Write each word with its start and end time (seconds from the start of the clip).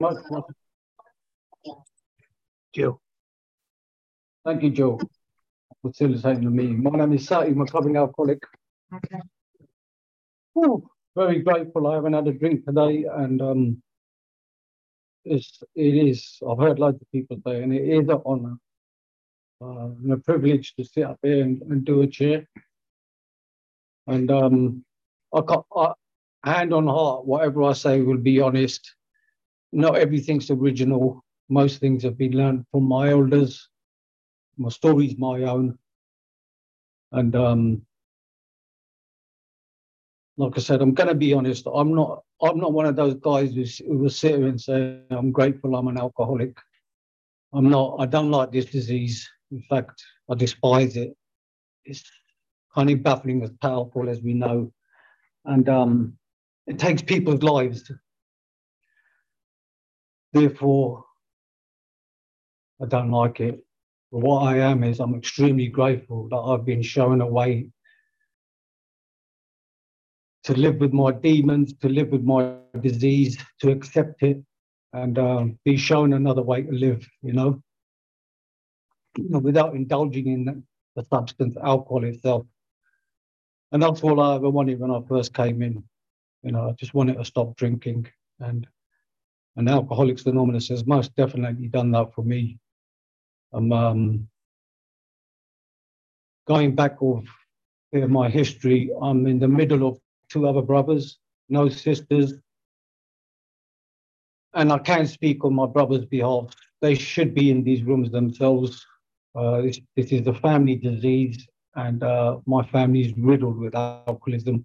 much. 0.00 0.16
Joe. 2.74 3.00
Thank 4.44 4.62
you, 4.62 4.70
Joe, 4.70 4.98
for 5.82 5.90
facilitating 5.90 6.44
the 6.44 6.50
meeting. 6.50 6.82
My 6.82 6.90
name 6.90 7.12
is 7.12 7.26
Sati, 7.26 7.50
I'm 7.50 7.58
a 7.58 7.64
recovering 7.64 7.96
alcoholic. 7.96 8.42
Okay. 8.94 9.20
Whew, 10.54 10.88
very 11.14 11.40
grateful. 11.40 11.86
I 11.86 11.96
haven't 11.96 12.14
had 12.14 12.26
a 12.26 12.32
drink 12.32 12.64
today, 12.64 13.04
and 13.12 13.42
um, 13.42 13.82
it's 15.24 15.62
it 15.74 16.08
is. 16.08 16.38
I've 16.48 16.58
heard 16.58 16.78
loads 16.78 17.00
of 17.00 17.10
people 17.12 17.38
say, 17.46 17.62
and 17.62 17.74
it 17.74 17.82
is 17.82 18.08
an 18.08 18.22
honour 18.24 18.56
uh, 19.60 19.88
and 20.02 20.12
a 20.12 20.16
privilege 20.16 20.74
to 20.76 20.84
sit 20.84 21.04
up 21.04 21.18
here 21.22 21.42
and, 21.42 21.60
and 21.62 21.84
do 21.84 22.02
a 22.02 22.06
chair. 22.06 22.48
And 24.06 24.30
um, 24.30 24.84
I 25.34 25.40
got 25.42 25.66
I, 25.76 25.92
hand 26.44 26.72
on 26.72 26.86
heart, 26.86 27.26
whatever 27.26 27.64
I 27.64 27.74
say 27.74 28.00
will 28.00 28.16
be 28.16 28.40
honest. 28.40 28.94
Not 29.72 29.96
everything's 29.96 30.50
original. 30.50 31.24
Most 31.48 31.80
things 31.80 32.02
have 32.02 32.18
been 32.18 32.32
learned 32.32 32.64
from 32.70 32.84
my 32.84 33.10
elders. 33.10 33.68
My 34.56 34.68
story's 34.68 35.16
my 35.18 35.42
own. 35.42 35.78
And 37.12 37.34
um, 37.34 37.82
like 40.36 40.56
I 40.56 40.60
said, 40.60 40.80
I'm 40.80 40.94
going 40.94 41.08
to 41.08 41.14
be 41.14 41.34
honest. 41.34 41.66
I'm 41.72 41.94
not. 41.94 42.22
I'm 42.42 42.58
not 42.58 42.72
one 42.72 42.86
of 42.86 42.96
those 42.96 43.14
guys 43.16 43.52
who, 43.54 43.64
who 43.86 43.98
will 43.98 44.10
sit 44.10 44.34
and 44.34 44.60
say, 44.60 45.00
"I'm 45.10 45.30
grateful. 45.30 45.76
I'm 45.76 45.88
an 45.88 45.98
alcoholic." 45.98 46.56
I'm 47.52 47.68
not. 47.68 47.96
I 47.98 48.06
don't 48.06 48.30
like 48.30 48.52
this 48.52 48.66
disease. 48.66 49.28
In 49.50 49.62
fact, 49.68 50.02
I 50.30 50.34
despise 50.34 50.96
it. 50.96 51.14
It's 51.84 52.02
kind 52.74 52.90
of 52.90 53.02
baffling 53.02 53.42
as 53.42 53.50
powerful 53.60 54.08
as 54.08 54.22
we 54.22 54.34
know, 54.34 54.72
and 55.44 55.68
um, 55.68 56.18
it 56.66 56.78
takes 56.78 57.02
people's 57.02 57.42
lives. 57.42 57.90
Therefore, 60.32 61.04
I 62.82 62.86
don't 62.86 63.10
like 63.10 63.40
it. 63.40 63.64
But 64.12 64.20
what 64.20 64.46
I 64.46 64.58
am 64.58 64.82
is 64.84 65.00
I'm 65.00 65.14
extremely 65.14 65.68
grateful 65.68 66.28
that 66.28 66.36
I've 66.36 66.64
been 66.64 66.82
shown 66.82 67.20
a 67.20 67.26
way 67.26 67.68
to 70.44 70.54
live 70.54 70.76
with 70.76 70.92
my 70.92 71.12
demons, 71.12 71.74
to 71.74 71.88
live 71.88 72.08
with 72.08 72.24
my 72.24 72.54
disease, 72.80 73.38
to 73.60 73.70
accept 73.70 74.22
it, 74.22 74.42
and 74.92 75.18
um, 75.18 75.58
be 75.64 75.76
shown 75.76 76.12
another 76.12 76.42
way 76.42 76.62
to 76.62 76.72
live, 76.72 77.06
you 77.22 77.32
know, 77.32 77.62
you 79.16 79.28
know 79.28 79.38
without 79.38 79.74
indulging 79.74 80.26
in 80.26 80.64
the 80.96 81.04
substance, 81.04 81.56
alcohol 81.62 82.04
itself. 82.04 82.46
And 83.72 83.82
that's 83.82 84.02
all 84.02 84.20
I 84.20 84.36
ever 84.36 84.50
wanted 84.50 84.80
when 84.80 84.90
I 84.90 85.00
first 85.08 85.32
came 85.34 85.62
in. 85.62 85.84
You 86.42 86.52
know, 86.52 86.70
I 86.70 86.72
just 86.72 86.94
wanted 86.94 87.18
to 87.18 87.24
stop 87.24 87.54
drinking. 87.56 88.08
And 88.40 88.66
and 89.56 89.68
Alcoholics 89.68 90.26
Anonymous 90.26 90.68
has 90.68 90.86
most 90.86 91.14
definitely 91.16 91.68
done 91.68 91.90
that 91.92 92.14
for 92.14 92.22
me. 92.22 92.58
I'm 93.52 93.72
um, 93.72 94.28
going 96.46 96.74
back 96.74 96.96
of 97.00 97.26
my 97.92 98.28
history. 98.28 98.90
I'm 99.00 99.26
in 99.26 99.38
the 99.38 99.48
middle 99.48 99.86
of 99.86 99.98
two 100.28 100.46
other 100.48 100.62
brothers, 100.62 101.18
no 101.48 101.68
sisters. 101.68 102.34
And 104.54 104.72
I 104.72 104.78
can't 104.78 105.08
speak 105.08 105.44
on 105.44 105.54
my 105.54 105.66
brother's 105.66 106.04
behalf. 106.04 106.46
They 106.80 106.94
should 106.94 107.34
be 107.34 107.50
in 107.50 107.62
these 107.62 107.82
rooms 107.82 108.10
themselves. 108.10 108.84
Uh, 109.34 109.62
this, 109.62 109.80
this, 109.96 110.12
is 110.12 110.26
a 110.26 110.34
family 110.34 110.74
disease, 110.74 111.46
and 111.76 112.02
uh, 112.02 112.38
my 112.46 112.64
family 112.66 113.02
is 113.02 113.12
riddled 113.16 113.58
with 113.58 113.76
alcoholism. 113.76 114.64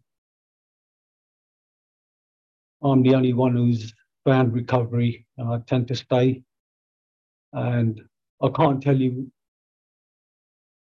I'm 2.81 3.03
the 3.03 3.13
only 3.13 3.33
one 3.33 3.55
who's 3.55 3.93
found 4.25 4.53
recovery, 4.53 5.25
tend 5.67 5.87
to 5.87 5.95
stay. 5.95 6.43
And 7.53 8.01
I 8.41 8.49
can't 8.49 8.81
tell 8.83 8.99
you 8.99 9.31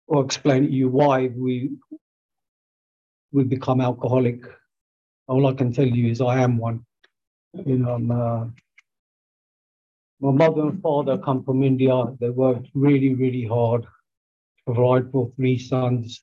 or 0.07 0.25
explain 0.25 0.65
to 0.65 0.71
you 0.71 0.89
why 0.89 1.29
we 1.29 1.71
we 3.33 3.45
become 3.45 3.81
alcoholic. 3.81 4.45
All 5.27 5.47
I 5.47 5.55
can 5.55 5.73
tell 5.73 5.87
you 5.87 6.11
is 6.11 6.21
I 6.21 6.41
am 6.41 6.59
one. 6.59 6.85
You 7.65 7.79
know, 7.79 7.95
uh, 7.95 8.47
my 10.21 10.31
mother 10.31 10.63
and 10.69 10.83
father 10.83 11.19
come 11.19 11.43
from 11.43 11.63
India. 11.63 12.05
They 12.21 12.31
worked 12.31 12.69
really, 12.75 13.15
really 13.15 13.45
hard 13.47 13.83
to 13.83 14.75
provide 14.75 15.11
for 15.11 15.31
three 15.37 15.59
sons. 15.59 16.23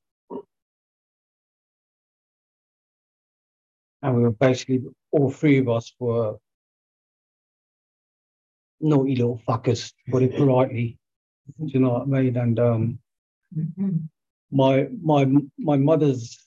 And 4.02 4.16
we 4.16 4.22
were 4.22 4.32
basically, 4.32 4.84
all 5.12 5.32
three 5.32 5.58
of 5.58 5.70
us 5.70 5.94
were 6.00 6.38
naughty 8.82 9.16
little 9.16 9.42
fuckers, 9.48 9.94
put 10.10 10.24
it 10.24 10.36
politely. 10.36 10.98
Do 11.60 11.68
you 11.68 11.80
know 11.80 11.94
what 11.94 12.04
I 12.04 12.06
mean? 12.06 12.38
And 12.38 12.60
um, 12.60 13.00
my 14.52 14.88
my 15.02 15.26
my 15.58 15.78
mother's 15.78 16.38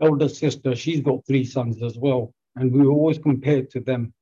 elder 0.00 0.28
sister, 0.28 0.74
she's 0.74 1.00
got 1.00 1.26
three 1.26 1.44
sons 1.44 1.82
as 1.82 1.96
well, 1.98 2.32
and 2.56 2.72
we 2.72 2.86
were 2.86 2.92
always 2.92 3.18
compared 3.18 3.70
to 3.70 3.80
them. 3.80 4.12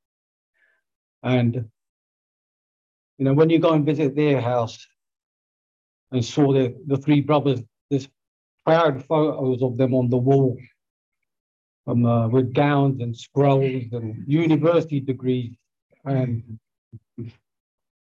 And 1.22 1.54
you 3.18 3.24
know, 3.24 3.34
when 3.34 3.50
you 3.50 3.58
go 3.58 3.72
and 3.72 3.84
visit 3.84 4.14
their 4.14 4.40
house 4.40 4.86
and 6.12 6.24
saw 6.24 6.52
the 6.52 6.74
the 6.86 6.96
three 6.96 7.20
brothers, 7.20 7.60
there's 7.90 8.08
proud 8.64 9.04
photos 9.04 9.62
of 9.62 9.76
them 9.76 9.94
on 9.94 10.10
the 10.10 10.16
wall, 10.16 10.58
um, 11.86 12.04
uh, 12.04 12.28
with 12.28 12.52
gowns 12.52 13.00
and 13.00 13.16
scrolls 13.16 13.84
and 13.92 14.24
university 14.26 15.00
degrees, 15.00 15.54
and 16.06 16.58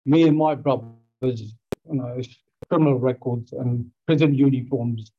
me 0.06 0.28
and 0.28 0.38
my 0.38 0.56
brothers, 0.56 0.94
you 1.22 1.54
know, 1.86 2.22
criminal 2.70 3.00
records 3.00 3.52
and 3.52 3.90
prison 4.08 4.34
uniforms 4.34 5.12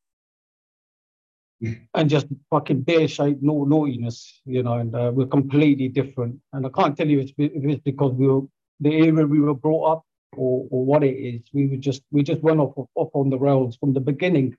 and 1.61 2.11
just 2.11 2.27
fucking 2.51 2.83
bear 2.83 3.09
shaped 3.09 3.43
no 3.43 3.65
naughtiness, 3.65 4.41
you 4.45 4.63
know, 4.63 4.75
and 4.75 4.95
uh, 4.95 5.11
we're 5.15 5.27
completely 5.27 5.89
different. 5.89 6.39
And 6.53 6.67
I 6.67 6.69
can't 6.71 6.97
tell 6.97 7.09
you 7.09 7.21
if 7.21 7.33
it's 7.39 7.83
because 7.83 8.13
we 8.13 8.29
were 8.29 8.43
the 8.81 8.95
area 8.95 9.27
we 9.27 9.41
were 9.41 9.55
brought 9.55 9.93
up 9.93 10.07
or, 10.33 10.67
or 10.71 10.85
what 10.85 11.03
it 11.03 11.15
is. 11.15 11.43
We 11.53 11.67
were 11.67 11.77
just 11.77 12.03
we 12.11 12.23
just 12.23 12.43
went 12.43 12.61
off 12.61 12.75
off 12.95 13.11
on 13.15 13.31
the 13.31 13.39
rails 13.39 13.77
from 13.77 13.95
the 13.95 14.01
beginning. 14.01 14.57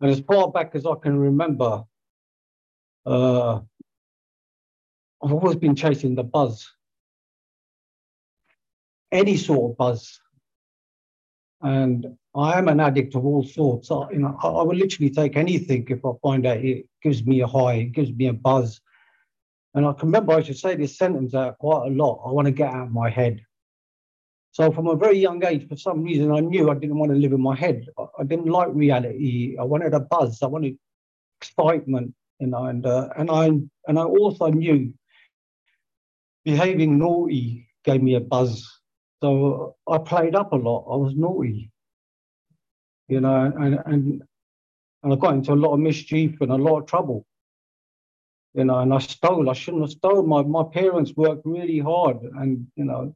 And 0.00 0.10
as 0.10 0.20
far 0.20 0.50
back 0.50 0.74
as 0.74 0.86
I 0.86 0.94
can 0.94 1.18
remember, 1.18 1.84
uh, 3.04 3.60
I've 5.22 5.32
always 5.32 5.56
been 5.56 5.76
chasing 5.76 6.14
the 6.14 6.24
buzz, 6.24 6.66
any 9.12 9.36
sort 9.36 9.72
of 9.72 9.76
buzz. 9.76 10.20
And 11.62 12.06
I 12.34 12.58
am 12.58 12.68
an 12.68 12.80
addict 12.80 13.14
of 13.14 13.24
all 13.24 13.44
sorts. 13.44 13.90
I, 13.90 14.10
you 14.10 14.20
know, 14.20 14.36
I, 14.42 14.48
I 14.48 14.62
will 14.62 14.76
literally 14.76 15.10
take 15.10 15.36
anything 15.36 15.86
if 15.88 16.04
I 16.04 16.10
find 16.22 16.46
out 16.46 16.58
it 16.58 16.86
gives 17.02 17.24
me 17.24 17.40
a 17.40 17.46
high, 17.46 17.74
it 17.74 17.92
gives 17.92 18.12
me 18.12 18.28
a 18.28 18.32
buzz. 18.32 18.80
And 19.74 19.86
I 19.86 19.92
can 19.92 20.08
remember 20.08 20.32
I 20.32 20.42
should 20.42 20.58
say 20.58 20.74
this 20.74 20.96
sentence 20.96 21.34
out 21.34 21.58
quite 21.58 21.86
a 21.86 21.90
lot. 21.90 22.22
I 22.26 22.32
want 22.32 22.46
to 22.46 22.52
get 22.52 22.72
out 22.72 22.86
of 22.86 22.92
my 22.92 23.10
head. 23.10 23.40
So 24.52 24.72
from 24.72 24.88
a 24.88 24.96
very 24.96 25.18
young 25.18 25.44
age, 25.44 25.68
for 25.68 25.76
some 25.76 26.02
reason, 26.02 26.32
I 26.32 26.40
knew 26.40 26.70
I 26.70 26.74
didn't 26.74 26.98
want 26.98 27.12
to 27.12 27.18
live 27.18 27.32
in 27.32 27.40
my 27.40 27.54
head. 27.54 27.86
I, 27.98 28.04
I 28.20 28.24
didn't 28.24 28.46
like 28.46 28.68
reality. 28.72 29.56
I 29.58 29.62
wanted 29.62 29.94
a 29.94 30.00
buzz. 30.00 30.42
I 30.42 30.46
wanted 30.46 30.76
excitement, 31.40 32.14
you 32.40 32.48
know. 32.48 32.64
And 32.64 32.84
uh, 32.84 33.10
and 33.16 33.30
I 33.30 33.46
and 33.86 33.98
I 33.98 34.02
also 34.02 34.48
knew 34.48 34.92
behaving 36.44 36.98
naughty 36.98 37.68
gave 37.84 38.02
me 38.02 38.14
a 38.14 38.20
buzz. 38.20 38.66
So 39.22 39.76
I 39.86 39.98
played 39.98 40.34
up 40.34 40.52
a 40.52 40.56
lot. 40.56 40.86
I 40.90 40.96
was 40.96 41.14
naughty, 41.14 41.70
you 43.08 43.20
know, 43.20 43.44
and, 43.44 43.78
and, 43.84 44.22
and 45.02 45.12
I 45.12 45.16
got 45.16 45.34
into 45.34 45.52
a 45.52 45.54
lot 45.54 45.74
of 45.74 45.80
mischief 45.80 46.40
and 46.40 46.50
a 46.50 46.56
lot 46.56 46.80
of 46.80 46.86
trouble, 46.86 47.26
you 48.54 48.64
know, 48.64 48.78
and 48.78 48.94
I 48.94 48.98
stole. 48.98 49.50
I 49.50 49.52
shouldn't 49.52 49.82
have 49.82 49.90
stolen. 49.90 50.26
My, 50.26 50.42
my 50.42 50.64
parents 50.72 51.12
worked 51.16 51.42
really 51.44 51.78
hard 51.78 52.22
and, 52.22 52.66
you 52.76 52.84
know, 52.84 53.14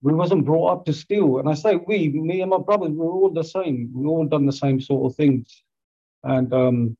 we 0.00 0.14
wasn't 0.14 0.46
brought 0.46 0.72
up 0.72 0.84
to 0.86 0.92
steal. 0.92 1.38
And 1.38 1.48
I 1.48 1.54
say 1.54 1.76
we, 1.76 2.08
me 2.08 2.40
and 2.40 2.50
my 2.50 2.58
brothers, 2.58 2.90
we 2.90 2.96
were 2.96 3.12
all 3.12 3.30
the 3.30 3.44
same. 3.44 3.90
We 3.94 4.06
all 4.06 4.26
done 4.26 4.46
the 4.46 4.52
same 4.52 4.80
sort 4.80 5.12
of 5.12 5.16
things. 5.16 5.62
And, 6.24 6.52
um, 6.52 6.96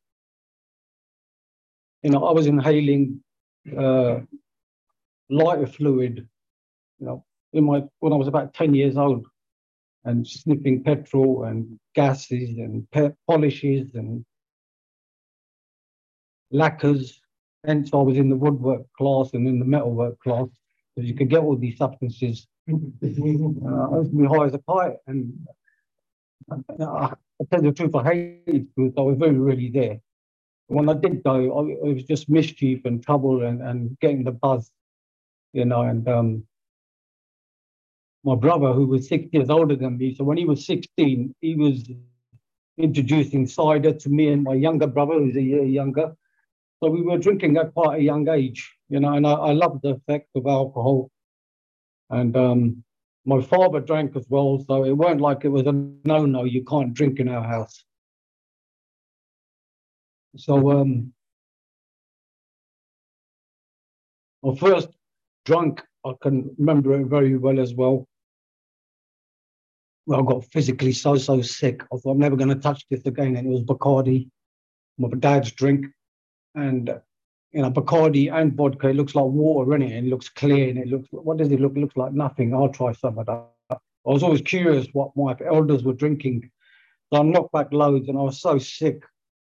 you 2.02 2.10
know, 2.10 2.24
I 2.24 2.32
was 2.32 2.46
inhaling 2.46 3.22
uh, 3.76 4.20
lighter 5.30 5.66
fluid 5.66 6.28
you 7.02 7.08
know, 7.08 7.24
in 7.52 7.64
my 7.64 7.82
when 7.98 8.12
I 8.12 8.16
was 8.16 8.28
about 8.28 8.54
10 8.54 8.74
years 8.74 8.96
old 8.96 9.26
and 10.04 10.26
sniffing 10.26 10.82
petrol 10.84 11.44
and 11.44 11.78
gases 11.94 12.56
and 12.58 12.88
pe- 12.92 13.14
polishes 13.28 13.94
and 13.94 14.24
lacquers. 16.50 17.20
Hence, 17.64 17.90
I 17.92 17.96
was 17.96 18.16
in 18.16 18.28
the 18.28 18.36
woodwork 18.36 18.82
class 18.98 19.34
and 19.34 19.46
in 19.46 19.58
the 19.58 19.64
metalwork 19.64 20.18
class 20.20 20.48
because 20.94 21.08
you 21.08 21.14
could 21.16 21.30
get 21.30 21.40
all 21.40 21.56
these 21.56 21.76
substances. 21.76 22.46
uh, 22.70 22.74
I 22.74 23.98
was 23.98 24.08
be 24.08 24.24
high 24.24 24.46
as 24.46 24.54
a 24.54 24.62
kite, 24.68 24.96
and 25.06 25.32
uh, 26.50 27.10
I 27.40 27.44
tell 27.50 27.62
the 27.62 27.72
truth, 27.72 27.94
I 27.94 28.04
hated 28.04 28.68
because 28.74 28.92
I 28.96 29.00
was 29.00 29.16
very 29.18 29.38
really 29.38 29.70
there. 29.70 30.00
When 30.66 30.88
I 30.88 30.94
did 30.94 31.22
go, 31.22 31.68
it 31.68 31.94
was 31.94 32.04
just 32.04 32.28
mischief 32.28 32.84
and 32.84 33.04
trouble 33.04 33.42
and, 33.42 33.60
and 33.62 33.98
getting 34.00 34.24
the 34.24 34.32
buzz 34.32 34.70
you 35.52 35.64
know, 35.64 35.82
and 35.82 36.08
um, 36.08 36.44
my 38.24 38.34
brother, 38.36 38.72
who 38.72 38.86
was 38.86 39.08
six 39.08 39.26
years 39.32 39.50
older 39.50 39.76
than 39.76 39.98
me, 39.98 40.14
so 40.14 40.24
when 40.24 40.38
he 40.38 40.44
was 40.44 40.64
16, 40.66 41.34
he 41.40 41.54
was 41.54 41.90
introducing 42.78 43.46
cider 43.46 43.92
to 43.92 44.08
me 44.08 44.28
and 44.28 44.42
my 44.42 44.54
younger 44.54 44.86
brother, 44.86 45.14
who's 45.14 45.36
a 45.36 45.42
year 45.42 45.64
younger. 45.64 46.14
So 46.82 46.90
we 46.90 47.02
were 47.02 47.18
drinking 47.18 47.56
at 47.56 47.74
quite 47.74 48.00
a 48.00 48.02
young 48.02 48.28
age, 48.28 48.72
you 48.88 49.00
know, 49.00 49.12
and 49.12 49.26
I, 49.26 49.32
I 49.32 49.52
loved 49.52 49.82
the 49.82 49.90
effect 49.90 50.28
of 50.34 50.46
alcohol. 50.46 51.10
And 52.10 52.36
um, 52.36 52.84
my 53.24 53.40
father 53.40 53.80
drank 53.80 54.16
as 54.16 54.26
well, 54.28 54.64
so 54.66 54.84
it 54.84 54.92
weren't 54.92 55.20
like 55.20 55.44
it 55.44 55.48
was 55.48 55.66
a 55.66 55.72
no-no, 55.72 56.44
you 56.44 56.64
can't 56.64 56.94
drink 56.94 57.20
in 57.20 57.28
our 57.28 57.42
house. 57.42 57.84
So 60.36 60.70
um, 60.72 61.12
my 64.42 64.54
first 64.56 64.88
drunk, 65.44 65.82
I 66.04 66.12
can 66.20 66.54
remember 66.58 67.00
it 67.00 67.06
very 67.06 67.36
well 67.36 67.60
as 67.60 67.74
well. 67.74 68.08
Well, 70.06 70.20
I 70.20 70.22
got 70.24 70.44
physically 70.46 70.92
so, 70.92 71.16
so 71.16 71.42
sick. 71.42 71.82
I 71.84 71.96
thought 71.96 72.12
I'm 72.12 72.18
never 72.18 72.36
going 72.36 72.48
to 72.48 72.56
touch 72.56 72.84
this 72.90 73.06
again. 73.06 73.36
And 73.36 73.46
it 73.46 73.50
was 73.50 73.62
Bacardi, 73.62 74.28
my 74.98 75.08
dad's 75.18 75.52
drink. 75.52 75.86
And, 76.54 77.00
you 77.52 77.62
know, 77.62 77.70
Bacardi 77.70 78.32
and 78.32 78.54
vodka, 78.54 78.88
it 78.88 78.96
looks 78.96 79.14
like 79.14 79.24
water 79.24 79.74
in 79.76 79.82
it 79.82 79.92
and 79.92 80.06
it 80.06 80.10
looks 80.10 80.28
clear 80.28 80.68
and 80.68 80.78
it 80.78 80.88
looks, 80.88 81.08
what 81.10 81.36
does 81.36 81.52
it 81.52 81.60
look? 81.60 81.76
It 81.76 81.80
looks 81.80 81.96
like 81.96 82.12
nothing. 82.12 82.54
I'll 82.54 82.68
try 82.68 82.92
some 82.92 83.18
of 83.18 83.26
that. 83.26 83.46
I 83.70 84.10
was 84.10 84.22
always 84.22 84.42
curious 84.42 84.88
what 84.92 85.16
my 85.16 85.36
elders 85.46 85.84
were 85.84 85.92
drinking. 85.92 86.50
So 87.12 87.20
I 87.20 87.22
knocked 87.22 87.52
back 87.52 87.72
loads 87.72 88.08
and 88.08 88.18
I 88.18 88.22
was 88.22 88.40
so 88.40 88.58
sick 88.58 89.04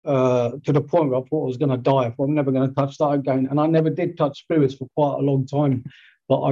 uh, 0.05 0.53
to 0.65 0.73
the 0.73 0.81
point 0.81 1.11
where 1.11 1.21
I 1.21 1.23
thought 1.23 1.45
I 1.45 1.47
was 1.47 1.57
going 1.57 1.71
to 1.71 1.77
die. 1.79 2.07
I 2.07 2.11
thought 2.11 2.25
I'm 2.25 2.35
never 2.35 2.53
going 2.53 2.69
to 2.69 2.75
touch 2.75 2.99
that 2.99 3.11
again. 3.11 3.49
And 3.51 3.59
I 3.59 3.67
never 3.67 3.89
did 3.89 4.19
touch 4.19 4.41
spirits 4.41 4.75
for 4.75 4.89
quite 4.95 5.19
a 5.19 5.23
long 5.23 5.47
time. 5.47 5.85
But 6.29 6.43
I, 6.43 6.51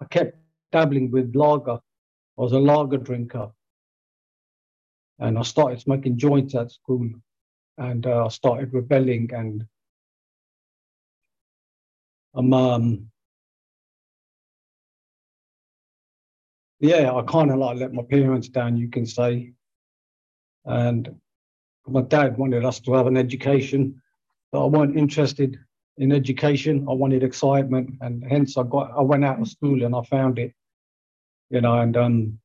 I 0.00 0.04
kept 0.10 0.36
dabbling 0.72 1.10
with 1.10 1.34
lager. 1.34 1.78
I 2.38 2.42
was 2.42 2.52
a 2.52 2.58
lager 2.58 2.98
drinker. 2.98 3.50
And 5.18 5.38
I 5.38 5.42
started 5.42 5.80
smoking 5.80 6.18
joints 6.18 6.54
at 6.54 6.72
school. 6.72 7.08
And 7.78 8.06
uh, 8.06 8.26
I 8.26 8.28
started 8.28 8.72
rebelling. 8.72 9.30
And 9.32 9.66
I'm, 12.34 12.52
um, 12.52 13.10
yeah, 16.80 17.12
I 17.12 17.22
kind 17.22 17.50
of 17.50 17.58
like 17.58 17.78
let 17.78 17.92
my 17.92 18.02
parents 18.02 18.48
down, 18.48 18.76
you 18.76 18.88
can 18.88 19.06
say. 19.06 19.52
And 20.64 21.14
my 21.86 22.02
dad 22.02 22.38
wanted 22.38 22.64
us 22.64 22.80
to 22.80 22.92
have 22.94 23.06
an 23.06 23.16
education, 23.16 24.00
but 24.50 24.64
I 24.64 24.66
weren't 24.66 24.96
interested 24.96 25.58
in 25.98 26.12
education. 26.12 26.86
I 26.88 26.92
wanted 26.92 27.22
excitement, 27.22 27.94
and 28.00 28.24
hence 28.28 28.56
I 28.56 28.62
got 28.64 28.90
I 28.96 29.02
went 29.02 29.24
out 29.24 29.40
of 29.40 29.48
school 29.48 29.84
and 29.84 29.94
I 29.94 30.02
found 30.02 30.38
it, 30.38 30.52
you 31.50 31.60
know. 31.60 31.78
And 31.78 31.96
um, 31.96 32.38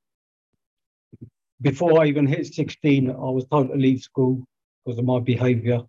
before 1.62 2.01
I 2.01 2.06
even 2.07 2.28
hit 2.28 2.54
16, 2.54 3.10
I 3.10 3.13
was 3.13 3.46
told 3.46 3.69
to 3.69 3.75
leave 3.75 4.01
school 4.01 4.46
because 4.86 5.00
of 5.00 5.06
my 5.06 5.19
behaviour. 5.19 5.81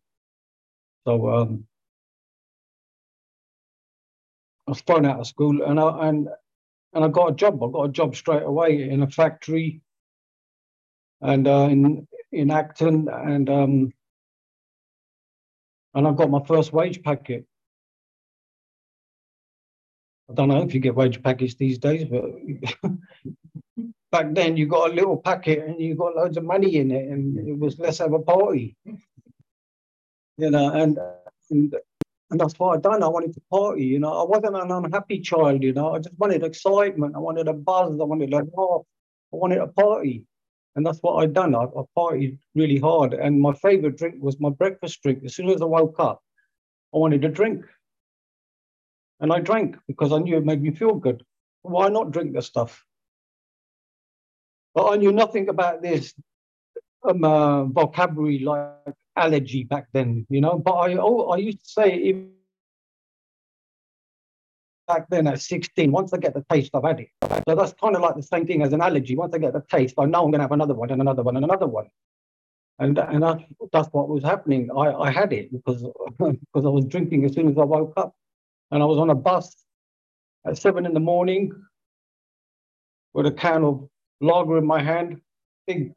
So 1.06 1.30
um, 1.30 1.66
I 4.66 4.72
was 4.72 4.80
thrown 4.82 5.06
out 5.06 5.20
of 5.20 5.26
school, 5.26 5.62
and 5.62 5.80
I 5.80 6.08
and 6.08 6.28
and 6.92 7.04
I 7.04 7.08
got 7.08 7.30
a 7.32 7.34
job. 7.34 7.62
I 7.62 7.68
got 7.70 7.88
a 7.88 7.92
job 7.92 8.14
straight 8.14 8.42
away 8.42 8.88
in 8.88 9.02
a 9.02 9.10
factory, 9.10 9.80
and 11.20 11.46
uh, 11.48 11.68
in 11.70 12.06
in 12.32 12.50
Acton, 12.50 13.08
and 13.08 13.48
um, 13.48 13.92
and 15.94 16.06
I 16.06 16.12
got 16.12 16.30
my 16.30 16.44
first 16.46 16.72
wage 16.72 17.02
packet. 17.02 17.46
I 20.30 20.34
don't 20.34 20.48
know 20.48 20.62
if 20.62 20.74
you 20.74 20.80
get 20.80 20.94
wage 20.94 21.22
packets 21.22 21.54
these 21.56 21.78
days, 21.78 22.04
but 22.04 22.24
back 24.12 24.32
then 24.32 24.56
you 24.56 24.66
got 24.66 24.90
a 24.90 24.94
little 24.94 25.16
packet 25.16 25.66
and 25.66 25.80
you 25.80 25.94
got 25.96 26.14
loads 26.14 26.36
of 26.36 26.44
money 26.44 26.76
in 26.76 26.90
it, 26.90 27.08
and 27.08 27.36
it 27.48 27.58
was 27.58 27.78
let's 27.78 27.98
have 27.98 28.12
a 28.12 28.20
party, 28.20 28.76
you 30.38 30.50
know, 30.50 30.72
and 30.72 30.98
and 31.50 31.74
and 32.30 32.40
that's 32.40 32.54
what 32.58 32.76
I 32.76 32.80
done. 32.80 33.02
I 33.02 33.08
wanted 33.08 33.34
to 33.34 33.40
party, 33.50 33.84
you 33.84 33.98
know. 33.98 34.12
I 34.12 34.24
wasn't 34.24 34.56
an 34.56 34.70
unhappy 34.70 35.20
child, 35.20 35.64
you 35.64 35.72
know. 35.72 35.94
I 35.94 35.98
just 35.98 36.16
wanted 36.16 36.44
excitement. 36.44 37.16
I 37.16 37.18
wanted 37.18 37.48
a 37.48 37.52
buzz. 37.52 37.98
I 38.00 38.04
wanted 38.04 38.32
a 38.32 38.36
laugh. 38.36 38.82
I 39.32 39.36
wanted 39.36 39.58
a 39.58 39.66
party. 39.66 40.24
And 40.76 40.86
that's 40.86 41.00
what 41.00 41.16
I'd 41.16 41.34
done. 41.34 41.56
I, 41.56 41.64
I 41.64 41.82
partied 41.98 42.38
really 42.54 42.78
hard. 42.78 43.14
And 43.14 43.40
my 43.40 43.52
favorite 43.54 43.96
drink 43.96 44.22
was 44.22 44.38
my 44.38 44.50
breakfast 44.50 45.02
drink. 45.02 45.24
As 45.24 45.34
soon 45.34 45.48
as 45.50 45.60
I 45.60 45.64
woke 45.64 45.96
up, 45.98 46.22
I 46.94 46.98
wanted 46.98 47.24
a 47.24 47.28
drink. 47.28 47.64
And 49.20 49.32
I 49.32 49.40
drank 49.40 49.76
because 49.86 50.12
I 50.12 50.18
knew 50.18 50.36
it 50.36 50.44
made 50.44 50.62
me 50.62 50.70
feel 50.70 50.94
good. 50.94 51.22
Why 51.62 51.88
not 51.88 52.10
drink 52.10 52.34
the 52.34 52.42
stuff? 52.42 52.84
But 54.74 54.90
I 54.90 54.96
knew 54.96 55.12
nothing 55.12 55.48
about 55.48 55.82
this 55.82 56.14
um, 57.08 57.24
uh, 57.24 57.64
vocabulary 57.64 58.38
like 58.38 58.94
allergy 59.16 59.64
back 59.64 59.86
then, 59.92 60.26
you 60.30 60.40
know. 60.40 60.58
But 60.58 60.72
I, 60.72 60.94
oh, 60.94 61.28
I 61.30 61.36
used 61.36 61.60
to 61.60 61.68
say, 61.68 62.14
back 64.86 65.08
then 65.10 65.26
at 65.26 65.40
16, 65.40 65.90
once 65.92 66.12
I 66.12 66.18
get 66.18 66.34
the 66.34 66.44
taste, 66.50 66.70
I've 66.74 66.84
had 66.84 67.00
it. 67.00 67.08
So 67.48 67.54
that's 67.54 67.74
kind 67.74 67.94
of 67.94 68.02
like 68.02 68.16
the 68.16 68.22
same 68.22 68.46
thing 68.46 68.62
as 68.62 68.72
an 68.72 68.80
allergy. 68.80 69.16
Once 69.16 69.34
I 69.34 69.38
get 69.38 69.52
the 69.52 69.62
taste, 69.70 69.94
I 69.98 70.04
know 70.06 70.24
I'm 70.24 70.30
going 70.30 70.40
to 70.40 70.44
have 70.44 70.52
another 70.52 70.74
one 70.74 70.90
and 70.90 71.00
another 71.00 71.22
one 71.22 71.36
and 71.36 71.44
another 71.44 71.66
one. 71.66 71.86
And, 72.78 72.98
and 72.98 73.22
that, 73.22 73.40
that's 73.72 73.88
what 73.92 74.08
was 74.08 74.24
happening. 74.24 74.70
I, 74.74 74.92
I 74.92 75.10
had 75.10 75.32
it 75.32 75.52
because, 75.52 75.82
because 76.18 76.64
I 76.64 76.70
was 76.70 76.86
drinking 76.86 77.24
as 77.24 77.34
soon 77.34 77.48
as 77.48 77.58
I 77.58 77.64
woke 77.64 77.92
up. 77.96 78.14
And 78.70 78.82
I 78.82 78.86
was 78.86 78.98
on 78.98 79.10
a 79.10 79.14
bus 79.14 79.56
at 80.46 80.56
seven 80.56 80.86
in 80.86 80.94
the 80.94 81.00
morning 81.00 81.52
with 83.12 83.26
a 83.26 83.32
can 83.32 83.64
of 83.64 83.88
lager 84.20 84.58
in 84.58 84.66
my 84.66 84.82
hand, 84.82 85.20
big 85.66 85.92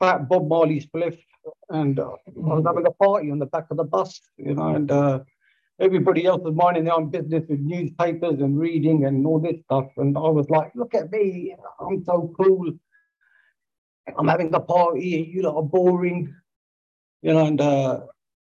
fat 0.00 0.28
Bob 0.28 0.48
Marley 0.48 0.80
spliff. 0.80 1.18
And 1.68 1.98
uh, 1.98 2.10
I 2.10 2.32
was 2.34 2.64
having 2.66 2.86
a 2.86 2.90
party 2.90 3.30
on 3.30 3.38
the 3.38 3.46
back 3.46 3.66
of 3.70 3.76
the 3.76 3.84
bus, 3.84 4.20
you 4.36 4.54
know, 4.54 4.74
and 4.74 4.90
uh, 4.90 5.20
everybody 5.80 6.26
else 6.26 6.42
was 6.42 6.54
minding 6.54 6.84
their 6.84 6.94
own 6.94 7.10
business 7.10 7.44
with 7.48 7.60
newspapers 7.60 8.40
and 8.40 8.58
reading 8.58 9.06
and 9.06 9.24
all 9.26 9.38
this 9.38 9.62
stuff. 9.64 9.86
And 9.96 10.16
I 10.18 10.28
was 10.28 10.50
like, 10.50 10.72
look 10.74 10.94
at 10.94 11.10
me, 11.10 11.54
I'm 11.80 12.04
so 12.04 12.32
cool. 12.38 12.72
I'm 14.18 14.28
having 14.28 14.52
a 14.54 14.60
party 14.60 15.30
you 15.32 15.42
lot 15.42 15.56
are 15.56 15.62
boring. 15.62 16.34
You 17.22 17.34
know, 17.34 17.46
and 17.46 17.60
uh, 17.60 18.00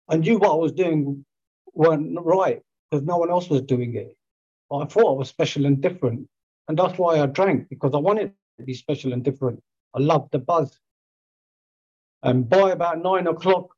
I 0.09 0.17
knew 0.17 0.37
what 0.37 0.51
I 0.51 0.55
was 0.55 0.71
doing 0.71 1.23
weren't 1.73 2.17
right 2.19 2.61
because 2.91 3.05
no 3.05 3.17
one 3.17 3.29
else 3.29 3.49
was 3.49 3.61
doing 3.61 3.95
it. 3.95 4.17
I 4.71 4.85
thought 4.85 5.15
I 5.15 5.17
was 5.17 5.29
special 5.29 5.65
and 5.65 5.81
different. 5.81 6.27
And 6.67 6.77
that's 6.77 6.97
why 6.97 7.19
I 7.19 7.25
drank 7.25 7.69
because 7.69 7.93
I 7.93 7.97
wanted 7.97 8.33
to 8.59 8.65
be 8.65 8.73
special 8.73 9.13
and 9.13 9.23
different. 9.23 9.61
I 9.93 9.99
loved 9.99 10.31
the 10.31 10.39
buzz. 10.39 10.77
And 12.23 12.47
by 12.47 12.71
about 12.71 13.01
nine 13.01 13.27
o'clock, 13.27 13.69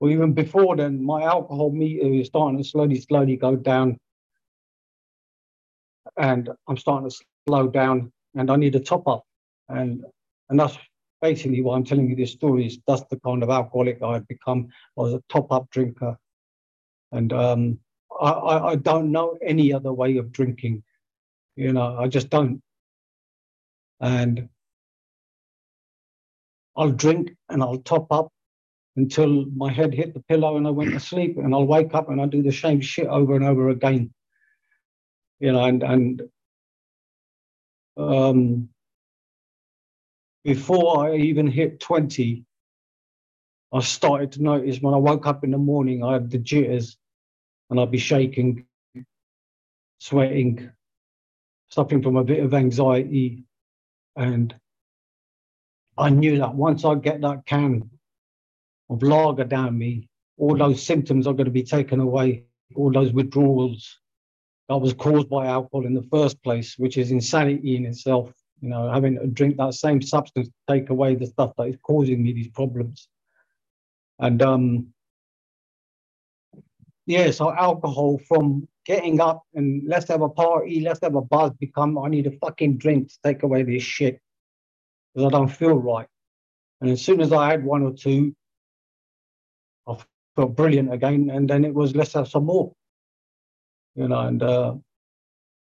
or 0.00 0.10
even 0.10 0.32
before 0.32 0.76
then, 0.76 1.04
my 1.04 1.22
alcohol 1.22 1.70
meter 1.70 2.06
is 2.06 2.28
starting 2.28 2.58
to 2.58 2.64
slowly, 2.64 3.00
slowly 3.00 3.36
go 3.36 3.56
down. 3.56 3.98
And 6.18 6.48
I'm 6.68 6.76
starting 6.76 7.08
to 7.08 7.16
slow 7.48 7.68
down 7.68 8.12
and 8.34 8.50
I 8.50 8.56
need 8.56 8.74
a 8.74 8.80
top 8.80 9.06
up. 9.06 9.24
And 9.68 10.04
and 10.48 10.60
that's 10.60 10.78
basically 11.20 11.60
why 11.60 11.76
I'm 11.76 11.84
telling 11.84 12.08
you 12.08 12.16
this 12.16 12.32
story 12.32 12.66
is 12.66 12.78
that's 12.86 13.04
the 13.10 13.18
kind 13.20 13.42
of 13.42 13.50
alcoholic 13.50 14.02
I 14.02 14.14
had 14.14 14.28
become. 14.28 14.68
I 14.98 15.02
was 15.02 15.14
a 15.14 15.22
top 15.28 15.50
up 15.50 15.68
drinker. 15.70 16.16
And 17.12 17.32
um, 17.32 17.78
I, 18.20 18.30
I, 18.30 18.70
I 18.70 18.76
don't 18.76 19.12
know 19.12 19.38
any 19.42 19.72
other 19.72 19.92
way 19.92 20.16
of 20.16 20.32
drinking. 20.32 20.82
You 21.56 21.72
know, 21.72 21.96
I 21.98 22.08
just 22.08 22.30
don't. 22.30 22.62
And 24.00 24.48
I'll 26.76 26.90
drink 26.90 27.34
and 27.48 27.62
I'll 27.62 27.78
top 27.78 28.12
up 28.12 28.30
until 28.96 29.46
my 29.54 29.72
head 29.72 29.94
hit 29.94 30.14
the 30.14 30.20
pillow 30.20 30.56
and 30.56 30.66
I 30.66 30.70
went 30.70 30.92
to 30.92 31.00
sleep. 31.00 31.36
And 31.38 31.54
I'll 31.54 31.66
wake 31.66 31.94
up 31.94 32.08
and 32.08 32.20
I'll 32.20 32.26
do 32.26 32.42
the 32.42 32.52
same 32.52 32.80
shit 32.80 33.06
over 33.06 33.34
and 33.34 33.44
over 33.44 33.70
again. 33.70 34.12
You 35.40 35.52
know, 35.52 35.64
and 35.64 35.82
and 35.82 36.22
um, 37.96 38.68
before 40.44 41.06
I 41.06 41.16
even 41.16 41.46
hit 41.46 41.80
20, 41.80 42.44
I 43.72 43.80
started 43.80 44.32
to 44.32 44.42
notice 44.42 44.80
when 44.80 44.94
I 44.94 44.98
woke 44.98 45.26
up 45.26 45.44
in 45.44 45.50
the 45.50 45.58
morning, 45.58 46.04
I 46.04 46.14
had 46.14 46.30
the 46.30 46.38
jitters 46.38 46.96
and 47.70 47.80
I'd 47.80 47.90
be 47.90 47.98
shaking, 47.98 48.66
sweating, 49.98 50.70
suffering 51.68 52.02
from 52.02 52.16
a 52.16 52.24
bit 52.24 52.44
of 52.44 52.54
anxiety. 52.54 53.44
And 54.14 54.54
I 55.98 56.10
knew 56.10 56.38
that 56.38 56.54
once 56.54 56.84
I 56.84 56.94
get 56.94 57.20
that 57.22 57.46
can 57.46 57.90
of 58.88 59.02
lager 59.02 59.44
down 59.44 59.76
me, 59.76 60.08
all 60.38 60.56
those 60.56 60.82
symptoms 60.82 61.26
are 61.26 61.32
going 61.32 61.46
to 61.46 61.50
be 61.50 61.62
taken 61.62 62.00
away, 62.00 62.44
all 62.74 62.92
those 62.92 63.12
withdrawals 63.12 63.98
that 64.68 64.76
was 64.76 64.92
caused 64.94 65.28
by 65.28 65.46
alcohol 65.46 65.86
in 65.86 65.94
the 65.94 66.06
first 66.10 66.42
place, 66.42 66.78
which 66.78 66.98
is 66.98 67.10
insanity 67.10 67.76
in 67.76 67.86
itself. 67.86 68.32
You 68.60 68.70
know, 68.70 68.90
having 68.90 69.18
to 69.18 69.26
drink 69.26 69.56
that 69.58 69.74
same 69.74 70.00
substance 70.00 70.48
to 70.48 70.74
take 70.74 70.90
away 70.90 71.14
the 71.14 71.26
stuff 71.26 71.52
that 71.56 71.64
is 71.68 71.76
causing 71.82 72.22
me 72.22 72.32
these 72.32 72.48
problems. 72.48 73.08
And 74.18 74.40
um, 74.40 74.94
yeah, 77.06 77.30
so 77.30 77.52
alcohol 77.52 78.18
from 78.26 78.68
getting 78.84 79.20
up 79.20 79.44
and 79.54 79.82
let's 79.86 80.08
have 80.08 80.22
a 80.22 80.28
party, 80.28 80.80
let's 80.80 81.00
have 81.02 81.14
a 81.14 81.22
buzz 81.22 81.52
become 81.60 81.96
I 81.98 82.08
need 82.08 82.26
a 82.26 82.32
fucking 82.32 82.78
drink 82.78 83.08
to 83.08 83.14
take 83.24 83.42
away 83.44 83.62
this 83.62 83.82
shit 83.82 84.20
because 85.14 85.26
I 85.26 85.30
don't 85.30 85.48
feel 85.48 85.74
right. 85.74 86.08
And 86.80 86.90
as 86.90 87.02
soon 87.02 87.20
as 87.20 87.32
I 87.32 87.50
had 87.50 87.64
one 87.64 87.82
or 87.82 87.92
two, 87.92 88.34
I 89.88 89.96
felt 90.34 90.56
brilliant 90.56 90.92
again. 90.92 91.30
And 91.30 91.48
then 91.48 91.64
it 91.64 91.72
was 91.72 91.94
let's 91.94 92.12
have 92.14 92.28
some 92.28 92.46
more. 92.46 92.72
You 93.94 94.08
know, 94.08 94.20
and 94.20 94.42
uh 94.42 94.74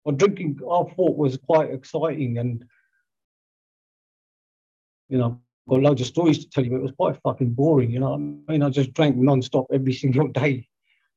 well, 0.05 0.17
drinking 0.17 0.61
I 0.63 0.85
thought 0.95 1.17
was 1.17 1.39
quite 1.39 1.71
exciting 1.71 2.39
and 2.39 2.65
you 5.09 5.19
know, 5.19 5.41
got 5.69 5.81
loads 5.81 6.01
of 6.01 6.07
stories 6.07 6.39
to 6.39 6.49
tell 6.51 6.65
you, 6.65 6.71
but 6.71 6.77
it 6.77 6.83
was 6.83 6.93
quite 6.93 7.21
fucking 7.23 7.51
boring, 7.55 7.91
you 7.91 7.99
know. 7.99 8.15
I 8.15 8.53
mean, 8.53 8.63
I 8.63 8.71
just 8.71 8.95
drank 8.95 9.17
non-stop 9.17 9.67
every 9.73 9.93
single 10.05 10.29
day. 10.29 10.69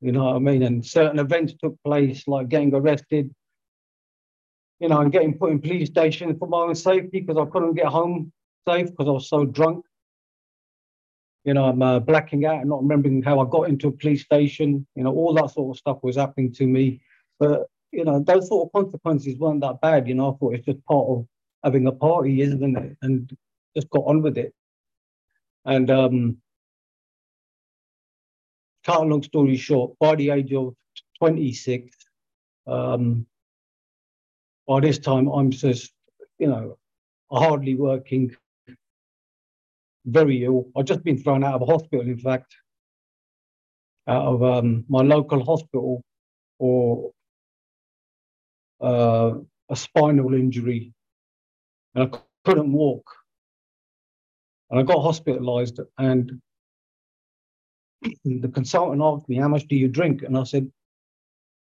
You 0.04 0.12
know 0.12 0.24
what 0.24 0.36
I 0.36 0.38
mean? 0.38 0.62
And 0.64 0.84
certain 0.84 1.18
events 1.18 1.54
took 1.54 1.82
place, 1.82 2.28
like 2.28 2.50
getting 2.50 2.74
arrested, 2.74 3.34
you 4.78 4.90
know, 4.90 5.00
and 5.00 5.10
getting 5.10 5.38
put 5.38 5.50
in 5.50 5.62
police 5.62 5.88
station 5.88 6.36
for 6.38 6.46
my 6.46 6.58
own 6.58 6.74
safety 6.74 7.20
because 7.20 7.38
I 7.40 7.50
couldn't 7.50 7.72
get 7.72 7.86
home 7.86 8.30
safe 8.68 8.90
because 8.90 9.08
I 9.08 9.12
was 9.12 9.30
so 9.30 9.46
drunk. 9.46 9.82
You 11.44 11.54
know, 11.54 11.64
I'm 11.64 11.80
uh, 11.80 12.00
blacking 12.00 12.44
out 12.44 12.60
and 12.60 12.68
not 12.68 12.82
remembering 12.82 13.22
how 13.22 13.40
I 13.40 13.48
got 13.48 13.70
into 13.70 13.88
a 13.88 13.92
police 13.92 14.22
station. 14.22 14.86
You 14.94 15.04
know, 15.04 15.14
all 15.14 15.32
that 15.34 15.50
sort 15.52 15.74
of 15.74 15.78
stuff 15.78 16.00
was 16.02 16.16
happening 16.16 16.52
to 16.52 16.66
me. 16.66 17.00
But, 17.38 17.68
you 17.90 18.04
know, 18.04 18.20
those 18.20 18.48
sort 18.48 18.68
of 18.68 18.72
consequences 18.74 19.38
weren't 19.38 19.62
that 19.62 19.80
bad. 19.80 20.06
You 20.06 20.16
know, 20.16 20.34
I 20.34 20.36
thought 20.36 20.54
it's 20.54 20.66
just 20.66 20.84
part 20.84 21.08
of 21.08 21.26
having 21.62 21.86
a 21.86 21.92
party, 21.92 22.42
isn't 22.42 22.76
it? 22.76 22.98
And 23.00 23.34
just 23.74 23.88
got 23.88 24.04
on 24.04 24.20
with 24.20 24.36
it. 24.36 24.52
And 25.64 25.90
um, 25.90 26.36
cut 28.84 29.00
a 29.00 29.04
long 29.04 29.22
story 29.22 29.56
short, 29.56 29.92
by 29.98 30.14
the 30.14 30.30
age 30.30 30.52
of 30.52 30.74
26, 31.18 31.96
um, 32.66 33.26
by 34.66 34.80
this 34.80 34.98
time 34.98 35.28
I'm 35.28 35.50
just, 35.50 35.92
you 36.38 36.48
know, 36.48 36.78
hardly 37.30 37.74
working, 37.74 38.34
very 40.06 40.44
ill. 40.44 40.66
I've 40.76 40.84
just 40.84 41.02
been 41.02 41.18
thrown 41.18 41.44
out 41.44 41.54
of 41.54 41.62
a 41.62 41.66
hospital, 41.66 42.02
in 42.02 42.18
fact, 42.18 42.54
out 44.06 44.26
of 44.26 44.42
um, 44.42 44.84
my 44.88 45.02
local 45.02 45.44
hospital 45.44 46.02
for 46.58 47.12
uh, 48.80 49.34
a 49.70 49.76
spinal 49.76 50.34
injury. 50.34 50.92
And 51.94 52.12
I 52.12 52.18
couldn't 52.44 52.72
walk. 52.72 53.08
And 54.70 54.80
I 54.80 54.82
got 54.82 55.02
hospitalized 55.02 55.80
and 55.98 56.40
the 58.24 58.48
consultant 58.48 59.02
asked 59.02 59.28
me, 59.28 59.36
How 59.36 59.48
much 59.48 59.66
do 59.68 59.76
you 59.76 59.88
drink? 59.88 60.22
And 60.22 60.36
I 60.36 60.44
said, 60.44 60.70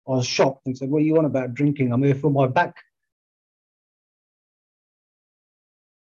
I 0.08 0.12
was 0.12 0.28
shocked 0.28 0.66
and 0.66 0.78
said, 0.78 0.90
What 0.90 1.00
are 1.00 1.06
you 1.06 1.18
on 1.18 1.26
about 1.26 1.54
drinking? 1.54 1.92
I'm 1.92 2.04
here 2.04 2.16
for 2.16 2.32
my 2.32 2.48
back. 2.48 2.76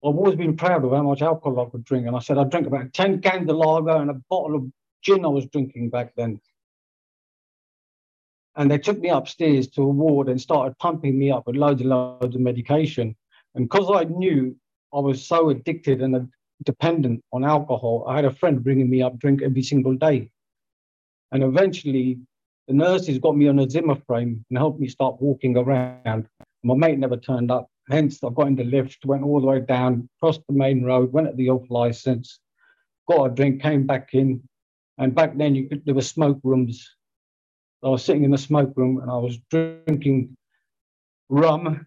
I've 0.03 0.17
always 0.17 0.37
been 0.37 0.57
proud 0.57 0.85
of 0.85 0.93
how 0.93 1.03
much 1.03 1.21
alcohol 1.21 1.61
I 1.61 1.71
could 1.71 1.85
drink. 1.85 2.07
And 2.07 2.17
I 2.17 2.21
said, 2.21 2.39
I 2.39 2.45
drink 2.45 2.67
about 2.67 2.95
10 2.95 3.21
cans 3.21 3.51
of 3.51 3.57
lager 3.57 3.97
and 3.97 4.11
a 4.11 4.21
bottle 4.31 4.57
of 4.57 4.65
gin 5.03 5.25
I 5.25 5.29
was 5.29 5.47
drinking 5.47 5.91
back 5.91 6.15
then. 6.17 6.41
And 8.57 8.71
they 8.71 8.79
took 8.79 8.99
me 8.99 9.11
upstairs 9.11 9.69
to 9.69 9.83
a 9.83 9.89
ward 9.89 10.29
and 10.29 10.41
started 10.41 10.79
pumping 10.79 11.19
me 11.19 11.31
up 11.31 11.47
with 11.47 11.57
loads 11.57 11.83
and 11.83 11.91
loads 11.91 12.35
of 12.35 12.41
medication. 12.41 13.15
And 13.55 13.69
because 13.69 13.91
I 13.95 14.05
knew 14.05 14.57
I 14.93 15.01
was 15.01 15.27
so 15.27 15.51
addicted 15.51 16.01
and 16.01 16.31
dependent 16.65 17.23
on 17.33 17.45
alcohol. 17.45 18.05
I 18.09 18.17
had 18.17 18.25
a 18.25 18.35
friend 18.35 18.63
bringing 18.63 18.91
me 18.91 19.03
up 19.03 19.19
drink 19.19 19.43
every 19.43 19.63
single 19.63 19.95
day. 19.95 20.31
And 21.33 21.43
eventually, 21.43 22.19
the 22.69 22.75
nurses 22.75 23.19
got 23.19 23.37
me 23.37 23.49
on 23.49 23.59
a 23.59 23.69
Zimmer 23.69 23.97
frame 24.07 24.45
and 24.49 24.59
helped 24.59 24.81
me 24.81 24.89
start 24.89 25.21
walking 25.21 25.57
around. 25.57 26.27
My 26.63 26.75
mate 26.75 26.99
never 26.99 27.17
turned 27.17 27.51
up. 27.51 27.69
Hence, 27.89 28.23
I 28.23 28.31
got 28.31 28.47
in 28.47 28.57
the 28.57 28.65
lift, 28.65 29.05
went 29.05 29.25
all 29.25 29.41
the 29.41 29.47
way 29.47 29.61
down, 29.61 30.09
crossed 30.21 30.43
the 30.49 30.55
main 30.55 30.85
road, 30.85 31.13
went 31.13 31.27
at 31.27 31.37
the 31.37 31.51
off 31.51 31.69
license, 31.71 32.39
got 33.09 33.25
a 33.25 33.35
drink, 33.35 33.63
came 33.63 33.87
back 33.87 34.11
in. 34.13 34.43
And 34.99 35.15
back 35.15 35.37
then, 35.37 35.55
you 35.55 35.69
could, 35.69 35.85
there 35.85 35.95
were 35.95 36.03
smoke 36.03 36.39
rooms. 36.45 36.89
I 37.83 37.89
was 37.89 38.05
sitting 38.05 38.25
in 38.25 38.31
the 38.31 38.39
smoke 38.39 38.73
room 38.77 39.01
and 39.01 39.11
I 39.11 39.17
was 39.17 39.39
drinking 39.51 40.37
rum 41.29 41.87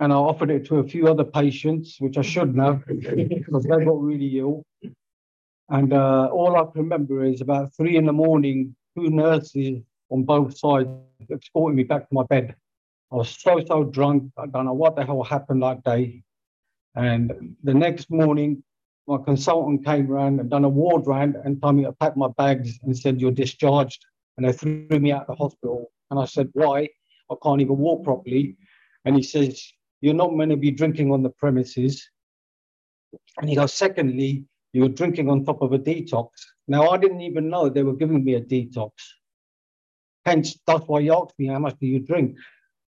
and 0.00 0.14
I 0.14 0.16
offered 0.16 0.50
it 0.50 0.64
to 0.66 0.78
a 0.78 0.84
few 0.84 1.08
other 1.08 1.24
patients, 1.24 1.96
which 2.00 2.16
I 2.16 2.22
shouldn't 2.22 2.58
have 2.58 2.86
because 2.86 3.64
they 3.64 3.84
got 3.84 4.02
really 4.02 4.38
ill. 4.38 4.64
And 5.68 5.92
uh, 5.92 6.28
all 6.32 6.56
I 6.56 6.62
can 6.72 6.82
remember 6.82 7.22
is 7.22 7.42
about 7.42 7.74
three 7.76 7.96
in 7.96 8.06
the 8.06 8.12
morning, 8.12 8.74
two 8.96 9.10
nurses 9.10 9.82
on 10.10 10.24
both 10.24 10.56
sides 10.56 10.88
escorting 11.30 11.76
me 11.76 11.84
back 11.84 12.08
to 12.08 12.14
my 12.14 12.24
bed. 12.24 12.56
I 13.12 13.16
was 13.16 13.36
so, 13.38 13.62
so 13.66 13.84
drunk. 13.84 14.32
I 14.38 14.46
don't 14.46 14.64
know 14.64 14.72
what 14.72 14.96
the 14.96 15.04
hell 15.04 15.22
happened 15.22 15.62
that 15.62 15.84
day. 15.84 16.22
And 16.96 17.54
the 17.62 17.74
next 17.74 18.10
morning, 18.10 18.62
my 19.06 19.18
consultant 19.18 19.84
came 19.84 20.10
around 20.10 20.40
and 20.40 20.48
done 20.48 20.64
a 20.64 20.68
ward 20.68 21.06
round 21.06 21.36
and 21.44 21.60
told 21.60 21.76
me 21.76 21.84
to 21.84 21.92
pack 21.92 22.16
my 22.16 22.28
bags 22.38 22.78
and 22.82 22.96
said, 22.96 23.20
You're 23.20 23.32
discharged. 23.32 24.04
And 24.36 24.48
they 24.48 24.52
threw 24.52 24.86
me 24.88 25.12
out 25.12 25.22
of 25.22 25.26
the 25.28 25.34
hospital. 25.34 25.92
And 26.10 26.18
I 26.18 26.24
said, 26.24 26.48
Why? 26.52 26.88
I 27.30 27.34
can't 27.42 27.60
even 27.60 27.76
walk 27.76 28.02
properly. 28.02 28.56
And 29.04 29.14
he 29.14 29.22
says, 29.22 29.62
you're 30.00 30.14
not 30.14 30.34
meant 30.34 30.50
to 30.50 30.56
be 30.56 30.70
drinking 30.70 31.12
on 31.12 31.22
the 31.22 31.30
premises. 31.30 32.08
And 33.38 33.48
he 33.48 33.56
goes, 33.56 33.74
secondly, 33.74 34.44
you're 34.72 34.88
drinking 34.88 35.28
on 35.28 35.44
top 35.44 35.62
of 35.62 35.72
a 35.72 35.78
detox. 35.78 36.28
Now, 36.68 36.90
I 36.90 36.96
didn't 36.96 37.22
even 37.22 37.50
know 37.50 37.68
they 37.68 37.82
were 37.82 37.96
giving 37.96 38.24
me 38.24 38.34
a 38.34 38.40
detox. 38.40 38.92
Hence, 40.24 40.58
that's 40.66 40.86
why 40.86 41.02
he 41.02 41.10
asked 41.10 41.38
me, 41.38 41.46
how 41.46 41.58
much 41.58 41.76
do 41.80 41.86
you 41.86 42.00
drink? 42.00 42.36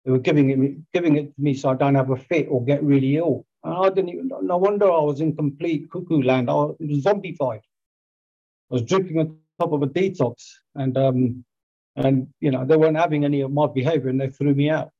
They 0.05 0.11
were 0.11 0.19
giving 0.19 0.49
it, 0.49 0.91
giving 0.93 1.17
it 1.17 1.35
to 1.35 1.41
me 1.41 1.53
so 1.55 1.69
I 1.69 1.75
don't 1.75 1.95
have 1.95 2.11
a 2.11 2.17
fit 2.17 2.47
or 2.49 2.63
get 2.63 2.83
really 2.83 3.17
ill. 3.17 3.45
And 3.63 3.73
I 3.73 3.89
didn't 3.89 4.09
even, 4.09 4.31
no 4.43 4.57
wonder 4.57 4.85
I 4.85 4.99
was 4.99 5.21
in 5.21 5.35
complete 5.35 5.89
cuckoo 5.91 6.21
land. 6.21 6.49
I 6.49 6.53
was 6.53 6.75
zombified. 7.03 7.61
I 7.61 8.73
was 8.73 8.83
drinking 8.83 9.19
on 9.19 9.37
top 9.59 9.73
of 9.73 9.81
a 9.81 9.87
detox. 9.87 10.35
And, 10.75 10.95
um, 10.97 11.43
and 11.95 12.27
you 12.39 12.51
know, 12.51 12.65
they 12.65 12.77
weren't 12.77 12.97
having 12.97 13.25
any 13.25 13.41
of 13.41 13.51
my 13.51 13.67
behavior 13.67 14.09
and 14.09 14.21
they 14.21 14.29
threw 14.29 14.53
me 14.53 14.69
out. 14.69 14.91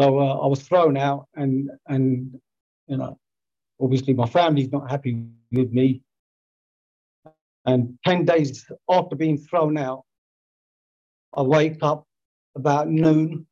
So 0.00 0.18
uh, 0.18 0.38
I 0.38 0.46
was 0.46 0.62
thrown 0.62 0.96
out, 0.96 1.28
and 1.34 1.70
and 1.86 2.40
you 2.88 2.96
know, 2.96 3.18
obviously 3.80 4.12
my 4.14 4.26
family's 4.26 4.72
not 4.72 4.90
happy 4.90 5.24
with 5.52 5.70
me. 5.70 6.02
And 7.64 7.98
ten 8.04 8.24
days 8.24 8.66
after 8.90 9.16
being 9.16 9.38
thrown 9.38 9.78
out, 9.78 10.04
I 11.32 11.42
wake 11.42 11.78
up 11.82 12.06
about 12.56 12.88
noon. 12.88 13.46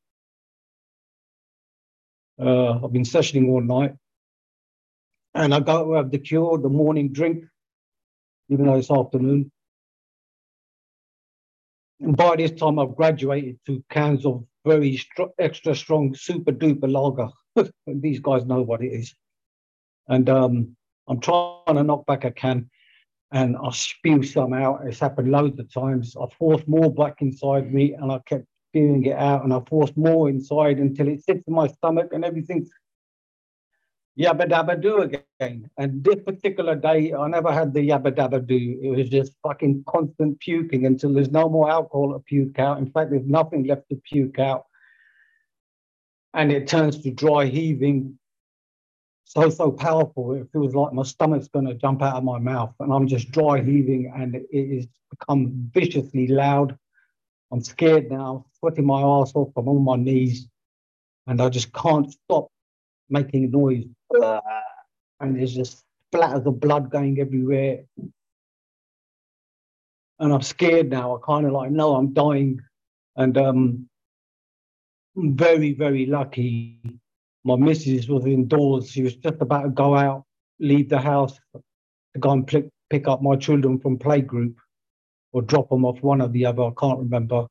Uh, 2.41 2.85
I've 2.85 2.93
been 2.93 3.05
sessioning 3.05 3.49
all 3.49 3.63
night, 3.63 3.95
and 5.35 5.55
I 5.55 5.61
go 5.61 5.95
have 5.95 6.11
the 6.11 6.19
cure, 6.19 6.59
the 6.59 6.69
morning 6.69 7.13
drink, 7.13 7.45
even 8.49 8.67
though 8.67 8.75
it's 8.75 8.91
afternoon. 8.91 9.51
And 12.01 12.17
by 12.17 12.35
this 12.35 12.51
time, 12.51 12.81
I've 12.81 12.97
graduated 12.97 13.61
to 13.67 13.85
cans 13.89 14.27
of 14.27 14.45
very 14.65 14.97
str- 14.97 15.35
extra 15.39 15.75
strong, 15.75 16.15
super 16.15 16.53
duper 16.53 16.91
lager. 16.91 17.29
These 17.87 18.21
guys 18.21 18.45
know 18.45 18.63
what 18.63 18.83
it 18.83 18.89
is. 18.89 19.15
And 20.09 20.29
um, 20.29 20.77
I'm 21.09 21.21
trying 21.21 21.77
to 21.77 21.83
knock 21.83 22.07
back 22.07 22.25
a 22.25 22.31
can 22.31 22.71
and 23.33 23.57
I 23.57 23.71
spew 23.71 24.23
some 24.23 24.53
out. 24.53 24.81
It's 24.85 25.01
happened 25.01 25.31
loads 25.31 25.59
of 25.59 25.73
times. 25.73 26.17
I 26.21 26.27
forced 26.39 26.69
more 26.69 26.93
back 26.93 27.23
inside 27.23 27.73
me 27.73 27.95
and 27.95 28.13
I 28.13 28.21
kept 28.27 28.45
spewing 28.71 29.05
it 29.07 29.17
out 29.17 29.45
and 29.45 29.53
I 29.53 29.61
forced 29.69 29.97
more 29.97 30.29
inside 30.29 30.79
until 30.79 31.09
it 31.09 31.25
sits 31.25 31.43
in 31.47 31.55
my 31.55 31.67
stomach 31.67 32.09
and 32.13 32.25
everything's 32.25 32.71
yabba 34.19 34.49
dabba 34.49 34.81
do 34.81 35.03
again. 35.03 35.71
And 35.77 36.05
this 36.05 36.17
particular 36.25 36.77
day, 36.77 37.13
I 37.15 37.29
never 37.29 37.53
had 37.53 37.73
the 37.73 37.89
yabba 37.89 38.13
dabba 38.13 38.47
do. 38.47 38.79
It 38.83 38.97
was 38.97 39.09
just 39.09 39.33
fucking 39.43 39.85
constant 39.87 40.39
puking 40.41 40.87
until 40.87 41.13
there's 41.13 41.31
no 41.31 41.49
more 41.49 41.71
alcohol 41.71 42.13
to 42.13 42.19
puke 42.21 42.59
out. 42.59 42.79
In 42.79 42.91
fact, 42.91 43.11
there's 43.11 43.27
nothing 43.27 43.65
left 43.67 43.89
to 43.91 43.97
puke 43.97 44.39
out. 44.39 44.67
And 46.35 46.51
it 46.53 46.67
turns 46.67 46.99
to 47.03 47.11
dry 47.11 47.47
heaving. 47.47 48.19
So, 49.25 49.49
so 49.49 49.73
powerful. 49.73 50.35
It 50.35 50.49
feels 50.53 50.75
like 50.75 50.93
my 50.93 51.05
stomach's 51.05 51.49
going 51.49 51.67
to 51.67 51.75
jump 51.75 52.03
out 52.03 52.17
of 52.17 52.25
my 52.25 52.39
mouth. 52.39 52.75
And 52.81 52.93
I'm 52.93 53.09
just 53.09 53.31
dry 53.31 53.63
heaving 53.63 54.13
and 54.15 54.37
it 54.51 54.77
has 54.77 54.87
become 55.11 55.71
viciously 55.73 56.27
loud. 56.27 56.77
I'm 57.51 57.63
scared 57.63 58.11
now, 58.11 58.47
sweating 58.59 58.87
my 58.87 59.01
ass 59.01 59.33
off. 59.35 59.53
I'm 59.57 59.69
on 59.69 59.85
my 59.85 59.97
knees 59.97 60.49
and 61.27 61.41
I 61.41 61.49
just 61.49 61.73
can't 61.73 62.11
stop 62.11 62.52
making 63.13 63.51
noise 63.51 63.85
and 65.21 65.37
there's 65.37 65.55
just 65.55 65.85
splatters 66.13 66.45
of 66.47 66.61
blood 66.61 66.91
going 66.91 67.21
everywhere. 67.21 67.85
And 70.19 70.33
I'm 70.33 70.43
scared 70.43 70.91
now. 70.91 71.17
I 71.17 71.19
kind 71.25 71.47
of 71.47 71.53
like 71.53 71.71
know 71.71 71.95
I'm 71.95 72.13
dying. 72.13 72.61
And 73.17 73.37
um, 73.39 73.89
I'm 75.17 75.37
very, 75.37 75.73
very 75.75 76.07
lucky. 76.07 76.81
My 77.45 77.57
missus 77.57 78.09
was 78.09 78.27
indoors. 78.27 78.91
She 78.91 79.03
was 79.03 79.17
just 79.17 79.41
about 79.41 79.63
to 79.63 79.69
go 79.71 79.95
out, 79.95 80.25
leave 80.61 80.89
the 80.89 80.99
house 80.99 81.39
to 81.55 82.21
go 82.21 82.31
and 82.31 82.47
pick, 82.47 82.69
pick 82.91 83.09
up 83.09 83.23
my 83.23 83.37
children 83.37 83.79
from 83.79 83.99
playgroup 83.99 84.55
or 85.33 85.43
drop 85.43 85.71
them 85.71 85.85
off 85.85 86.03
one 86.03 86.21
or 86.21 86.29
the 86.29 86.47
other. 86.47 86.63
I 86.65 86.73
can't 86.79 86.99
remember. 86.99 87.47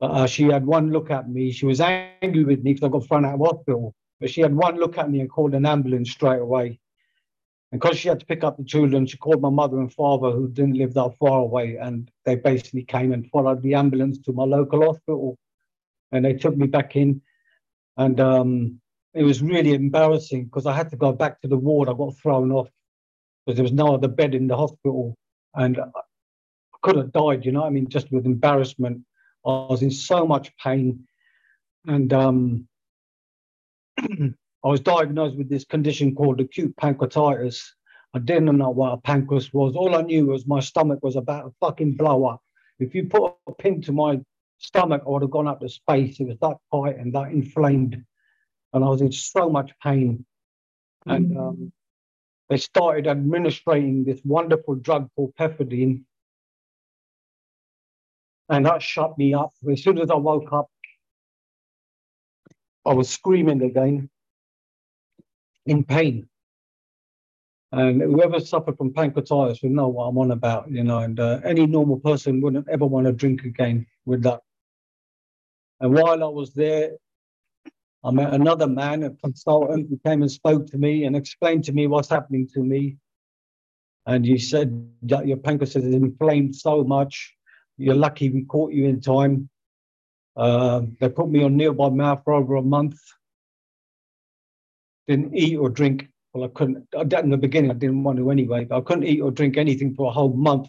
uh, 0.00 0.26
she 0.26 0.44
had 0.44 0.64
one 0.66 0.90
look 0.90 1.10
at 1.10 1.28
me. 1.28 1.50
She 1.52 1.66
was 1.66 1.80
angry 1.80 2.44
with 2.44 2.62
me 2.62 2.72
because 2.74 2.86
I 2.86 2.90
got 2.90 3.06
thrown 3.06 3.24
out 3.24 3.34
of 3.34 3.40
hospital. 3.40 3.94
But 4.20 4.30
she 4.30 4.40
had 4.40 4.54
one 4.54 4.76
look 4.76 4.98
at 4.98 5.10
me 5.10 5.20
and 5.20 5.30
called 5.30 5.54
an 5.54 5.66
ambulance 5.66 6.10
straight 6.10 6.40
away. 6.40 6.80
And 7.70 7.80
because 7.80 7.98
she 7.98 8.08
had 8.08 8.20
to 8.20 8.26
pick 8.26 8.44
up 8.44 8.56
the 8.56 8.64
children, 8.64 9.06
she 9.06 9.18
called 9.18 9.42
my 9.42 9.50
mother 9.50 9.78
and 9.78 9.92
father, 9.92 10.30
who 10.30 10.48
didn't 10.48 10.78
live 10.78 10.94
that 10.94 11.16
far 11.18 11.40
away, 11.40 11.76
and 11.76 12.10
they 12.24 12.34
basically 12.34 12.82
came 12.82 13.12
and 13.12 13.30
followed 13.30 13.62
the 13.62 13.74
ambulance 13.74 14.18
to 14.20 14.32
my 14.32 14.44
local 14.44 14.82
hospital, 14.84 15.38
and 16.10 16.24
they 16.24 16.32
took 16.32 16.56
me 16.56 16.66
back 16.66 16.96
in, 16.96 17.20
and 17.98 18.20
um, 18.20 18.80
it 19.12 19.22
was 19.22 19.42
really 19.42 19.74
embarrassing 19.74 20.44
because 20.44 20.64
I 20.64 20.72
had 20.72 20.90
to 20.90 20.96
go 20.96 21.12
back 21.12 21.40
to 21.42 21.48
the 21.48 21.58
ward. 21.58 21.88
I 21.88 21.92
got 21.92 22.16
thrown 22.16 22.52
off 22.52 22.70
because 23.44 23.56
there 23.56 23.64
was 23.64 23.72
no 23.72 23.94
other 23.94 24.08
bed 24.08 24.34
in 24.34 24.46
the 24.46 24.56
hospital, 24.56 25.16
and 25.54 25.78
I 25.78 25.90
could 26.82 26.96
have 26.96 27.12
died. 27.12 27.44
You 27.44 27.52
know, 27.52 27.64
I 27.64 27.70
mean, 27.70 27.88
just 27.88 28.10
with 28.10 28.26
embarrassment. 28.26 29.02
I 29.46 29.66
was 29.68 29.82
in 29.82 29.90
so 29.90 30.26
much 30.26 30.56
pain, 30.56 31.06
and 31.86 32.12
um, 32.12 32.67
I 34.64 34.68
was 34.68 34.80
diagnosed 34.80 35.36
with 35.36 35.48
this 35.48 35.64
condition 35.64 36.14
called 36.14 36.40
acute 36.40 36.74
pancreatitis. 36.76 37.64
I 38.14 38.18
didn't 38.18 38.56
know 38.56 38.70
what 38.70 38.92
a 38.92 38.96
pancreas 38.96 39.52
was. 39.52 39.76
All 39.76 39.94
I 39.94 40.02
knew 40.02 40.26
was 40.26 40.46
my 40.46 40.60
stomach 40.60 41.00
was 41.02 41.16
about 41.16 41.42
to 41.42 41.54
fucking 41.60 41.96
blow 41.96 42.26
up. 42.26 42.40
If 42.78 42.94
you 42.94 43.06
put 43.06 43.34
a 43.46 43.52
pin 43.52 43.82
to 43.82 43.92
my 43.92 44.20
stomach, 44.58 45.02
I 45.06 45.10
would 45.10 45.22
have 45.22 45.30
gone 45.30 45.48
up 45.48 45.60
to 45.60 45.68
space. 45.68 46.20
It 46.20 46.26
was 46.26 46.38
that 46.40 46.56
tight 46.72 46.98
and 46.98 47.12
that 47.14 47.30
inflamed. 47.30 48.02
And 48.72 48.84
I 48.84 48.88
was 48.88 49.00
in 49.00 49.12
so 49.12 49.50
much 49.50 49.72
pain. 49.82 50.24
And 51.06 51.30
mm. 51.32 51.48
um, 51.48 51.72
they 52.48 52.56
started 52.56 53.06
administering 53.06 54.04
this 54.04 54.20
wonderful 54.24 54.76
drug 54.76 55.08
called 55.14 55.34
pethidine. 55.36 56.04
And 58.48 58.64
that 58.64 58.82
shut 58.82 59.18
me 59.18 59.34
up. 59.34 59.52
As 59.70 59.82
soon 59.82 59.98
as 59.98 60.10
I 60.10 60.14
woke 60.16 60.52
up, 60.52 60.70
I 62.88 62.94
was 62.94 63.10
screaming 63.10 63.62
again 63.62 64.08
in 65.66 65.84
pain. 65.84 66.26
And 67.70 68.00
whoever 68.00 68.40
suffered 68.40 68.78
from 68.78 68.94
pancreatitis 68.94 69.62
would 69.62 69.72
know 69.72 69.88
what 69.88 70.04
I'm 70.04 70.16
on 70.16 70.30
about, 70.30 70.70
you 70.70 70.82
know, 70.82 71.00
and 71.00 71.20
uh, 71.20 71.40
any 71.44 71.66
normal 71.66 72.00
person 72.00 72.40
wouldn't 72.40 72.66
ever 72.70 72.86
want 72.86 73.06
to 73.06 73.12
drink 73.12 73.44
again 73.44 73.86
with 74.06 74.22
that. 74.22 74.40
And 75.80 75.92
while 75.92 76.24
I 76.24 76.28
was 76.28 76.54
there, 76.54 76.92
I 78.02 78.10
met 78.10 78.32
another 78.32 78.66
man, 78.66 79.02
a 79.02 79.10
consultant, 79.10 79.88
who 79.90 80.00
came 80.06 80.22
and 80.22 80.30
spoke 80.30 80.66
to 80.68 80.78
me 80.78 81.04
and 81.04 81.14
explained 81.14 81.64
to 81.64 81.72
me 81.72 81.88
what's 81.88 82.08
happening 82.08 82.48
to 82.54 82.60
me. 82.60 82.96
And 84.06 84.24
he 84.24 84.38
said 84.38 84.88
that 85.02 85.26
your 85.26 85.36
pancreas 85.36 85.76
is 85.76 85.84
inflamed 85.84 86.56
so 86.56 86.84
much. 86.84 87.34
You're 87.76 87.94
lucky 87.94 88.30
we 88.30 88.44
caught 88.44 88.72
you 88.72 88.86
in 88.86 89.02
time. 89.02 89.50
Uh, 90.38 90.82
they 91.00 91.08
put 91.08 91.28
me 91.28 91.42
on 91.42 91.56
nil 91.56 91.74
by 91.74 91.90
mouth 91.90 92.22
for 92.24 92.32
over 92.32 92.56
a 92.56 92.62
month 92.62 92.96
didn't 95.08 95.34
eat 95.34 95.56
or 95.56 95.70
drink. 95.70 96.08
Well, 96.32 96.44
I 96.44 96.48
couldn't. 96.48 96.86
In 96.92 97.30
the 97.30 97.38
beginning, 97.38 97.70
I 97.70 97.74
didn't 97.74 98.04
want 98.04 98.18
to 98.18 98.30
anyway. 98.30 98.66
But 98.66 98.76
I 98.76 98.80
couldn't 98.82 99.04
eat 99.04 99.20
or 99.20 99.30
drink 99.30 99.56
anything 99.56 99.94
for 99.94 100.08
a 100.08 100.12
whole 100.12 100.34
month 100.34 100.68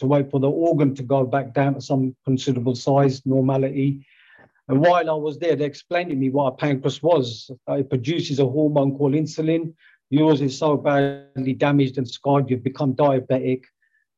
to 0.00 0.06
wait 0.06 0.30
for 0.30 0.40
the 0.40 0.50
organ 0.50 0.94
to 0.96 1.02
go 1.02 1.24
back 1.24 1.52
down 1.52 1.74
to 1.74 1.80
some 1.80 2.16
considerable 2.24 2.74
size, 2.74 3.24
normality. 3.26 4.06
And 4.68 4.80
while 4.80 5.08
I 5.08 5.12
was 5.12 5.38
there, 5.38 5.54
they 5.54 5.66
explained 5.66 6.10
to 6.10 6.16
me 6.16 6.30
what 6.30 6.54
a 6.54 6.56
pancreas 6.56 7.02
was. 7.02 7.50
It 7.68 7.90
produces 7.90 8.40
a 8.40 8.46
hormone 8.46 8.96
called 8.96 9.12
insulin. 9.12 9.74
Yours 10.08 10.40
is 10.40 10.58
so 10.58 10.76
badly 10.78 11.52
damaged 11.52 11.98
and 11.98 12.08
scarred, 12.08 12.48
you've 12.50 12.64
become 12.64 12.94
diabetic. 12.94 13.64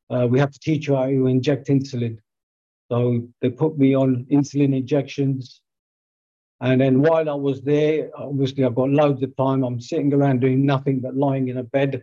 Uh, 0.08 0.28
we 0.30 0.38
have 0.38 0.52
to 0.52 0.60
teach 0.60 0.86
you 0.86 0.94
how 0.94 1.06
to 1.06 1.26
inject 1.26 1.66
insulin. 1.66 2.18
So 2.90 3.26
they 3.40 3.50
put 3.50 3.78
me 3.78 3.94
on 3.94 4.26
insulin 4.30 4.76
injections. 4.76 5.60
And 6.60 6.80
then 6.80 7.02
while 7.02 7.28
I 7.28 7.34
was 7.34 7.62
there, 7.62 8.10
obviously 8.16 8.64
I've 8.64 8.74
got 8.74 8.90
loads 8.90 9.22
of 9.22 9.36
time. 9.36 9.62
I'm 9.62 9.80
sitting 9.80 10.12
around 10.14 10.40
doing 10.40 10.64
nothing 10.64 11.00
but 11.00 11.16
lying 11.16 11.48
in 11.48 11.58
a 11.58 11.62
bed. 11.64 12.02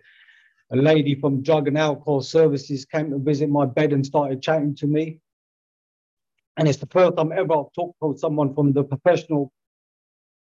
A 0.72 0.76
lady 0.76 1.16
from 1.16 1.42
drug 1.42 1.68
and 1.68 1.78
alcohol 1.78 2.22
services 2.22 2.86
came 2.86 3.10
to 3.12 3.18
visit 3.18 3.50
my 3.50 3.66
bed 3.66 3.94
and 3.94 4.06
started 4.06 4.42
chatting 4.42 4.76
to 4.76 4.88
me. 4.88 5.20
And 6.58 6.68
it's 6.68 6.78
the 6.78 6.88
first 6.88 7.18
time 7.18 7.32
ever 7.32 7.54
I've 7.54 7.74
talked 7.74 8.00
to 8.02 8.16
someone 8.18 8.54
from 8.54 8.74
the 8.74 8.84
professional 8.84 9.52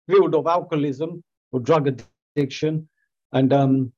field 0.07 0.35
of 0.35 0.45
alcoholism 0.45 1.23
or 1.51 1.59
drug 1.59 1.87
addiction. 2.35 2.87
And 3.31 3.51
um, 3.51 3.93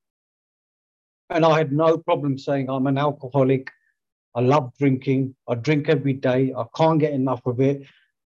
and 1.30 1.43
I 1.43 1.58
had 1.58 1.72
no 1.72 1.98
problem 1.98 2.38
saying 2.38 2.69
I'm 2.69 2.88
an 2.88 2.98
alcoholic. 2.98 3.69
I 4.36 4.41
love 4.41 4.74
drinking. 4.78 5.36
I 5.48 5.56
drink 5.56 5.88
every 5.88 6.13
day. 6.13 6.54
I 6.56 6.65
can't 6.76 7.00
get 7.00 7.13
enough 7.13 7.41
of 7.45 7.62
it. 7.62 7.84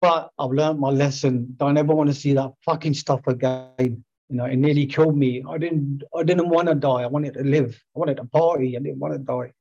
But 0.01 0.31
I've 0.37 0.51
learned 0.51 0.81
my 0.81 0.91
lesson. 0.91 1.55
Don't 1.57 1.77
ever 1.77 1.95
want 1.95 2.11
to 2.11 2.15
see 2.15 2.35
that 2.35 2.51
fucking 2.65 2.95
stuff 2.95 3.21
again. 3.29 4.05
You 4.29 4.37
know, 4.37 4.47
it 4.47 4.57
nearly 4.57 4.87
killed 4.87 5.17
me. 5.17 5.45
I 5.49 5.59
didn't 5.59 6.03
I 6.15 6.25
didn't 6.25 6.49
want 6.49 6.69
to 6.69 6.75
die. 6.75 7.03
I 7.03 7.07
wanted 7.07 7.35
to 7.35 7.45
live. 7.45 7.81
I 7.95 7.99
wanted 8.01 8.17
to 8.17 8.25
party. 8.25 8.77
I 8.77 8.81
didn't 8.81 8.99
want 8.99 9.15
to 9.15 9.19
die. 9.19 9.53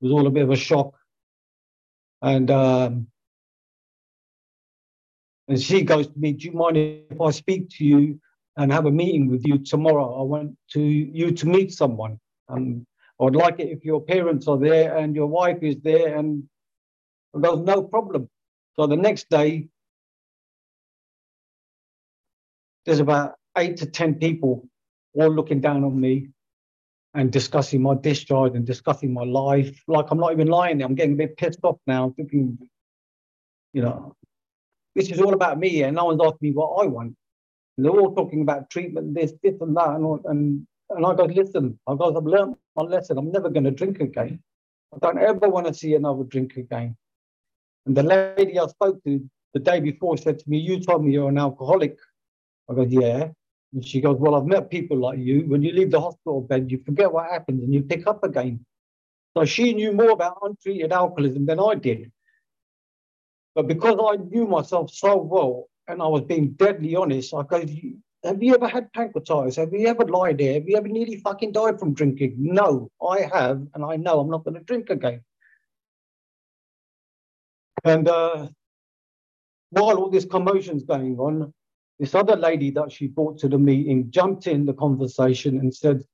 It 0.00 0.04
was 0.06 0.12
all 0.12 0.26
a 0.26 0.30
bit 0.30 0.44
of 0.44 0.50
a 0.50 0.56
shock. 0.56 0.94
And 2.22 2.50
um, 2.50 3.08
and 5.48 5.60
she 5.60 5.82
goes 5.82 6.06
to 6.06 6.18
me, 6.18 6.32
Do 6.32 6.46
you 6.46 6.52
mind 6.52 6.78
if 6.78 7.20
I 7.20 7.30
speak 7.30 7.68
to 7.76 7.84
you 7.84 8.20
and 8.56 8.72
have 8.72 8.86
a 8.86 8.90
meeting 8.90 9.28
with 9.28 9.44
you 9.44 9.58
tomorrow? 9.58 10.18
I 10.18 10.22
want 10.22 10.56
to 10.70 10.80
you 10.80 11.32
to 11.32 11.46
meet 11.46 11.72
someone. 11.72 12.18
Um, 12.48 12.86
I 13.22 13.24
would 13.26 13.36
like 13.36 13.60
it 13.60 13.68
if 13.68 13.84
your 13.84 14.00
parents 14.00 14.48
are 14.48 14.58
there 14.58 14.96
and 14.96 15.14
your 15.14 15.28
wife 15.28 15.58
is 15.62 15.76
there 15.84 16.18
and 16.18 16.42
there's 17.32 17.60
no 17.60 17.84
problem. 17.84 18.28
So 18.74 18.88
the 18.88 18.96
next 18.96 19.30
day, 19.30 19.68
there's 22.84 22.98
about 22.98 23.36
eight 23.56 23.76
to 23.76 23.86
10 23.86 24.16
people 24.16 24.68
all 25.14 25.32
looking 25.32 25.60
down 25.60 25.84
on 25.84 26.00
me 26.00 26.30
and 27.14 27.30
discussing 27.30 27.80
my 27.80 27.94
discharge 27.94 28.56
and 28.56 28.66
discussing 28.66 29.14
my 29.14 29.22
life. 29.22 29.80
Like 29.86 30.06
I'm 30.10 30.18
not 30.18 30.32
even 30.32 30.48
lying. 30.48 30.82
I'm 30.82 30.96
getting 30.96 31.12
a 31.12 31.18
bit 31.18 31.36
pissed 31.36 31.60
off 31.62 31.78
now, 31.86 32.12
thinking, 32.16 32.58
you 33.72 33.82
know, 33.82 34.16
this 34.96 35.12
is 35.12 35.20
all 35.20 35.32
about 35.32 35.60
me 35.60 35.84
and 35.84 35.94
no 35.94 36.06
one's 36.06 36.20
asking 36.20 36.38
me 36.48 36.50
what 36.50 36.82
I 36.82 36.86
want. 36.88 37.14
And 37.76 37.86
they're 37.86 37.92
all 37.92 38.16
talking 38.16 38.42
about 38.42 38.68
treatment, 38.68 39.14
this, 39.14 39.32
this, 39.44 39.60
and 39.60 39.76
that. 39.76 39.90
And, 39.90 40.20
and, 40.24 40.66
and 40.96 41.06
I 41.06 41.14
go, 41.14 41.24
listen, 41.24 41.78
I 41.86 41.94
go, 41.94 42.16
I've 42.16 42.24
learned 42.24 42.56
my 42.76 42.84
lesson. 42.84 43.18
I'm 43.18 43.30
never 43.30 43.48
going 43.48 43.64
to 43.64 43.70
drink 43.70 44.00
again. 44.00 44.40
I 44.94 44.98
don't 44.98 45.18
ever 45.18 45.48
want 45.48 45.66
to 45.66 45.74
see 45.74 45.94
another 45.94 46.24
drink 46.24 46.56
again. 46.56 46.96
And 47.86 47.96
the 47.96 48.02
lady 48.02 48.58
I 48.58 48.66
spoke 48.66 49.02
to 49.04 49.28
the 49.54 49.60
day 49.60 49.80
before 49.80 50.16
said 50.16 50.38
to 50.38 50.48
me, 50.48 50.58
You 50.58 50.80
told 50.80 51.04
me 51.04 51.12
you're 51.12 51.28
an 51.28 51.38
alcoholic. 51.38 51.98
I 52.70 52.74
go, 52.74 52.82
Yeah. 52.82 53.30
And 53.72 53.84
she 53.86 54.00
goes, 54.00 54.18
Well, 54.18 54.34
I've 54.34 54.46
met 54.46 54.70
people 54.70 54.98
like 54.98 55.18
you. 55.18 55.42
When 55.46 55.62
you 55.62 55.72
leave 55.72 55.90
the 55.90 56.00
hospital 56.00 56.42
bed, 56.42 56.70
you 56.70 56.78
forget 56.84 57.12
what 57.12 57.30
happened 57.30 57.60
and 57.62 57.72
you 57.72 57.82
pick 57.82 58.06
up 58.06 58.22
again. 58.24 58.64
So 59.36 59.44
she 59.44 59.72
knew 59.72 59.92
more 59.92 60.10
about 60.10 60.38
untreated 60.42 60.92
alcoholism 60.92 61.46
than 61.46 61.58
I 61.58 61.74
did. 61.74 62.12
But 63.54 63.66
because 63.66 63.98
I 64.02 64.16
knew 64.16 64.46
myself 64.46 64.90
so 64.90 65.16
well 65.16 65.68
and 65.88 66.02
I 66.02 66.06
was 66.06 66.22
being 66.22 66.50
deadly 66.50 66.94
honest, 66.96 67.34
I 67.34 67.42
go, 67.42 67.64
Have 68.24 68.42
you 68.42 68.54
ever 68.54 68.68
had 68.68 68.92
pancreatitis? 68.92 69.56
Have 69.56 69.72
you 69.72 69.88
ever 69.88 70.04
lied 70.04 70.38
there? 70.38 70.54
Have 70.54 70.68
you 70.68 70.76
ever 70.76 70.86
nearly 70.88 71.16
fucking 71.16 71.52
died 71.52 71.80
from 71.80 71.92
drinking? 71.92 72.36
No, 72.38 72.88
I 73.04 73.22
have. 73.22 73.66
And 73.74 73.84
I 73.84 73.96
know 73.96 74.20
I'm 74.20 74.30
not 74.30 74.44
going 74.44 74.54
to 74.54 74.60
drink 74.60 74.90
again. 74.90 75.22
And 77.84 78.08
uh, 78.08 78.48
while 79.70 79.98
all 79.98 80.10
this 80.10 80.24
commotion's 80.24 80.84
going 80.84 81.18
on, 81.18 81.52
this 81.98 82.14
other 82.14 82.36
lady 82.36 82.70
that 82.70 82.92
she 82.92 83.08
brought 83.08 83.38
to 83.38 83.48
the 83.48 83.58
meeting 83.58 84.10
jumped 84.10 84.46
in 84.46 84.66
the 84.66 84.74
conversation 84.74 85.58
and 85.58 85.74
said, 85.74 86.04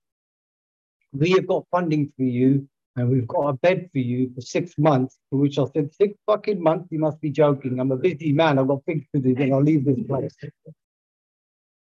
We 1.13 1.33
have 1.33 1.47
got 1.47 1.67
funding 1.71 2.11
for 2.17 2.23
you 2.23 2.67
and 2.97 3.11
we've 3.11 3.29
got 3.29 3.49
a 3.49 3.53
bed 3.53 3.91
for 3.93 3.99
you 3.99 4.33
for 4.35 4.41
six 4.41 4.79
months. 4.79 5.19
To 5.31 5.37
which 5.37 5.59
I 5.59 5.65
said, 5.75 5.93
Six 5.93 6.15
fucking 6.27 6.63
months? 6.63 6.89
You 6.91 7.01
must 7.01 7.21
be 7.21 7.31
joking. 7.31 7.79
I'm 7.81 7.93
a 7.93 7.97
busy 7.97 8.33
man. 8.33 8.59
I've 8.59 8.69
got 8.69 8.83
things 8.85 9.05
to 9.15 9.21
do, 9.21 9.35
then 9.35 9.53
I'll 9.53 9.63
leave 9.63 9.85
this 9.85 9.99
place. 10.07 10.35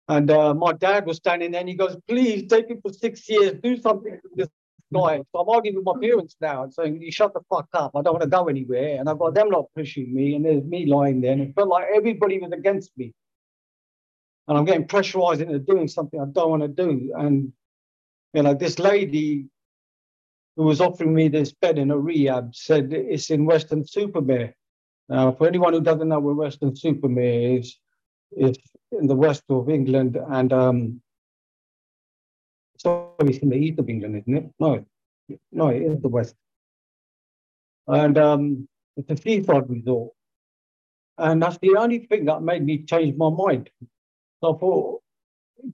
And 0.08 0.30
uh, 0.30 0.54
my 0.54 0.72
dad 0.72 1.06
was 1.06 1.18
standing 1.18 1.52
there 1.52 1.60
and 1.60 1.68
he 1.68 1.74
goes, 1.74 1.96
Please 2.08 2.48
take 2.48 2.70
it 2.70 2.80
for 2.82 2.92
six 2.92 3.28
years, 3.28 3.54
do 3.62 3.76
something 3.76 4.18
for 4.22 4.30
this 4.34 4.48
guy. 4.92 5.18
So 5.32 5.40
I'm 5.40 5.48
arguing 5.48 5.76
with 5.76 5.84
my 5.84 6.00
parents 6.00 6.36
now 6.40 6.62
and 6.62 6.72
saying, 6.72 7.02
You 7.02 7.12
shut 7.12 7.34
the 7.34 7.40
fuck 7.50 7.68
up. 7.74 7.92
I 7.94 8.00
don't 8.00 8.14
want 8.14 8.22
to 8.22 8.28
go 8.28 8.48
anywhere. 8.48 8.98
And 8.98 9.08
I've 9.08 9.18
got 9.18 9.34
them 9.34 9.50
not 9.50 9.66
pushing 9.76 10.12
me, 10.14 10.34
and 10.34 10.44
there's 10.44 10.64
me 10.64 10.86
lying 10.86 11.20
there. 11.20 11.32
And 11.32 11.42
it 11.42 11.54
felt 11.54 11.68
like 11.68 11.88
everybody 11.94 12.38
was 12.38 12.52
against 12.52 12.90
me. 12.96 13.12
And 14.46 14.56
I'm 14.56 14.64
getting 14.64 14.88
pressurized 14.88 15.42
into 15.42 15.58
doing 15.58 15.88
something 15.88 16.18
I 16.18 16.24
don't 16.24 16.50
want 16.50 16.62
to 16.62 16.68
do. 16.68 17.12
And, 17.14 17.52
you 18.32 18.42
know, 18.42 18.54
this 18.54 18.78
lady 18.78 19.48
who 20.56 20.64
was 20.64 20.80
offering 20.80 21.14
me 21.14 21.28
this 21.28 21.52
bed 21.52 21.76
in 21.76 21.90
a 21.90 21.98
rehab 21.98 22.54
said 22.54 22.92
it's 22.92 23.28
in 23.28 23.44
Weston-super-Mare. 23.44 24.54
Now, 25.10 25.32
for 25.32 25.46
anyone 25.46 25.74
who 25.74 25.82
doesn't 25.82 26.08
know 26.08 26.18
where 26.18 26.34
Weston-super-Mare 26.34 27.58
is, 27.58 27.78
it's 28.32 28.58
in 28.92 29.07
the 29.07 29.14
west 29.14 29.44
of 29.48 29.68
England. 29.68 30.18
And 30.31 30.53
um, 30.53 31.01
so 32.77 33.14
it's 33.20 33.38
in 33.38 33.48
the 33.48 33.57
east 33.57 33.79
of 33.79 33.88
England, 33.88 34.22
isn't 34.22 34.37
it? 34.37 34.51
No, 34.59 34.85
no, 35.53 35.68
it 35.68 35.83
is 35.83 36.01
the 36.01 36.09
west. 36.09 36.35
And 37.87 38.18
um, 38.18 38.68
it's 38.96 39.11
a 39.11 39.16
seaside 39.16 39.68
resort. 39.68 40.12
And 41.18 41.42
that's 41.42 41.59
the 41.59 41.77
only 41.77 42.07
thing 42.07 42.27
that 42.27 42.42
made 42.42 42.64
me 42.64 42.85
change 42.85 43.16
my 43.16 43.31
mind. 43.31 43.70
So 44.40 44.55
I 44.55 44.59
thought, 44.59 45.03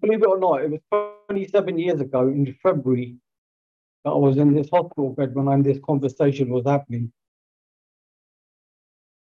believe 0.00 0.22
it 0.22 0.28
or 0.28 0.38
not, 0.38 0.62
it 0.62 0.70
was 0.70 1.10
27 1.28 1.78
years 1.78 2.00
ago 2.00 2.28
in 2.28 2.56
February 2.62 3.16
that 4.04 4.10
I 4.10 4.16
was 4.16 4.38
in 4.38 4.54
this 4.54 4.68
hospital 4.70 5.10
bed 5.10 5.34
when 5.34 5.62
this 5.62 5.78
conversation 5.84 6.48
was 6.48 6.64
happening. 6.66 7.12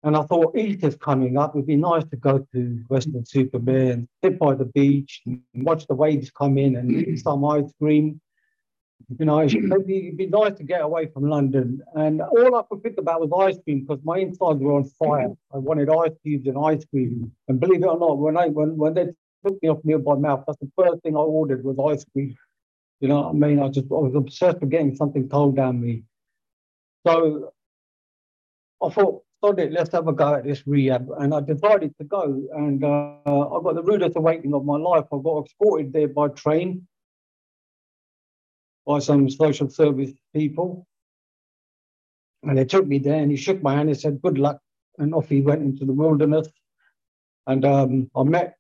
And 0.04 0.16
I 0.16 0.22
thought, 0.22 0.56
Easter's 0.56 0.96
coming 0.96 1.38
up. 1.38 1.56
It'd 1.56 1.66
be 1.66 1.76
nice 1.76 2.04
to 2.10 2.16
go 2.16 2.46
to 2.52 2.84
Weston-super-Mare 2.90 3.92
and 3.92 4.08
sit 4.22 4.38
by 4.38 4.54
the 4.54 4.66
beach 4.66 5.22
and 5.24 5.40
watch 5.54 5.86
the 5.86 5.94
waves 5.94 6.30
come 6.30 6.58
in 6.58 6.76
and 6.76 6.90
eat 6.92 7.20
some 7.20 7.42
ice 7.44 7.72
cream. 7.80 8.20
You 9.18 9.24
know, 9.24 9.38
maybe 9.38 10.06
it'd 10.06 10.18
be 10.18 10.26
nice 10.26 10.54
to 10.58 10.62
get 10.62 10.82
away 10.82 11.06
from 11.06 11.28
London. 11.28 11.82
And 11.94 12.20
all 12.20 12.54
I 12.54 12.62
could 12.70 12.82
think 12.82 12.98
about 12.98 13.26
was 13.26 13.32
ice 13.48 13.58
cream 13.64 13.80
because 13.80 14.04
my 14.04 14.18
insides 14.18 14.60
were 14.60 14.74
on 14.74 14.84
fire. 14.84 15.32
I 15.52 15.58
wanted 15.58 15.88
ice 15.90 16.12
cubes 16.22 16.46
and 16.46 16.58
ice 16.58 16.84
cream. 16.84 17.32
And 17.48 17.58
believe 17.58 17.82
it 17.82 17.86
or 17.86 17.98
not, 17.98 18.18
when 18.18 18.36
I 18.36 18.48
when 18.48 18.76
when 18.76 18.94
they 18.94 19.06
took 19.44 19.62
me 19.62 19.68
off 19.68 19.84
nil 19.84 19.98
by 19.98 20.14
mouth, 20.14 20.44
that's 20.46 20.58
the 20.58 20.70
first 20.76 21.02
thing 21.02 21.16
I 21.16 21.20
ordered 21.20 21.64
was 21.64 21.78
ice 21.78 22.04
cream. 22.12 22.34
You 23.00 23.08
know 23.08 23.28
I 23.28 23.32
mean? 23.32 23.60
I 23.60 23.68
just 23.68 23.86
I 23.90 23.94
was 23.94 24.14
obsessed 24.14 24.60
with 24.60 24.70
getting 24.70 24.96
something 24.96 25.28
cold 25.28 25.56
down 25.56 25.80
me. 25.80 26.04
So 27.06 27.52
I 28.82 28.88
thought, 28.88 29.23
let's 29.50 29.92
have 29.92 30.08
a 30.08 30.12
go 30.12 30.34
at 30.34 30.44
this 30.44 30.66
rehab. 30.66 31.08
And 31.18 31.34
I 31.34 31.40
decided 31.40 31.94
to 31.98 32.04
go. 32.04 32.42
And 32.54 32.82
uh, 32.84 33.16
I 33.26 33.62
got 33.62 33.74
the 33.74 33.82
rudest 33.82 34.16
awakening 34.16 34.54
of 34.54 34.64
my 34.64 34.76
life. 34.76 35.04
I 35.12 35.18
got 35.22 35.46
escorted 35.46 35.92
there 35.92 36.08
by 36.08 36.28
train 36.28 36.86
by 38.86 38.98
some 38.98 39.28
social 39.30 39.68
service 39.68 40.12
people. 40.34 40.86
And 42.42 42.58
they 42.58 42.64
took 42.64 42.86
me 42.86 42.98
there 42.98 43.22
and 43.22 43.30
he 43.30 43.36
shook 43.36 43.62
my 43.62 43.74
hand 43.74 43.88
and 43.88 43.98
said, 43.98 44.20
Good 44.20 44.38
luck. 44.38 44.60
And 44.98 45.14
off 45.14 45.28
he 45.28 45.40
went 45.40 45.62
into 45.62 45.84
the 45.84 45.92
wilderness. 45.92 46.48
And 47.46 47.64
um, 47.64 48.10
I 48.14 48.22
met 48.22 48.56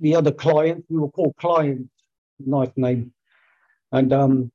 the 0.00 0.16
other 0.16 0.32
clients. 0.32 0.86
We 0.88 0.98
were 0.98 1.10
called 1.10 1.34
clients, 1.36 1.90
nice 2.38 2.70
name. 2.76 3.12
And 3.92 4.12
um, 4.12 4.52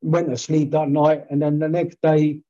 went 0.00 0.30
to 0.30 0.36
sleep 0.36 0.70
that 0.70 0.88
night. 0.88 1.26
And 1.30 1.42
then 1.42 1.58
the 1.58 1.68
next 1.68 1.98
day, 2.02 2.40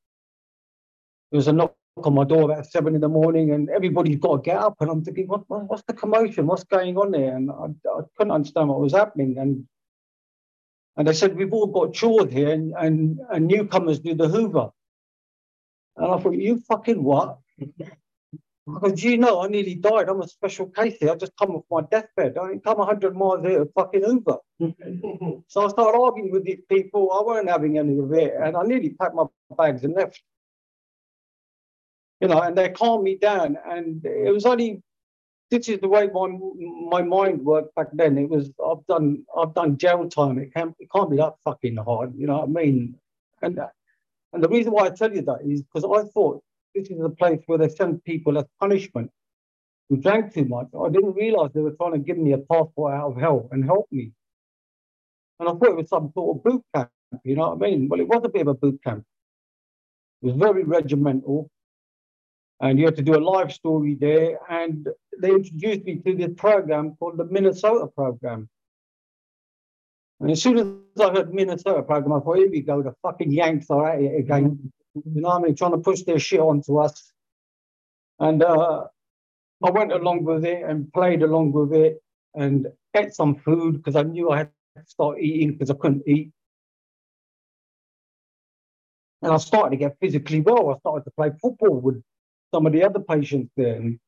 there 1.30 1.38
was 1.38 1.48
a 1.48 1.52
knock 1.52 1.74
on 2.04 2.14
my 2.14 2.24
door 2.24 2.50
about 2.50 2.66
seven 2.66 2.94
in 2.94 3.00
the 3.00 3.08
morning, 3.08 3.52
and 3.52 3.68
everybody's 3.70 4.16
got 4.16 4.36
to 4.36 4.42
get 4.42 4.56
up. 4.56 4.76
And 4.80 4.90
I'm 4.90 5.04
thinking, 5.04 5.26
what, 5.28 5.42
what's 5.48 5.82
the 5.86 5.94
commotion? 5.94 6.46
What's 6.46 6.64
going 6.64 6.96
on 6.96 7.10
there? 7.10 7.36
And 7.36 7.50
I, 7.50 7.64
I 7.64 8.00
couldn't 8.16 8.32
understand 8.32 8.68
what 8.68 8.80
was 8.80 8.92
happening. 8.92 9.38
And 9.38 9.66
and 10.98 11.06
they 11.06 11.12
said, 11.12 11.36
we've 11.36 11.52
all 11.52 11.68
got 11.68 11.94
chores 11.94 12.32
here 12.32 12.52
and, 12.52 12.74
and, 12.76 13.20
and 13.30 13.46
newcomers 13.46 14.00
do 14.00 14.16
the 14.16 14.28
hoover. 14.28 14.70
And 15.96 16.12
I 16.12 16.18
thought, 16.18 16.32
you 16.32 16.60
fucking 16.68 17.02
what? 17.02 17.38
Because 18.70 19.02
you 19.02 19.16
know, 19.16 19.40
I 19.40 19.48
nearly 19.48 19.76
died. 19.76 20.10
I'm 20.10 20.20
a 20.20 20.28
special 20.28 20.66
case 20.66 20.98
here. 21.00 21.10
I 21.10 21.14
just 21.14 21.32
come 21.38 21.52
off 21.52 21.64
my 21.70 21.80
deathbed. 21.90 22.36
I 22.36 22.50
ain't 22.50 22.62
come 22.62 22.76
100 22.76 23.16
miles 23.16 23.40
here 23.40 23.60
to 23.60 23.70
fucking 23.74 24.04
Hoover. 24.04 24.36
so 25.48 25.64
I 25.64 25.68
started 25.68 25.98
arguing 25.98 26.30
with 26.30 26.44
these 26.44 26.60
people. 26.68 27.10
I 27.10 27.22
weren't 27.24 27.48
having 27.48 27.78
any 27.78 27.98
of 27.98 28.12
it. 28.12 28.34
And 28.38 28.58
I 28.58 28.62
nearly 28.64 28.90
packed 28.90 29.14
my 29.14 29.24
bags 29.56 29.84
and 29.84 29.94
left. 29.94 30.22
You 32.20 32.28
know, 32.28 32.40
and 32.40 32.56
they 32.56 32.68
calmed 32.70 33.04
me 33.04 33.16
down. 33.16 33.56
And 33.64 34.04
it 34.04 34.32
was 34.32 34.44
only 34.44 34.82
this 35.50 35.68
is 35.68 35.80
the 35.80 35.88
way 35.88 36.08
my 36.12 36.28
my 36.90 37.02
mind 37.02 37.44
worked 37.44 37.74
back 37.74 37.88
then. 37.92 38.18
It 38.18 38.28
was 38.28 38.50
I've 38.64 38.84
done 38.86 39.24
I've 39.36 39.54
done 39.54 39.78
jail 39.78 40.08
time. 40.08 40.38
It 40.38 40.52
can't 40.54 40.74
it 40.78 40.88
can't 40.94 41.10
be 41.10 41.16
that 41.18 41.34
fucking 41.44 41.76
hard. 41.76 42.14
You 42.16 42.26
know 42.26 42.38
what 42.38 42.44
I 42.44 42.64
mean? 42.64 42.96
And 43.42 43.58
and 44.32 44.44
the 44.44 44.48
reason 44.48 44.72
why 44.72 44.86
I 44.86 44.90
tell 44.90 45.12
you 45.12 45.22
that 45.22 45.40
is 45.46 45.62
because 45.62 45.84
I 45.84 46.08
thought 46.10 46.42
this 46.74 46.88
is 46.90 47.00
a 47.00 47.08
place 47.08 47.40
where 47.46 47.58
they 47.58 47.68
send 47.68 48.04
people 48.04 48.36
as 48.38 48.44
punishment 48.60 49.10
who 49.88 49.96
drank 49.96 50.34
too 50.34 50.44
much. 50.44 50.68
I 50.78 50.90
didn't 50.90 51.14
realize 51.14 51.50
they 51.54 51.62
were 51.62 51.72
trying 51.72 51.92
to 51.92 51.98
give 51.98 52.18
me 52.18 52.32
a 52.32 52.38
passport 52.38 52.92
out 52.94 53.12
of 53.12 53.16
hell 53.16 53.48
and 53.52 53.64
help 53.64 53.86
me. 53.90 54.12
And 55.40 55.48
I 55.48 55.52
thought 55.52 55.70
it 55.70 55.76
was 55.76 55.88
some 55.88 56.10
sort 56.14 56.36
of 56.36 56.44
boot 56.44 56.62
camp. 56.74 56.90
You 57.24 57.36
know 57.36 57.50
what 57.50 57.66
I 57.66 57.70
mean? 57.70 57.88
Well, 57.88 58.00
it 58.00 58.08
was 58.08 58.20
a 58.24 58.28
bit 58.28 58.42
of 58.42 58.48
a 58.48 58.54
boot 58.54 58.80
camp. 58.84 59.04
It 60.22 60.26
was 60.26 60.36
very 60.36 60.64
regimental 60.64 61.48
and 62.60 62.78
you 62.78 62.84
had 62.84 62.96
to 62.96 63.02
do 63.02 63.16
a 63.16 63.20
live 63.20 63.52
story 63.52 63.94
there. 63.94 64.38
And 64.50 64.88
they 65.20 65.30
introduced 65.30 65.84
me 65.84 65.96
to 65.96 66.14
this 66.14 66.34
program 66.36 66.96
called 66.98 67.18
the 67.18 67.24
Minnesota 67.24 67.86
program. 67.86 68.48
And 70.20 70.30
as 70.30 70.42
soon 70.42 70.58
as 70.58 71.00
I 71.00 71.12
heard 71.12 71.28
the 71.28 71.34
Minnesota 71.34 71.82
program, 71.82 72.12
I 72.12 72.20
thought, 72.20 72.38
here 72.38 72.50
we 72.50 72.60
go, 72.60 72.82
the 72.82 72.94
fucking 73.02 73.30
Yanks 73.30 73.70
are 73.70 73.92
at 73.92 74.02
it 74.02 74.18
again. 74.18 74.72
You 74.94 75.20
know 75.20 75.28
what 75.28 75.42
I 75.42 75.42
mean? 75.42 75.54
Trying 75.54 75.72
to 75.72 75.78
push 75.78 76.02
their 76.02 76.18
shit 76.18 76.40
onto 76.40 76.78
us. 76.78 77.12
And 78.18 78.42
uh, 78.42 78.86
I 79.64 79.70
went 79.70 79.92
along 79.92 80.24
with 80.24 80.44
it 80.44 80.64
and 80.64 80.92
played 80.92 81.22
along 81.22 81.52
with 81.52 81.72
it 81.72 82.02
and 82.34 82.66
ate 82.96 83.14
some 83.14 83.36
food 83.36 83.76
because 83.76 83.94
I 83.94 84.02
knew 84.02 84.30
I 84.30 84.38
had 84.38 84.50
to 84.76 84.82
start 84.86 85.20
eating 85.20 85.52
because 85.52 85.70
I 85.70 85.74
couldn't 85.74 86.02
eat. 86.08 86.32
And 89.22 89.32
I 89.32 89.36
started 89.36 89.70
to 89.70 89.76
get 89.76 89.96
physically 90.00 90.40
well. 90.40 90.70
I 90.70 90.78
started 90.78 91.04
to 91.04 91.10
play 91.12 91.30
football 91.40 91.80
with 91.80 92.02
some 92.52 92.66
of 92.66 92.72
the 92.72 92.84
other 92.84 93.00
patients 93.00 93.50
there 93.56 93.76
and 93.76 93.98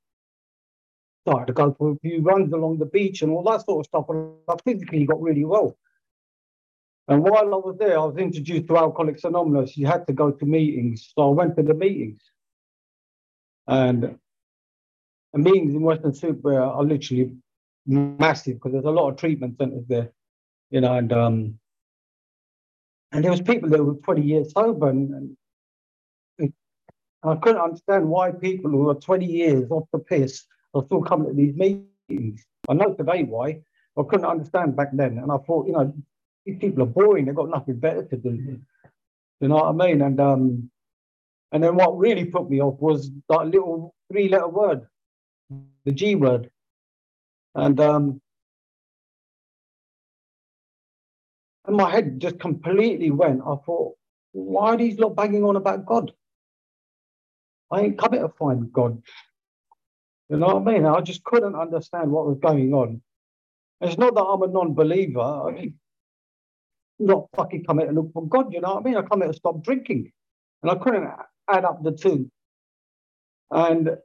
started 1.27 1.47
to 1.47 1.53
go 1.53 1.75
for 1.79 1.93
a 1.93 1.97
few 1.97 2.23
runs 2.23 2.53
along 2.53 2.79
the 2.79 2.87
beach 2.87 3.23
and 3.23 3.31
all 3.31 3.43
that 3.45 3.65
sort 3.65 3.81
of 3.81 3.87
stuff. 3.87 4.07
And 4.09 4.35
I 4.49 4.55
physically 4.65 5.05
got 5.05 5.21
really 5.21 5.45
well. 5.45 5.77
And 7.09 7.23
while 7.23 7.55
I 7.55 7.57
was 7.57 7.77
there, 7.79 7.99
I 7.99 8.05
was 8.05 8.17
introduced 8.17 8.69
to 8.69 8.77
Alcoholics 8.77 9.25
Anonymous. 9.25 9.77
You 9.77 9.87
had 9.87 10.07
to 10.07 10.13
go 10.13 10.31
to 10.31 10.47
meetings. 10.47 11.13
So 11.15 11.29
I 11.29 11.33
went 11.33 11.57
to 11.57 11.63
the 11.63 11.75
meetings. 11.75 12.21
And 13.67 14.17
the 15.33 15.39
meetings 15.39 15.75
in 15.75 15.83
Weston-super 15.83 16.61
are 16.61 16.85
literally 16.85 17.37
massive 17.87 18.55
because 18.55 18.73
there's 18.73 18.85
a 18.85 18.91
lot 18.91 19.11
of 19.11 19.17
treatment 19.17 19.59
centers 19.59 19.85
there, 19.89 20.11
you 20.71 20.81
know, 20.81 20.95
and 20.95 21.13
um, 21.13 21.59
and 23.13 23.25
there 23.25 23.31
was 23.31 23.41
people 23.41 23.69
that 23.71 23.83
were 23.83 23.95
20 23.95 24.23
years 24.23 24.53
sober 24.53 24.89
and, 24.89 25.13
and 25.15 25.37
I 27.23 27.37
couldn't 27.37 27.61
understand 27.61 28.09
why 28.09 28.33
people 28.33 28.71
who 28.71 28.89
are 28.89 28.95
20 28.95 29.27
years 29.27 29.71
off 29.71 29.89
the 29.93 29.99
piss 29.99 30.45
are 30.75 30.85
still 30.85 31.03
coming 31.03 31.29
to 31.29 31.35
these 31.35 31.55
meetings. 31.55 32.45
I 32.69 32.75
know 32.75 32.95
today 32.95 33.25
why. 33.25 33.61
I 33.99 34.03
couldn't 34.09 34.27
understand 34.27 34.77
back 34.77 34.89
then. 34.93 35.19
And 35.19 35.31
I 35.31 35.37
thought, 35.39 35.67
you 35.67 35.73
know, 35.73 35.93
these 36.47 36.59
people 36.59 36.83
are 36.83 36.87
boring. 36.87 37.27
They've 37.27 37.35
got 37.35 37.51
nothing 37.51 37.79
better 37.79 38.05
to 38.05 38.17
do. 38.17 38.61
You 39.41 39.49
know 39.49 39.57
what 39.57 39.67
I 39.67 39.73
mean? 39.73 40.03
And 40.03 40.21
um, 40.21 40.71
and 41.53 41.63
then 41.63 41.77
what 41.77 41.99
really 41.99 42.25
put 42.25 42.49
me 42.49 42.61
off 42.61 42.79
was 42.81 43.11
that 43.29 43.47
little 43.47 43.95
three-letter 44.11 44.49
word, 44.49 44.87
the 45.85 45.93
G 45.93 46.15
word. 46.15 46.51
And 47.55 47.81
um, 47.81 48.21
and 51.67 51.77
my 51.77 51.91
head 51.91 52.21
just 52.21 52.39
completely 52.39 53.11
went. 53.11 53.41
I 53.43 53.57
thought, 53.67 53.97
why 54.33 54.75
are 54.75 54.77
these 54.77 54.99
lot 54.99 55.17
banging 55.17 55.45
on 55.45 55.57
about 55.57 55.85
God? 55.85 56.13
I 57.71 57.83
ain't 57.83 57.99
coming 57.99 58.21
to 58.21 58.29
find 58.29 58.73
God. 58.73 59.03
You 60.29 60.37
know 60.39 60.59
what 60.59 60.69
I 60.69 60.73
mean? 60.73 60.87
I 60.87 61.01
just 61.01 61.25
couldn't 61.25 61.55
understand 61.57 62.11
what 62.11 62.27
was 62.27 62.39
going 62.41 62.73
on. 62.75 63.03
It's 63.81 63.99
not 63.99 64.15
that 64.15 64.23
I'm 64.23 64.43
a 64.43 64.49
non-believer. 64.49 65.21
I 65.21 65.53
mean, 65.53 65.75
not 66.99 67.29
fucking 67.35 67.65
coming 67.65 67.87
to 67.87 67.93
look 67.93 68.13
for 68.13 68.27
God. 68.27 68.53
You 68.53 68.61
know 68.61 68.75
what 68.75 68.83
I 68.83 68.89
mean? 68.89 68.97
I 68.97 69.03
come 69.03 69.21
here 69.23 69.33
to 69.33 69.37
stop 69.37 69.63
drinking, 69.63 70.13
and 70.63 70.71
I 70.71 70.77
couldn't 70.77 71.09
add 71.49 71.65
up 71.65 71.83
the 71.83 71.93
two. 71.93 72.31
And 73.51 73.97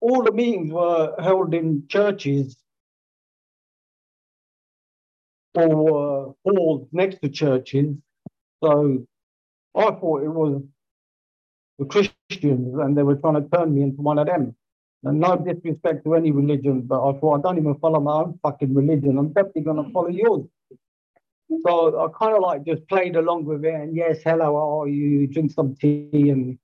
all 0.00 0.22
the 0.22 0.32
meetings 0.32 0.72
were 0.72 1.14
held 1.18 1.54
in 1.54 1.84
churches 1.88 2.56
or 5.54 6.34
halls 6.44 6.88
next 6.92 7.20
to 7.22 7.28
churches. 7.28 7.96
So 8.62 9.06
I 9.74 9.84
thought 9.84 10.22
it 10.22 10.28
was 10.28 10.62
the 11.78 11.84
Christians 11.84 12.78
and 12.78 12.96
they 12.96 13.02
were 13.02 13.16
trying 13.16 13.34
to 13.34 13.48
turn 13.48 13.74
me 13.74 13.82
into 13.82 14.02
one 14.02 14.18
of 14.18 14.26
them. 14.26 14.54
And 15.04 15.20
no 15.20 15.36
disrespect 15.36 16.04
to 16.04 16.14
any 16.14 16.32
religion, 16.32 16.82
but 16.82 17.00
I 17.00 17.18
thought 17.18 17.38
I 17.38 17.42
don't 17.42 17.58
even 17.58 17.76
follow 17.76 18.00
my 18.00 18.12
own 18.12 18.38
fucking 18.42 18.74
religion. 18.74 19.18
I'm 19.18 19.32
definitely 19.32 19.62
going 19.62 19.76
to 19.76 19.82
mm. 19.84 19.92
follow 19.92 20.08
yours. 20.08 20.46
So 21.64 22.04
I 22.04 22.08
kind 22.18 22.34
of 22.34 22.42
like 22.42 22.64
just 22.64 22.88
played 22.88 23.14
along 23.14 23.44
with 23.44 23.64
it. 23.64 23.74
And 23.74 23.94
yes, 23.94 24.18
hello, 24.24 24.56
how 24.56 24.82
are 24.82 24.88
you? 24.88 25.26
Drink 25.28 25.52
some 25.52 25.76
tea 25.76 26.08
and, 26.12 26.58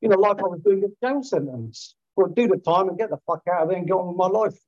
you 0.00 0.08
know, 0.08 0.16
like 0.16 0.38
I 0.38 0.48
was 0.48 0.60
doing 0.64 0.82
a 0.82 1.06
jail 1.06 1.22
sentence. 1.22 1.94
Well, 2.16 2.28
do 2.28 2.48
the 2.48 2.56
time 2.56 2.88
and 2.88 2.98
get 2.98 3.10
the 3.10 3.18
fuck 3.26 3.42
out 3.52 3.62
of 3.62 3.68
there 3.68 3.78
and 3.78 3.86
get 3.86 3.94
on 3.94 4.08
with 4.08 4.16
my 4.16 4.26
life. 4.26 4.58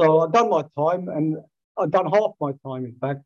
So 0.00 0.20
I've 0.20 0.32
done 0.32 0.50
my 0.50 0.64
time 0.76 1.08
and 1.08 1.38
I've 1.78 1.90
done 1.90 2.06
half 2.06 2.32
my 2.40 2.52
time, 2.66 2.84
in 2.84 2.96
fact. 3.00 3.22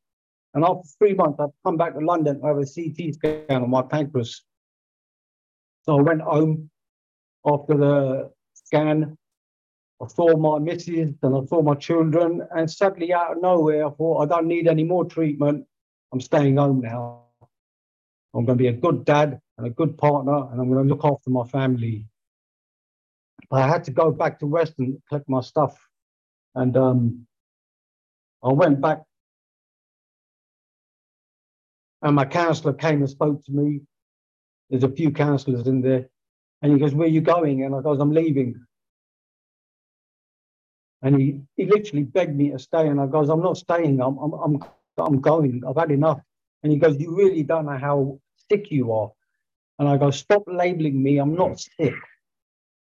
And 0.54 0.64
after 0.64 0.86
three 0.98 1.14
months, 1.14 1.38
I've 1.40 1.50
come 1.64 1.76
back 1.76 1.94
to 1.94 2.00
London 2.00 2.40
to 2.40 2.46
have 2.46 2.58
a 2.58 2.66
CT 2.66 3.14
scan 3.14 3.62
on 3.62 3.70
my 3.70 3.82
pancreas. 3.82 4.44
So 5.82 5.98
I 5.98 6.02
went 6.02 6.22
home 6.22 6.70
after 7.44 7.76
the 7.76 8.30
scan. 8.54 9.16
I 10.00 10.06
saw 10.08 10.36
my 10.36 10.58
missus 10.58 11.14
and 11.22 11.36
I 11.36 11.44
saw 11.46 11.62
my 11.62 11.74
children, 11.74 12.42
and 12.56 12.70
sadly, 12.70 13.12
out 13.12 13.36
of 13.36 13.42
nowhere, 13.42 13.86
I 13.86 13.90
thought 13.90 14.22
I 14.22 14.26
don't 14.26 14.48
need 14.48 14.66
any 14.66 14.84
more 14.84 15.04
treatment. 15.04 15.64
I'm 16.12 16.20
staying 16.20 16.56
home 16.56 16.80
now. 16.80 17.22
I'm 18.34 18.44
going 18.44 18.58
to 18.58 18.62
be 18.62 18.68
a 18.68 18.72
good 18.72 19.04
dad 19.04 19.40
and 19.58 19.66
a 19.66 19.70
good 19.70 19.96
partner, 19.98 20.50
and 20.50 20.60
I'm 20.60 20.70
going 20.72 20.86
to 20.86 20.94
look 20.94 21.04
after 21.04 21.30
my 21.30 21.44
family. 21.46 22.06
I 23.50 23.68
had 23.68 23.84
to 23.84 23.90
go 23.90 24.10
back 24.10 24.38
to 24.38 24.46
Weston 24.46 24.94
to 24.94 25.02
collect 25.08 25.28
my 25.28 25.40
stuff, 25.40 25.78
and 26.54 26.76
um, 26.76 27.26
I 28.42 28.52
went 28.52 28.80
back, 28.80 29.02
and 32.00 32.16
my 32.16 32.24
counsellor 32.24 32.72
came 32.72 33.00
and 33.00 33.10
spoke 33.10 33.44
to 33.44 33.52
me. 33.52 33.82
There's 34.72 34.84
a 34.84 34.88
few 34.88 35.10
counsellors 35.10 35.66
in 35.66 35.82
there, 35.82 36.08
and 36.62 36.72
he 36.72 36.78
goes, 36.78 36.94
"Where 36.94 37.06
are 37.06 37.10
you 37.10 37.20
going?" 37.20 37.62
And 37.62 37.74
I 37.74 37.82
goes, 37.82 38.00
"I'm 38.00 38.10
leaving." 38.10 38.64
And 41.02 41.20
he, 41.20 41.42
he 41.56 41.66
literally 41.66 42.04
begged 42.04 42.34
me 42.34 42.52
to 42.52 42.58
stay, 42.58 42.88
and 42.88 42.98
I 42.98 43.06
goes, 43.06 43.28
"I'm 43.28 43.42
not 43.42 43.58
staying. 43.58 44.00
I'm 44.00 44.16
I'm 44.16 44.32
I'm 44.32 44.64
I'm 44.96 45.20
going. 45.20 45.62
I've 45.68 45.76
had 45.76 45.90
enough." 45.90 46.22
And 46.62 46.72
he 46.72 46.78
goes, 46.78 46.98
"You 46.98 47.14
really 47.14 47.42
don't 47.42 47.66
know 47.66 47.76
how 47.76 48.18
sick 48.50 48.70
you 48.70 48.92
are." 48.92 49.12
And 49.78 49.86
I 49.86 49.98
go, 49.98 50.10
"Stop 50.10 50.44
labeling 50.46 51.02
me. 51.02 51.18
I'm 51.18 51.34
not 51.34 51.60
sick. 51.60 51.94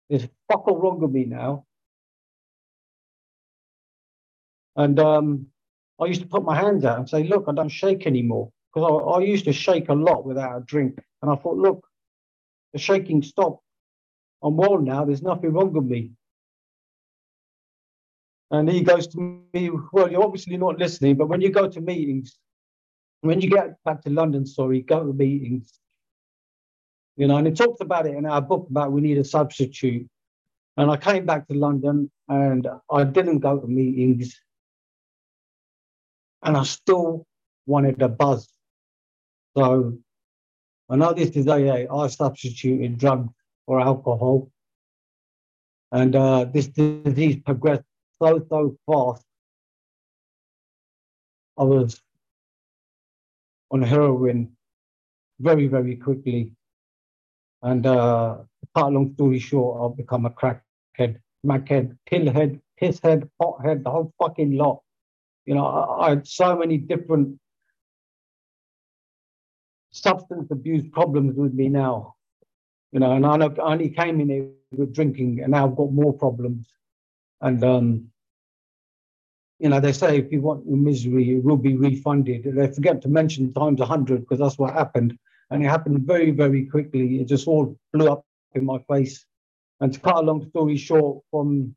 There's 0.08 0.28
fuck 0.48 0.68
all 0.68 0.78
wrong 0.78 1.00
with 1.00 1.10
me 1.10 1.24
now." 1.24 1.66
And 4.76 5.00
um, 5.00 5.48
I 6.00 6.04
used 6.04 6.20
to 6.20 6.28
put 6.28 6.44
my 6.44 6.54
hands 6.54 6.84
out 6.84 7.00
and 7.00 7.08
say, 7.08 7.24
"Look, 7.24 7.46
I 7.48 7.52
don't 7.52 7.68
shake 7.68 8.06
anymore." 8.06 8.52
Because 8.72 8.88
I, 8.92 9.18
I 9.18 9.20
used 9.22 9.46
to 9.46 9.52
shake 9.52 9.88
a 9.88 9.94
lot 9.94 10.24
without 10.24 10.56
a 10.56 10.64
drink, 10.64 11.00
and 11.24 11.32
I 11.32 11.36
thought, 11.36 11.56
"Look, 11.56 11.88
the 12.74 12.78
shaking 12.78 13.22
stopped. 13.22 13.64
I'm 14.42 14.58
well 14.58 14.78
now. 14.78 15.06
There's 15.06 15.22
nothing 15.22 15.52
wrong 15.54 15.72
with 15.72 15.84
me." 15.84 16.12
And 18.50 18.70
he 18.70 18.82
goes 18.82 19.06
to 19.08 19.18
me, 19.52 19.70
Well, 19.92 20.10
you're 20.10 20.22
obviously 20.22 20.56
not 20.58 20.78
listening, 20.78 21.16
but 21.16 21.28
when 21.28 21.40
you 21.40 21.50
go 21.50 21.68
to 21.68 21.80
meetings, 21.80 22.38
when 23.22 23.40
you 23.40 23.48
get 23.48 23.82
back 23.84 24.02
to 24.02 24.10
London, 24.10 24.44
sorry, 24.44 24.82
go 24.82 25.04
to 25.04 25.12
meetings. 25.12 25.80
You 27.16 27.26
know, 27.26 27.38
and 27.38 27.48
it 27.48 27.56
talks 27.56 27.80
about 27.80 28.06
it 28.06 28.14
in 28.14 28.26
our 28.26 28.42
book 28.42 28.66
about 28.68 28.92
we 28.92 29.00
need 29.00 29.18
a 29.18 29.24
substitute. 29.24 30.08
And 30.76 30.90
I 30.90 30.96
came 30.96 31.24
back 31.24 31.46
to 31.48 31.54
London 31.54 32.10
and 32.28 32.68
I 32.90 33.04
didn't 33.04 33.38
go 33.38 33.58
to 33.58 33.66
meetings. 33.66 34.38
And 36.42 36.56
I 36.56 36.64
still 36.64 37.24
wanted 37.66 38.02
a 38.02 38.08
buzz. 38.08 38.52
So 39.56 39.98
I 40.88 40.96
know 40.96 41.12
this 41.12 41.30
is 41.30 41.48
AA. 41.48 41.86
I 41.90 42.06
substituted 42.08 42.98
drugs 42.98 43.32
for 43.66 43.80
alcohol. 43.80 44.50
And 45.92 46.14
uh, 46.14 46.44
this 46.44 46.66
disease 46.66 47.36
progressed 47.44 47.84
so, 48.20 48.44
so 48.48 48.76
fast. 48.86 49.24
I 51.56 51.62
was 51.62 52.00
on 53.70 53.82
heroin 53.82 54.56
very, 55.40 55.68
very 55.68 55.96
quickly. 55.96 56.52
And 57.62 57.86
uh, 57.86 58.38
cut 58.76 58.92
long 58.92 59.14
story 59.14 59.38
short, 59.38 59.92
I've 59.92 59.96
become 59.96 60.26
a 60.26 60.30
crackhead, 60.30 61.20
mackhead, 61.46 61.96
pillhead, 62.10 62.60
pisshead, 62.80 63.28
pothead, 63.40 63.84
the 63.84 63.90
whole 63.90 64.12
fucking 64.18 64.56
lot. 64.56 64.82
You 65.46 65.54
know, 65.54 65.66
I, 65.66 66.06
I 66.06 66.08
had 66.10 66.26
so 66.26 66.56
many 66.56 66.76
different 66.76 67.38
substance 69.94 70.50
abuse 70.50 70.84
problems 70.92 71.36
with 71.36 71.54
me 71.54 71.68
now. 71.68 72.14
You 72.92 73.00
know, 73.00 73.12
and 73.12 73.24
I, 73.26 73.48
only 73.62 73.90
came 73.90 74.20
in 74.20 74.28
here 74.28 74.48
with 74.72 74.92
drinking, 74.92 75.40
and 75.40 75.52
now 75.52 75.66
I've 75.66 75.76
got 75.76 75.92
more 75.92 76.12
problems. 76.12 76.68
And, 77.40 77.62
um, 77.64 78.08
you 79.58 79.68
know, 79.68 79.80
they 79.80 79.92
say 79.92 80.18
if 80.18 80.32
you 80.32 80.40
want 80.40 80.66
your 80.66 80.76
misery, 80.76 81.36
it 81.36 81.44
will 81.44 81.56
be 81.56 81.76
refunded. 81.76 82.44
They 82.44 82.66
forget 82.72 83.02
to 83.02 83.08
mention 83.08 83.52
times 83.52 83.80
100 83.80 84.20
because 84.20 84.38
that's 84.38 84.58
what 84.58 84.74
happened. 84.74 85.16
And 85.50 85.64
it 85.64 85.68
happened 85.68 86.06
very, 86.06 86.30
very 86.30 86.66
quickly. 86.66 87.20
It 87.20 87.26
just 87.26 87.46
all 87.46 87.76
blew 87.92 88.10
up 88.10 88.24
in 88.54 88.64
my 88.64 88.78
face. 88.90 89.24
And 89.80 89.92
to 89.92 90.00
cut 90.00 90.16
a 90.16 90.20
long 90.20 90.48
story 90.50 90.76
short, 90.76 91.22
from 91.30 91.74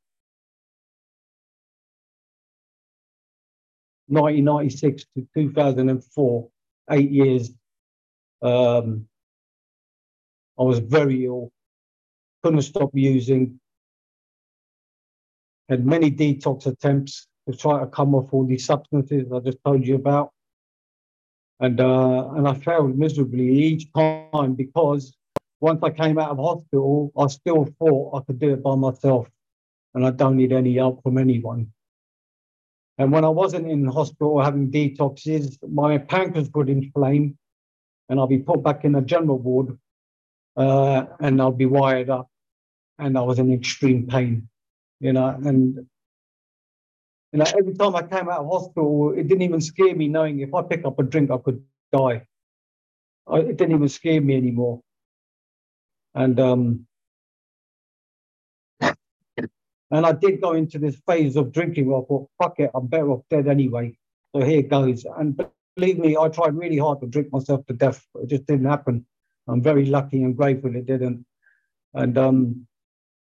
1996 4.08 5.06
to 5.16 5.28
2004, 5.36 6.50
eight 6.92 7.12
years, 7.12 7.52
um, 8.42 9.08
I 10.60 10.64
was 10.64 10.80
very 10.80 11.26
ill, 11.26 11.52
couldn't 12.44 12.62
stop 12.62 12.92
using, 12.94 13.60
had 15.70 15.86
many 15.86 16.12
detox 16.12 16.66
attempts 16.66 17.28
to 17.48 17.56
try 17.56 17.80
to 17.80 17.88
come 17.88 18.16
off 18.16 18.34
all 18.34 18.46
these 18.46 18.66
substances 18.66 19.32
I 19.32 19.40
just 19.40 19.60
told 19.64 19.86
you 19.86 19.96
about. 19.96 20.32
And, 21.60 21.80
uh, 21.80 22.30
and 22.32 22.48
I 22.48 22.54
failed 22.54 22.98
miserably 22.98 23.50
each 23.50 23.92
time 23.94 24.54
because 24.54 25.16
once 25.60 25.82
I 25.82 25.90
came 25.90 26.20
out 26.20 26.32
of 26.32 26.38
hospital, 26.38 27.12
I 27.18 27.28
still 27.28 27.68
thought 27.80 28.16
I 28.16 28.26
could 28.26 28.40
do 28.40 28.54
it 28.54 28.64
by 28.64 28.76
myself 28.76 29.28
and 29.96 30.06
I 30.06 30.12
don't 30.12 30.38
need 30.38 30.52
any 30.54 30.76
help 30.76 31.02
from 31.02 31.18
anyone. 31.18 31.72
And 33.00 33.12
when 33.12 33.26
I 33.26 33.30
wasn't 33.30 33.70
in 33.70 33.86
hospital 33.86 34.42
having 34.42 34.72
detoxes, 34.72 35.58
my 35.68 35.98
pancreas 35.98 36.50
would 36.54 36.70
inflame 36.70 37.38
and 38.10 38.20
I'll 38.20 38.28
be 38.28 38.40
put 38.40 38.64
back 38.64 38.86
in 38.86 38.96
a 38.96 39.02
general 39.02 39.38
ward 39.38 39.78
uh, 40.56 41.06
and 41.20 41.42
I'll 41.42 41.52
be 41.52 41.66
wired 41.66 42.10
up 42.10 42.30
and 43.00 43.18
I 43.18 43.22
was 43.22 43.40
in 43.40 43.54
extreme 43.54 44.08
pain 44.08 44.50
you 45.00 45.14
know, 45.14 45.28
and 45.28 45.88
you 47.34 47.40
know, 47.40 47.46
every 47.58 47.74
time 47.74 47.96
I 47.96 48.02
came 48.04 48.30
out 48.30 48.40
of 48.40 48.48
hospital, 48.48 49.14
it 49.16 49.28
didn't 49.28 49.44
even 49.44 49.62
scare 49.62 49.96
me 49.96 50.08
knowing 50.08 50.40
if 50.40 50.54
I 50.54 50.64
pick 50.64 50.86
up 50.86 50.98
a 50.98 51.04
drink, 51.04 51.30
I 51.30 51.38
could 51.38 51.64
die. 51.92 52.26
I, 53.28 53.38
it 53.40 53.58
didn't 53.58 53.76
even 53.76 53.90
scare 53.90 54.22
me 54.22 54.36
anymore. 54.36 54.82
And 56.16 56.40
um, 56.40 56.88
and 58.82 60.06
I 60.06 60.14
did 60.14 60.42
go 60.42 60.54
into 60.54 60.80
this 60.80 61.00
phase 61.06 61.36
of 61.36 61.52
drinking 61.52 61.88
where 61.88 62.02
I 62.02 62.06
thought, 62.06 62.30
fuck 62.42 62.60
it, 62.60 62.72
I'm 62.74 62.88
better 62.88 63.12
off 63.12 63.24
dead 63.30 63.48
anyway. 63.48 63.98
So 64.36 64.42
here 64.42 64.64
goes. 64.64 65.06
And 65.06 65.40
believe 65.78 66.00
me, 66.00 66.18
I 66.18 66.28
tried 66.28 66.56
really 66.56 66.78
hard 66.78 67.00
to 67.02 67.08
drink 67.08 67.32
myself 67.32 67.66
to 67.68 67.74
death, 67.74 68.04
but 68.14 68.24
it 68.24 68.30
just 68.30 68.48
didn't 68.48 68.66
happen. 68.66 69.06
I'm 69.48 69.62
very 69.62 69.86
lucky 69.86 70.24
and 70.24 70.36
grateful 70.36 70.76
it 70.76 70.88
didn't. 70.88 71.26
And 71.94 72.18
um, 72.18 72.68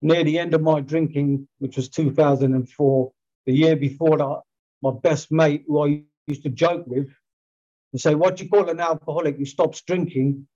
near 0.02 0.24
the 0.24 0.38
end 0.38 0.54
of 0.54 0.62
my 0.62 0.82
drinking, 0.82 1.48
which 1.60 1.78
was 1.78 1.90
2004, 1.90 3.12
the 3.46 3.54
year 3.54 3.76
before 3.76 4.18
that, 4.18 4.42
my 4.84 4.92
best 4.92 5.32
mate, 5.32 5.64
who 5.66 5.82
I 5.82 6.04
used 6.28 6.44
to 6.44 6.50
joke 6.50 6.86
with, 6.86 7.10
and 7.92 8.02
say, 8.02 8.16
What 8.16 8.36
do 8.36 8.44
you 8.44 8.50
call 8.50 8.70
an 8.70 8.80
alcoholic 8.80 9.38
who 9.38 9.46
stops 9.46 9.82
drinking? 9.82 10.48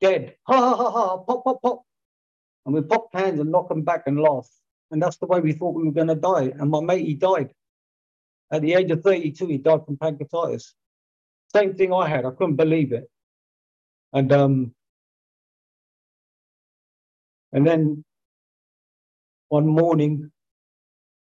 Dead. 0.00 0.34
Ha 0.46 0.56
ha 0.56 0.76
ha 0.76 0.90
ha, 0.90 1.16
pop, 1.18 1.44
pop, 1.44 1.62
pop. 1.62 1.82
And 2.66 2.74
we 2.74 2.82
popped 2.82 3.14
hands 3.14 3.40
and 3.40 3.50
knocked 3.50 3.70
them 3.70 3.82
back 3.82 4.04
and 4.06 4.20
laugh. 4.20 4.48
And 4.90 5.02
that's 5.02 5.16
the 5.16 5.26
way 5.26 5.40
we 5.40 5.52
thought 5.52 5.74
we 5.74 5.84
were 5.84 5.92
going 5.92 6.08
to 6.08 6.14
die. 6.14 6.52
And 6.58 6.70
my 6.70 6.80
mate, 6.80 7.06
he 7.06 7.14
died. 7.14 7.52
At 8.52 8.62
the 8.62 8.74
age 8.74 8.90
of 8.90 9.02
32, 9.02 9.46
he 9.46 9.58
died 9.58 9.86
from 9.86 9.96
pancreatitis. 9.96 10.72
Same 11.54 11.74
thing 11.74 11.92
I 11.92 12.08
had. 12.08 12.24
I 12.24 12.30
couldn't 12.30 12.56
believe 12.56 12.92
it. 12.92 13.10
And 14.12 14.32
um, 14.32 14.74
and 17.52 17.66
then 17.66 18.04
one 19.48 19.66
morning, 19.66 20.30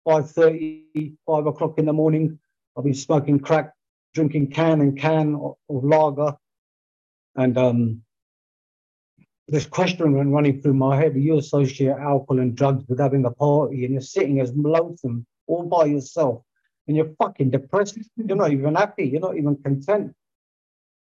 5.30, 0.07 1.15
5 1.27 1.45
o'clock 1.47 1.77
in 1.77 1.85
the 1.85 1.93
morning, 1.93 2.39
I've 2.77 2.85
been 2.85 2.93
smoking 2.93 3.39
crack, 3.39 3.73
drinking 4.13 4.51
can 4.51 4.79
and 4.79 4.97
can 4.97 5.35
of, 5.35 5.55
of 5.69 5.83
lager. 5.83 6.37
And 7.35 7.57
um, 7.57 8.01
this 9.49 9.65
question 9.65 10.13
went 10.13 10.31
running 10.31 10.61
through 10.61 10.75
my 10.75 10.95
head. 10.95 11.15
You 11.15 11.37
associate 11.37 11.97
alcohol 11.97 12.39
and 12.39 12.55
drugs 12.55 12.85
with 12.87 12.99
having 12.99 13.25
a 13.25 13.31
party 13.31 13.83
and 13.83 13.93
you're 13.93 14.01
sitting 14.01 14.39
as 14.39 14.53
lonesome 14.55 15.25
all 15.47 15.65
by 15.65 15.85
yourself 15.85 16.43
and 16.87 16.97
you're 16.97 17.13
fucking 17.19 17.51
depressed. 17.51 17.97
You're 18.15 18.37
not 18.37 18.51
even 18.51 18.75
happy. 18.75 19.05
You're 19.05 19.21
not 19.21 19.37
even 19.37 19.55
content. 19.57 20.13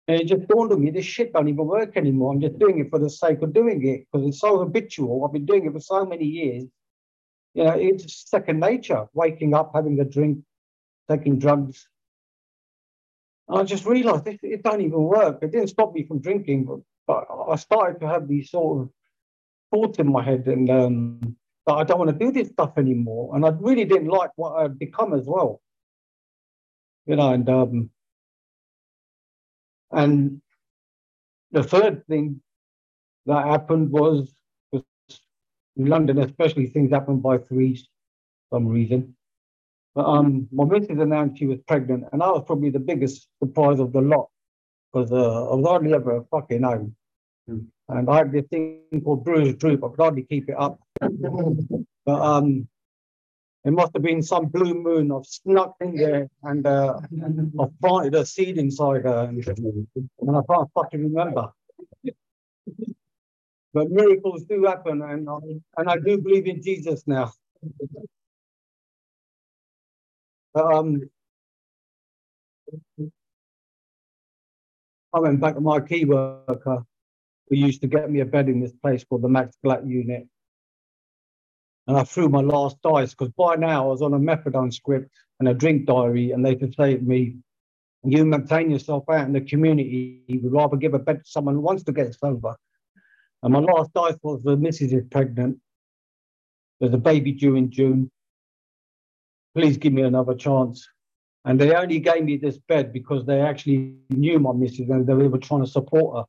And 0.08 0.20
it 0.20 0.26
just 0.26 0.48
dawned 0.48 0.72
on 0.72 0.82
me, 0.82 0.90
this 0.90 1.04
shit 1.04 1.32
don't 1.32 1.48
even 1.48 1.66
work 1.66 1.96
anymore. 1.96 2.32
I'm 2.32 2.40
just 2.40 2.58
doing 2.58 2.80
it 2.80 2.90
for 2.90 2.98
the 2.98 3.10
sake 3.10 3.42
of 3.42 3.52
doing 3.52 3.86
it 3.86 4.06
because 4.10 4.26
it's 4.26 4.40
so 4.40 4.58
habitual. 4.58 5.24
I've 5.24 5.32
been 5.32 5.46
doing 5.46 5.66
it 5.66 5.72
for 5.72 5.80
so 5.80 6.04
many 6.04 6.24
years 6.24 6.64
you 7.54 7.64
know, 7.64 7.72
it's 7.72 8.28
second 8.28 8.60
nature, 8.60 9.06
waking 9.12 9.54
up, 9.54 9.72
having 9.74 9.98
a 10.00 10.04
drink, 10.04 10.38
taking 11.08 11.38
drugs. 11.38 11.88
I 13.48 13.64
just 13.64 13.84
realized 13.84 14.28
it, 14.28 14.38
it 14.42 14.62
don't 14.62 14.80
even 14.80 15.02
work. 15.02 15.38
It 15.42 15.50
didn't 15.50 15.68
stop 15.68 15.92
me 15.92 16.06
from 16.06 16.20
drinking, 16.20 16.64
but, 16.64 16.78
but 17.06 17.26
I 17.50 17.56
started 17.56 18.00
to 18.00 18.06
have 18.06 18.28
these 18.28 18.50
sort 18.50 18.82
of 18.82 18.90
thoughts 19.72 19.98
in 19.98 20.12
my 20.12 20.22
head 20.22 20.46
and 20.46 20.70
um, 20.70 21.36
that 21.66 21.74
I 21.74 21.82
don't 21.82 21.98
want 21.98 22.16
to 22.16 22.24
do 22.24 22.30
this 22.30 22.48
stuff 22.48 22.78
anymore. 22.78 23.34
And 23.34 23.44
I 23.44 23.48
really 23.58 23.84
didn't 23.84 24.08
like 24.08 24.30
what 24.36 24.52
I'd 24.62 24.78
become 24.78 25.12
as 25.12 25.26
well. 25.26 25.60
You 27.10 27.16
know, 27.16 27.32
and 27.32 27.48
um, 27.48 27.90
and 29.90 30.40
the 31.50 31.64
third 31.64 32.06
thing 32.06 32.40
that 33.26 33.46
happened 33.46 33.90
was 33.90 34.32
in 34.72 34.84
London, 35.76 36.20
especially, 36.20 36.68
things 36.68 36.92
happen 36.92 37.18
by 37.18 37.38
threes, 37.38 37.88
some 38.52 38.68
reason. 38.68 39.16
But 39.96 40.04
um, 40.06 40.46
my 40.52 40.64
missus 40.66 41.00
announced 41.00 41.38
she 41.38 41.46
was 41.46 41.58
pregnant, 41.66 42.04
and 42.12 42.22
I 42.22 42.28
was 42.28 42.44
probably 42.46 42.70
the 42.70 42.78
biggest 42.78 43.26
surprise 43.42 43.80
of 43.80 43.92
the 43.92 44.02
lot. 44.02 44.28
because 44.92 45.10
uh, 45.10 45.50
I 45.50 45.54
was 45.56 45.66
hardly 45.66 45.92
ever 45.92 46.24
fucking 46.30 46.62
home. 46.62 46.94
Mm. 47.50 47.66
And 47.88 48.08
I 48.08 48.18
had 48.18 48.30
this 48.30 48.46
thing 48.50 48.82
called 49.02 49.24
Brewers 49.24 49.56
Droop. 49.56 49.82
I 49.82 49.88
could 49.88 50.00
hardly 50.00 50.22
keep 50.22 50.48
it 50.48 50.54
up. 50.56 50.78
but 51.00 52.20
um, 52.20 52.68
it 53.64 53.72
must 53.72 53.92
have 53.94 54.02
been 54.02 54.22
some 54.22 54.46
blue 54.46 54.74
moon. 54.74 55.12
I've 55.12 55.26
snuck 55.26 55.74
in 55.80 55.94
there 55.94 56.28
and 56.44 56.66
uh, 56.66 57.00
I've 57.60 57.80
planted 57.80 58.14
a 58.14 58.24
seed 58.24 58.56
inside 58.56 59.02
her, 59.02 59.24
and, 59.28 59.46
and 59.46 60.36
I 60.36 60.40
can't 60.50 60.70
fucking 60.74 61.02
remember. 61.02 61.48
But 63.72 63.90
miracles 63.90 64.44
do 64.44 64.64
happen, 64.64 65.02
and 65.02 65.28
I, 65.28 65.36
and 65.76 65.88
I 65.88 65.96
do 65.98 66.18
believe 66.18 66.46
in 66.46 66.62
Jesus 66.62 67.04
now. 67.06 67.32
Um, 70.54 71.02
I 75.12 75.18
went 75.20 75.40
back 75.40 75.54
to 75.54 75.60
my 75.60 75.80
key 75.80 76.04
worker 76.04 76.84
who 77.48 77.56
used 77.56 77.80
to 77.82 77.88
get 77.88 78.10
me 78.10 78.20
a 78.20 78.24
bed 78.24 78.48
in 78.48 78.60
this 78.60 78.72
place 78.72 79.04
called 79.04 79.22
the 79.22 79.28
Max 79.28 79.56
Glatt 79.64 79.88
unit. 79.88 80.26
And 81.86 81.96
I 81.96 82.04
threw 82.04 82.28
my 82.28 82.40
last 82.40 82.76
dice 82.82 83.10
because 83.14 83.32
by 83.36 83.56
now 83.56 83.84
I 83.84 83.86
was 83.86 84.02
on 84.02 84.14
a 84.14 84.18
methadone 84.18 84.72
script 84.72 85.10
and 85.38 85.48
a 85.48 85.54
drink 85.54 85.86
diary, 85.86 86.32
and 86.32 86.44
they 86.44 86.54
could 86.54 86.74
say 86.74 86.96
to 86.96 87.02
me, 87.02 87.36
You 88.04 88.24
maintain 88.24 88.70
yourself 88.70 89.04
out 89.10 89.26
in 89.26 89.32
the 89.32 89.40
community, 89.40 90.22
you 90.26 90.40
would 90.40 90.52
rather 90.52 90.76
give 90.76 90.94
a 90.94 90.98
bed 90.98 91.24
to 91.24 91.30
someone 91.30 91.54
who 91.54 91.60
wants 91.60 91.82
to 91.84 91.92
get 91.92 92.14
sober. 92.14 92.54
And 93.42 93.52
my 93.52 93.60
last 93.60 93.92
dice 93.94 94.16
was 94.22 94.42
the 94.42 94.56
missus 94.56 94.92
is 94.92 95.04
pregnant. 95.10 95.58
There's 96.78 96.92
a 96.92 96.98
baby 96.98 97.32
due 97.32 97.56
in 97.56 97.70
June. 97.70 98.10
Please 99.54 99.78
give 99.78 99.92
me 99.92 100.02
another 100.02 100.34
chance. 100.34 100.86
And 101.44 101.58
they 101.58 101.74
only 101.74 102.00
gave 102.00 102.24
me 102.24 102.36
this 102.36 102.58
bed 102.58 102.92
because 102.92 103.24
they 103.24 103.40
actually 103.40 103.94
knew 104.10 104.38
my 104.38 104.52
missus 104.52 104.90
and 104.90 105.06
they 105.06 105.14
were 105.14 105.38
trying 105.38 105.64
to 105.64 105.70
support 105.70 106.18
her 106.18 106.24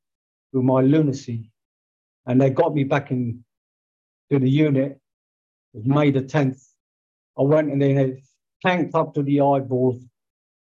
through 0.51 0.63
my 0.63 0.81
lunacy. 0.81 1.51
And 2.25 2.41
they 2.41 2.49
got 2.49 2.73
me 2.73 2.85
back 2.85 3.11
in 3.11 3.43
to 4.31 4.39
the 4.39 4.49
unit. 4.49 5.00
May 5.73 6.11
the 6.11 6.21
10th. 6.21 6.61
I 7.37 7.43
went 7.43 7.71
and 7.71 7.81
then 7.81 8.21
tanked 8.65 8.95
up 8.95 9.13
to 9.13 9.23
the 9.23 9.41
eyeballs. 9.41 10.03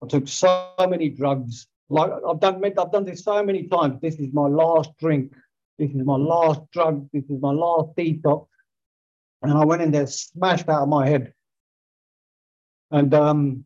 I 0.04 0.08
took 0.08 0.28
so 0.28 0.74
many 0.80 1.10
drugs. 1.10 1.68
Like 1.90 2.12
I've 2.28 2.40
done, 2.40 2.64
I've 2.64 2.92
done 2.92 3.06
this 3.06 3.24
so 3.24 3.44
many 3.44 3.68
times. 3.68 4.00
This 4.02 4.16
is 4.16 4.34
my 4.34 4.48
last 4.48 4.92
drink. 5.00 5.34
This 5.78 5.92
is 5.92 6.06
my 6.06 6.16
last 6.16 6.62
drug. 6.72 7.08
This 7.14 7.24
is 7.30 7.42
my 7.42 7.52
last 7.52 7.96
detox. 7.98 8.48
And 9.42 9.54
I 9.54 9.66
went 9.66 9.82
in 9.82 9.92
there, 9.92 10.08
smashed 10.08 10.70
out 10.70 10.84
of 10.84 10.90
my 10.90 11.08
head. 11.08 11.34
And 12.92 13.14
um, 13.14 13.66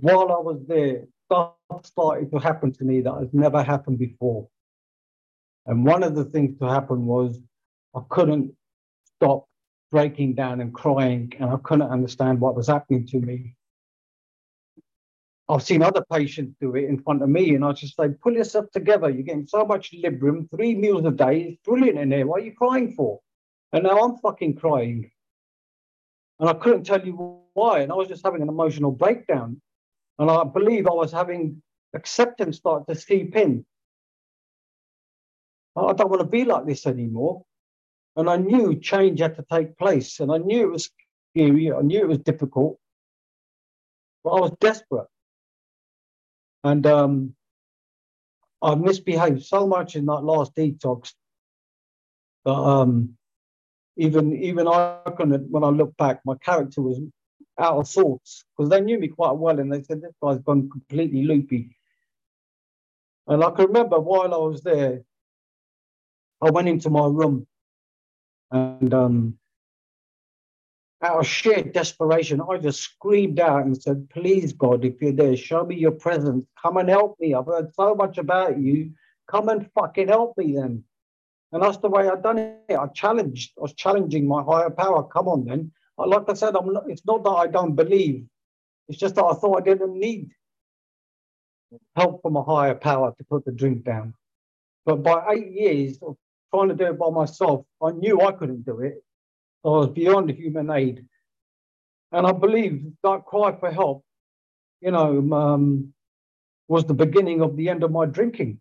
while 0.00 0.32
I 0.32 0.40
was 0.40 0.60
there, 0.66 1.04
stuff 1.26 1.54
started 1.84 2.30
to 2.32 2.38
happen 2.38 2.72
to 2.72 2.84
me 2.84 3.00
that 3.00 3.14
has 3.14 3.28
never 3.32 3.62
happened 3.62 3.98
before. 3.98 4.48
And 5.66 5.84
one 5.84 6.02
of 6.02 6.14
the 6.14 6.24
things 6.24 6.58
to 6.58 6.66
happen 6.66 7.06
was 7.06 7.40
I 7.94 8.00
couldn't 8.08 8.54
stop 9.16 9.48
breaking 9.96 10.34
down 10.34 10.60
and 10.60 10.74
crying, 10.74 11.32
and 11.40 11.48
I 11.48 11.56
couldn't 11.62 11.88
understand 11.88 12.38
what 12.38 12.54
was 12.54 12.66
happening 12.66 13.06
to 13.06 13.18
me. 13.18 13.54
I've 15.48 15.62
seen 15.62 15.82
other 15.82 16.04
patients 16.12 16.54
do 16.60 16.76
it 16.76 16.84
in 16.84 16.98
front 16.98 17.22
of 17.22 17.30
me, 17.30 17.54
and 17.54 17.64
I 17.64 17.72
just 17.72 17.96
say, 17.96 18.10
pull 18.22 18.34
yourself 18.34 18.66
together. 18.72 19.08
You're 19.08 19.22
getting 19.22 19.46
so 19.46 19.64
much 19.64 19.92
Librium, 19.92 20.50
three 20.50 20.74
meals 20.74 21.06
a 21.06 21.10
day. 21.10 21.40
It's 21.40 21.62
brilliant 21.64 21.98
in 21.98 22.10
there. 22.10 22.26
What 22.26 22.42
are 22.42 22.44
you 22.44 22.52
crying 22.52 22.92
for? 22.92 23.20
And 23.72 23.84
now 23.84 23.98
I'm 24.00 24.18
fucking 24.18 24.56
crying. 24.56 25.10
And 26.40 26.50
I 26.50 26.52
couldn't 26.52 26.84
tell 26.84 27.02
you 27.02 27.40
why. 27.54 27.80
And 27.80 27.90
I 27.90 27.94
was 27.94 28.08
just 28.08 28.22
having 28.22 28.42
an 28.42 28.50
emotional 28.50 28.90
breakdown. 28.90 29.62
And 30.18 30.30
I 30.30 30.44
believe 30.44 30.86
I 30.86 30.92
was 30.92 31.10
having 31.10 31.62
acceptance 31.94 32.58
start 32.58 32.86
to 32.88 32.94
seep 32.94 33.34
in. 33.34 33.64
I 35.74 35.94
don't 35.94 36.10
want 36.10 36.20
to 36.20 36.28
be 36.28 36.44
like 36.44 36.66
this 36.66 36.86
anymore. 36.86 37.46
And 38.16 38.30
I 38.30 38.36
knew 38.36 38.80
change 38.80 39.20
had 39.20 39.36
to 39.36 39.44
take 39.50 39.76
place. 39.76 40.20
And 40.20 40.32
I 40.32 40.38
knew 40.38 40.62
it 40.62 40.72
was 40.72 40.90
scary. 41.34 41.72
I 41.72 41.82
knew 41.82 42.00
it 42.00 42.08
was 42.08 42.18
difficult. 42.18 42.78
But 44.24 44.30
I 44.30 44.40
was 44.40 44.52
desperate. 44.58 45.08
And 46.64 46.86
um, 46.86 47.34
I 48.62 48.74
misbehaved 48.74 49.44
so 49.44 49.66
much 49.66 49.96
in 49.96 50.06
that 50.06 50.24
last 50.24 50.54
detox 50.56 51.12
that 52.44 52.52
um, 52.52 53.16
even 53.96 54.34
even 54.36 54.66
I 54.66 54.98
couldn't, 55.16 55.50
when 55.50 55.62
I 55.62 55.68
look 55.68 55.96
back, 55.96 56.20
my 56.24 56.34
character 56.36 56.80
was 56.80 57.00
out 57.58 57.78
of 57.78 57.88
sorts 57.88 58.44
because 58.56 58.70
they 58.70 58.80
knew 58.80 58.98
me 58.98 59.08
quite 59.08 59.36
well 59.36 59.60
and 59.60 59.72
they 59.72 59.82
said, 59.82 60.00
This 60.00 60.12
guy's 60.22 60.38
gone 60.38 60.70
completely 60.70 61.22
loopy. 61.22 61.76
And 63.26 63.44
I 63.44 63.50
can 63.50 63.66
remember 63.66 63.98
while 63.98 64.32
I 64.32 64.38
was 64.38 64.62
there, 64.62 65.02
I 66.40 66.50
went 66.50 66.68
into 66.68 66.90
my 66.90 67.06
room 67.06 67.46
and 68.50 68.94
um, 68.94 69.38
out 71.02 71.20
of 71.20 71.26
sheer 71.26 71.62
desperation, 71.62 72.40
I 72.40 72.58
just 72.58 72.80
screamed 72.80 73.40
out 73.40 73.64
and 73.64 73.80
said, 73.80 74.08
Please, 74.10 74.52
God, 74.52 74.84
if 74.84 75.00
you're 75.00 75.12
there, 75.12 75.36
show 75.36 75.64
me 75.64 75.76
your 75.76 75.92
presence. 75.92 76.46
Come 76.60 76.76
and 76.78 76.88
help 76.88 77.18
me. 77.20 77.34
I've 77.34 77.46
heard 77.46 77.74
so 77.74 77.94
much 77.94 78.18
about 78.18 78.58
you. 78.58 78.92
Come 79.30 79.48
and 79.48 79.68
fucking 79.74 80.08
help 80.08 80.36
me 80.38 80.54
then. 80.54 80.84
And 81.52 81.62
that's 81.62 81.78
the 81.78 81.88
way 81.88 82.08
I've 82.08 82.22
done 82.22 82.38
it. 82.38 82.60
I 82.70 82.86
challenged, 82.88 83.52
I 83.58 83.62
was 83.62 83.74
challenging 83.74 84.26
my 84.26 84.42
higher 84.42 84.70
power. 84.70 85.04
Come 85.04 85.28
on 85.28 85.44
then. 85.44 85.72
Like 85.98 86.28
I 86.28 86.34
said, 86.34 86.54
I'm 86.56 86.72
not, 86.72 86.84
it's 86.88 87.06
not 87.06 87.24
that 87.24 87.30
I 87.30 87.46
don't 87.46 87.74
believe. 87.74 88.26
It's 88.88 88.98
just 88.98 89.14
that 89.14 89.24
I 89.24 89.34
thought 89.34 89.62
I 89.62 89.64
didn't 89.64 89.98
need 89.98 90.30
help 91.96 92.22
from 92.22 92.36
a 92.36 92.42
higher 92.42 92.74
power 92.74 93.14
to 93.16 93.24
put 93.24 93.44
the 93.44 93.52
drink 93.52 93.84
down. 93.84 94.14
But 94.84 95.02
by 95.02 95.34
eight 95.34 95.50
years 95.50 95.98
of 96.02 96.16
trying 96.54 96.68
to 96.68 96.74
do 96.74 96.86
it 96.86 96.98
by 96.98 97.10
myself, 97.10 97.66
I 97.82 97.90
knew 97.90 98.20
I 98.20 98.32
couldn't 98.32 98.64
do 98.64 98.80
it. 98.80 99.02
I 99.64 99.68
was 99.68 99.88
beyond 99.88 100.30
human 100.30 100.70
aid. 100.70 101.04
And 102.12 102.26
I 102.26 102.32
believe 102.32 102.92
that 103.02 103.24
cry 103.24 103.56
for 103.58 103.70
help, 103.70 104.04
you 104.80 104.90
know, 104.90 105.32
um, 105.32 105.92
was 106.68 106.84
the 106.84 106.94
beginning 106.94 107.42
of 107.42 107.56
the 107.56 107.68
end 107.68 107.82
of 107.82 107.90
my 107.90 108.06
drinking. 108.06 108.60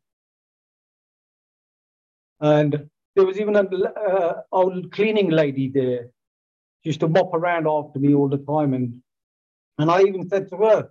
And 2.39 2.89
there 3.15 3.25
was 3.25 3.39
even 3.39 3.55
an 3.55 3.69
uh, 3.85 4.33
old 4.51 4.91
cleaning 4.91 5.29
lady 5.29 5.69
there. 5.69 6.09
She 6.81 6.89
used 6.89 6.99
to 6.99 7.07
mop 7.07 7.33
around 7.33 7.67
after 7.67 7.99
me 7.99 8.13
all 8.13 8.27
the 8.27 8.37
time. 8.37 8.73
And 8.73 9.01
and 9.77 9.91
I 9.91 10.01
even 10.01 10.27
said 10.29 10.49
to 10.49 10.57
her, 10.57 10.89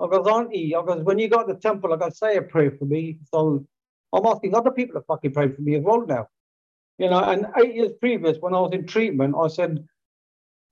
I 0.00 0.06
goes, 0.08 0.26
Auntie, 0.26 0.74
I 0.74 0.84
goes, 0.84 1.02
when 1.04 1.18
you 1.18 1.28
go 1.28 1.46
to 1.46 1.52
the 1.52 1.58
temple, 1.58 1.92
I 1.92 1.96
goes, 1.96 2.18
say 2.18 2.36
a 2.36 2.42
prayer 2.42 2.72
for 2.78 2.84
me. 2.84 3.18
So 3.32 3.66
I'm 4.12 4.26
asking 4.26 4.54
other 4.54 4.70
people 4.70 5.00
to 5.00 5.06
fucking 5.06 5.32
pray 5.32 5.48
for 5.48 5.60
me 5.62 5.76
as 5.76 5.82
well 5.82 6.04
now. 6.06 6.28
You 6.98 7.10
know, 7.10 7.18
and 7.18 7.46
eight 7.58 7.74
years 7.74 7.92
previous, 8.00 8.38
when 8.38 8.54
I 8.54 8.60
was 8.60 8.72
in 8.72 8.86
treatment, 8.86 9.34
I 9.38 9.48
said, 9.48 9.84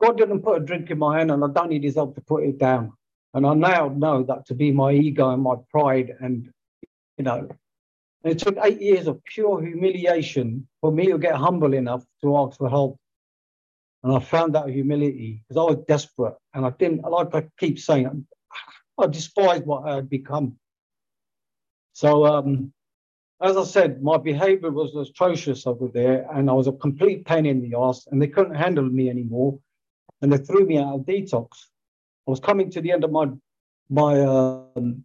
God 0.00 0.16
didn't 0.18 0.42
put 0.42 0.60
a 0.60 0.64
drink 0.64 0.90
in 0.90 0.98
my 0.98 1.18
hand 1.18 1.30
and 1.30 1.44
I 1.44 1.48
don't 1.48 1.70
need 1.70 1.84
his 1.84 1.96
help 1.96 2.14
to 2.14 2.20
put 2.20 2.44
it 2.44 2.58
down. 2.58 2.92
And 3.34 3.46
I 3.46 3.54
now 3.54 3.88
know 3.88 4.22
that 4.24 4.46
to 4.46 4.54
be 4.54 4.70
my 4.72 4.92
ego 4.92 5.30
and 5.30 5.42
my 5.42 5.56
pride 5.70 6.12
and, 6.20 6.48
you 7.16 7.24
know, 7.24 7.48
it 8.24 8.38
took 8.38 8.56
eight 8.62 8.80
years 8.80 9.06
of 9.06 9.22
pure 9.24 9.60
humiliation 9.60 10.68
for 10.80 10.92
me 10.92 11.06
to 11.06 11.18
get 11.18 11.34
humble 11.34 11.74
enough 11.74 12.04
to 12.22 12.36
ask 12.36 12.58
for 12.58 12.68
help. 12.68 12.98
And 14.04 14.14
I 14.14 14.20
found 14.20 14.54
that 14.54 14.68
humility 14.68 15.42
because 15.48 15.60
I 15.60 15.74
was 15.74 15.84
desperate 15.86 16.34
and 16.54 16.64
I 16.64 16.70
didn't, 16.70 17.02
like 17.02 17.34
I 17.34 17.48
keep 17.58 17.78
saying, 17.78 18.26
I 18.98 19.06
despised 19.06 19.64
what 19.64 19.88
I 19.88 19.96
had 19.96 20.08
become. 20.08 20.56
So, 21.94 22.26
um, 22.26 22.72
as 23.42 23.56
I 23.56 23.64
said, 23.64 24.02
my 24.02 24.18
behavior 24.18 24.70
was 24.70 24.94
atrocious 24.94 25.66
over 25.66 25.88
there 25.88 26.26
and 26.32 26.48
I 26.48 26.52
was 26.52 26.68
a 26.68 26.72
complete 26.72 27.24
pain 27.24 27.46
in 27.46 27.60
the 27.60 27.76
ass 27.76 28.06
and 28.10 28.20
they 28.20 28.28
couldn't 28.28 28.54
handle 28.54 28.84
me 28.84 29.10
anymore. 29.10 29.58
And 30.20 30.32
they 30.32 30.38
threw 30.38 30.64
me 30.64 30.78
out 30.78 30.94
of 30.94 31.00
detox. 31.00 31.48
I 32.26 32.30
was 32.30 32.40
coming 32.40 32.70
to 32.70 32.80
the 32.80 32.92
end 32.92 33.02
of 33.02 33.10
my, 33.10 33.26
my 33.88 34.20
um, 34.20 35.04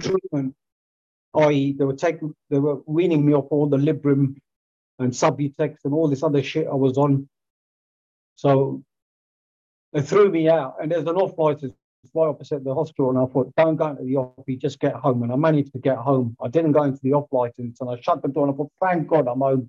treatment 0.00 0.54
i.e., 1.34 1.72
they 1.78 1.84
were 1.84 1.94
taking, 1.94 2.34
they 2.50 2.58
were 2.58 2.80
weaning 2.86 3.24
me 3.24 3.34
off 3.34 3.46
all 3.50 3.68
the 3.68 3.76
Librium 3.76 4.36
and 4.98 5.12
Subutex 5.12 5.76
and 5.84 5.94
all 5.94 6.08
this 6.08 6.22
other 6.22 6.42
shit 6.42 6.66
I 6.66 6.74
was 6.74 6.98
on. 6.98 7.28
So 8.36 8.82
they 9.92 10.02
threw 10.02 10.30
me 10.30 10.48
out, 10.48 10.76
and 10.80 10.90
there's 10.90 11.06
an 11.06 11.16
off 11.16 11.38
license 11.38 11.74
right 12.14 12.28
opposite 12.28 12.64
the 12.64 12.74
hospital. 12.74 13.10
And 13.10 13.18
I 13.18 13.26
thought, 13.26 13.52
don't 13.56 13.76
go 13.76 13.88
into 13.88 14.04
the 14.04 14.16
off, 14.16 14.44
you 14.46 14.56
just 14.56 14.80
get 14.80 14.94
home. 14.94 15.22
And 15.22 15.32
I 15.32 15.36
managed 15.36 15.72
to 15.72 15.78
get 15.78 15.96
home. 15.96 16.36
I 16.42 16.48
didn't 16.48 16.72
go 16.72 16.82
into 16.84 17.00
the 17.02 17.12
off 17.12 17.28
license, 17.32 17.80
and 17.80 17.90
I 17.90 18.00
shut 18.00 18.22
the 18.22 18.28
door 18.28 18.46
and 18.46 18.54
I 18.54 18.56
thought, 18.56 18.72
thank 18.80 19.08
God 19.08 19.28
I'm 19.28 19.40
home. 19.40 19.68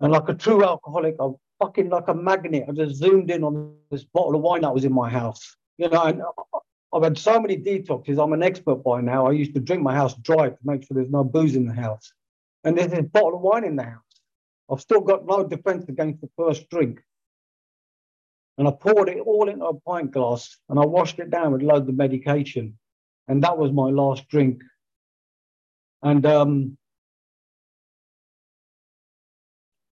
And 0.00 0.12
like 0.12 0.28
a 0.28 0.34
true 0.34 0.62
alcoholic, 0.62 1.16
I 1.20 1.28
fucking 1.58 1.88
like 1.88 2.08
a 2.08 2.14
magnet. 2.14 2.66
I 2.68 2.72
just 2.72 2.96
zoomed 2.96 3.30
in 3.30 3.42
on 3.44 3.74
this 3.90 4.04
bottle 4.04 4.34
of 4.34 4.42
wine 4.42 4.62
that 4.62 4.74
was 4.74 4.84
in 4.84 4.92
my 4.92 5.08
house. 5.08 5.56
You 5.78 5.88
know, 5.88 6.02
and 6.02 6.22
I've 6.92 7.02
had 7.02 7.18
so 7.18 7.40
many 7.40 7.56
detoxes. 7.56 8.22
I'm 8.22 8.32
an 8.32 8.42
expert 8.42 8.76
by 8.76 9.00
now. 9.00 9.26
I 9.26 9.32
used 9.32 9.54
to 9.54 9.60
drink 9.60 9.82
my 9.82 9.94
house 9.94 10.14
dry 10.14 10.50
to 10.50 10.58
make 10.64 10.82
sure 10.82 10.94
there's 10.94 11.10
no 11.10 11.24
booze 11.24 11.56
in 11.56 11.66
the 11.66 11.74
house. 11.74 12.12
And 12.64 12.76
there's 12.76 12.92
a 12.92 13.02
bottle 13.02 13.36
of 13.36 13.40
wine 13.40 13.64
in 13.64 13.76
the 13.76 13.84
house. 13.84 14.02
I've 14.70 14.80
still 14.80 15.00
got 15.00 15.26
no 15.26 15.44
defense 15.44 15.88
against 15.88 16.20
the 16.20 16.28
first 16.36 16.68
drink. 16.70 17.00
And 18.58 18.66
I 18.66 18.70
poured 18.70 19.08
it 19.08 19.18
all 19.20 19.48
into 19.48 19.66
a 19.66 19.80
pint 19.80 20.12
glass 20.12 20.56
and 20.68 20.78
I 20.78 20.86
washed 20.86 21.18
it 21.18 21.30
down 21.30 21.52
with 21.52 21.62
loads 21.62 21.88
of 21.88 21.94
medication. 21.96 22.78
and 23.28 23.42
that 23.42 23.58
was 23.58 23.72
my 23.72 23.90
last 23.90 24.28
drink. 24.28 24.62
And 26.02 26.24
um, 26.26 26.78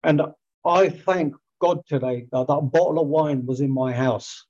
and 0.04 0.22
I 0.66 0.90
thank 0.90 1.36
God 1.62 1.82
today 1.88 2.28
that 2.32 2.48
that 2.48 2.70
bottle 2.72 3.00
of 3.00 3.08
wine 3.08 3.46
was 3.46 3.62
in 3.62 3.72
my 3.72 3.94
house. 3.94 4.46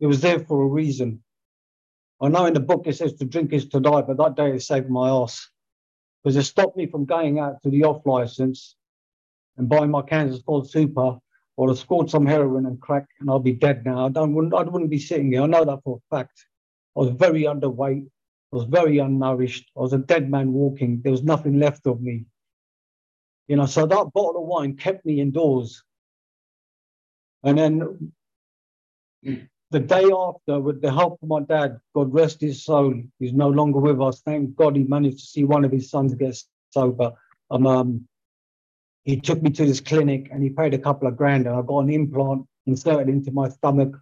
It 0.00 0.06
was 0.06 0.20
there 0.20 0.40
for 0.40 0.62
a 0.62 0.66
reason. 0.66 1.22
I 2.20 2.28
know 2.28 2.46
in 2.46 2.54
the 2.54 2.60
book 2.60 2.86
it 2.86 2.96
says 2.96 3.14
to 3.14 3.24
drink 3.24 3.52
is 3.52 3.68
to 3.68 3.80
die, 3.80 4.02
but 4.02 4.16
that 4.16 4.36
day 4.36 4.54
it 4.54 4.62
saved 4.62 4.88
my 4.88 5.08
ass 5.10 5.48
because 6.22 6.36
it 6.36 6.44
stopped 6.44 6.76
me 6.76 6.86
from 6.86 7.04
going 7.04 7.38
out 7.38 7.62
to 7.62 7.70
the 7.70 7.84
off 7.84 8.04
license 8.06 8.76
and 9.56 9.68
buying 9.68 9.90
my 9.90 10.02
Kansas 10.02 10.42
Gold 10.42 10.70
Super 10.70 11.18
or 11.56 11.68
have 11.68 11.78
scored 11.78 12.10
some 12.10 12.26
heroin 12.26 12.66
and 12.66 12.80
crack 12.80 13.06
and 13.20 13.30
I'll 13.30 13.38
be 13.38 13.52
dead 13.52 13.84
now. 13.84 14.06
I 14.06 14.08
wouldn't, 14.08 14.54
I 14.54 14.62
wouldn't 14.62 14.90
be 14.90 14.98
sitting 14.98 15.32
here. 15.32 15.42
I 15.42 15.46
know 15.46 15.64
that 15.64 15.80
for 15.84 15.98
a 15.98 16.16
fact. 16.16 16.46
I 16.96 17.00
was 17.00 17.10
very 17.10 17.42
underweight. 17.42 18.06
I 18.06 18.56
was 18.56 18.64
very 18.64 18.96
unnourished. 18.96 19.64
I 19.76 19.80
was 19.80 19.92
a 19.92 19.98
dead 19.98 20.30
man 20.30 20.52
walking. 20.52 21.00
There 21.02 21.12
was 21.12 21.22
nothing 21.22 21.58
left 21.58 21.86
of 21.86 22.00
me. 22.00 22.26
You 23.48 23.56
know, 23.56 23.66
so 23.66 23.86
that 23.86 24.12
bottle 24.14 24.42
of 24.42 24.48
wine 24.48 24.76
kept 24.76 25.04
me 25.04 25.20
indoors. 25.20 25.82
And 27.42 27.58
then 27.58 28.12
the 29.70 29.80
day 29.80 30.04
after, 30.04 30.60
with 30.60 30.80
the 30.80 30.92
help 30.92 31.18
of 31.22 31.28
my 31.28 31.40
dad, 31.40 31.78
God 31.94 32.12
rest 32.12 32.40
his 32.40 32.64
soul, 32.64 32.94
he's 33.18 33.32
no 33.32 33.48
longer 33.48 33.80
with 33.80 34.00
us. 34.00 34.22
Thank 34.22 34.56
God 34.56 34.76
he 34.76 34.84
managed 34.84 35.18
to 35.18 35.26
see 35.26 35.44
one 35.44 35.64
of 35.64 35.72
his 35.72 35.90
sons 35.90 36.14
get 36.14 36.36
sober. 36.70 37.12
Um, 37.50 37.66
um, 37.66 38.08
he 39.04 39.20
took 39.20 39.42
me 39.42 39.50
to 39.50 39.66
this 39.66 39.80
clinic 39.80 40.28
and 40.32 40.42
he 40.42 40.50
paid 40.50 40.74
a 40.74 40.78
couple 40.78 41.06
of 41.06 41.16
grand 41.16 41.46
and 41.46 41.54
I 41.54 41.62
got 41.62 41.80
an 41.80 41.90
implant 41.90 42.46
inserted 42.66 43.08
into 43.08 43.30
my 43.30 43.48
stomach. 43.48 43.94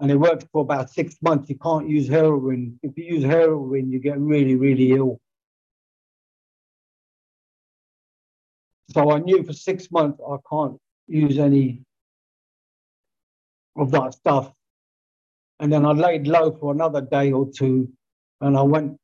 And 0.00 0.10
it 0.10 0.16
worked 0.16 0.46
for 0.50 0.62
about 0.62 0.90
six 0.90 1.16
months. 1.22 1.48
You 1.48 1.58
can't 1.58 1.88
use 1.88 2.08
heroin. 2.08 2.78
If 2.82 2.96
you 2.96 3.04
use 3.04 3.24
heroin, 3.24 3.90
you 3.90 4.00
get 4.00 4.18
really, 4.18 4.56
really 4.56 4.92
ill. 4.92 5.20
So 8.88 9.12
I 9.12 9.20
knew 9.20 9.44
for 9.44 9.52
six 9.52 9.90
months 9.92 10.20
I 10.26 10.36
can't 10.50 10.78
use 11.06 11.38
any 11.38 11.82
of 13.76 13.92
that 13.92 14.14
stuff. 14.14 14.52
And 15.60 15.72
then 15.72 15.86
I 15.86 15.92
laid 15.92 16.26
low 16.26 16.50
for 16.52 16.72
another 16.72 17.02
day 17.02 17.30
or 17.30 17.48
two 17.52 17.92
and 18.40 18.56
I 18.56 18.62
went 18.62 18.98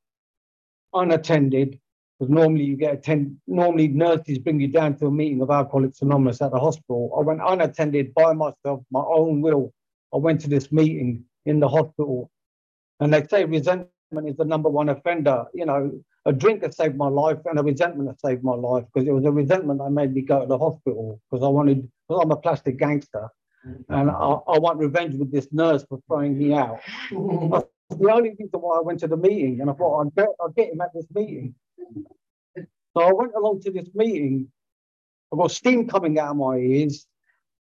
unattended 0.92 1.78
because 2.18 2.30
normally 2.30 2.64
you 2.64 2.76
get 2.76 2.94
attend 2.94 3.36
normally 3.46 3.88
nurses 3.88 4.38
bring 4.38 4.60
you 4.60 4.68
down 4.68 4.96
to 4.96 5.06
a 5.06 5.10
meeting 5.10 5.42
of 5.42 5.50
Alcoholics 5.50 6.00
Anonymous 6.02 6.40
at 6.40 6.50
the 6.50 6.58
hospital. 6.58 7.14
I 7.18 7.22
went 7.22 7.40
unattended 7.44 8.14
by 8.14 8.32
myself, 8.32 8.82
my 8.90 9.02
own 9.06 9.42
will. 9.42 9.72
I 10.14 10.18
went 10.18 10.40
to 10.42 10.48
this 10.48 10.72
meeting 10.72 11.24
in 11.44 11.60
the 11.60 11.68
hospital 11.68 12.30
and 13.00 13.12
they 13.12 13.26
say 13.26 13.44
resentment 13.44 13.90
is 14.26 14.36
the 14.36 14.44
number 14.44 14.68
one 14.68 14.88
offender. 14.88 15.44
You 15.52 15.66
know, 15.66 15.92
a 16.24 16.32
drink 16.32 16.62
has 16.62 16.76
saved 16.76 16.96
my 16.96 17.08
life 17.08 17.38
and 17.44 17.58
a 17.58 17.62
resentment 17.62 18.08
has 18.08 18.20
saved 18.24 18.42
my 18.42 18.54
life 18.54 18.84
because 18.92 19.06
it 19.06 19.12
was 19.12 19.24
a 19.24 19.32
resentment 19.32 19.80
that 19.80 19.90
made 19.90 20.14
me 20.14 20.22
go 20.22 20.40
to 20.40 20.46
the 20.46 20.58
hospital 20.58 21.20
because 21.30 21.44
I 21.44 21.48
wanted, 21.48 21.88
because 22.08 22.22
I'm 22.22 22.30
a 22.30 22.36
plastic 22.36 22.78
gangster 22.78 23.28
and 23.88 24.10
I, 24.10 24.14
I, 24.14 24.58
want 24.58 24.78
revenge 24.78 25.16
with 25.16 25.32
this 25.32 25.48
nurse 25.52 25.84
for 25.88 26.00
throwing 26.06 26.38
me 26.38 26.54
out. 26.54 26.78
That's 27.10 28.00
the 28.00 28.12
only 28.12 28.30
reason 28.30 28.48
why 28.52 28.78
I 28.78 28.80
went 28.80 29.00
to 29.00 29.08
the 29.08 29.16
meeting 29.16 29.60
and 29.60 29.68
I 29.68 29.72
thought 29.72 30.06
I'd 30.06 30.14
get, 30.14 30.28
I'd 30.44 30.54
get 30.54 30.72
him 30.72 30.80
at 30.80 30.94
this 30.94 31.06
meeting. 31.12 31.54
So 32.96 33.02
I 33.02 33.12
went 33.12 33.32
along 33.36 33.60
to 33.62 33.70
this 33.70 33.88
meeting. 33.94 34.48
I've 35.32 35.38
got 35.38 35.50
steam 35.50 35.86
coming 35.88 36.18
out 36.18 36.30
of 36.30 36.36
my 36.36 36.56
ears. 36.56 37.06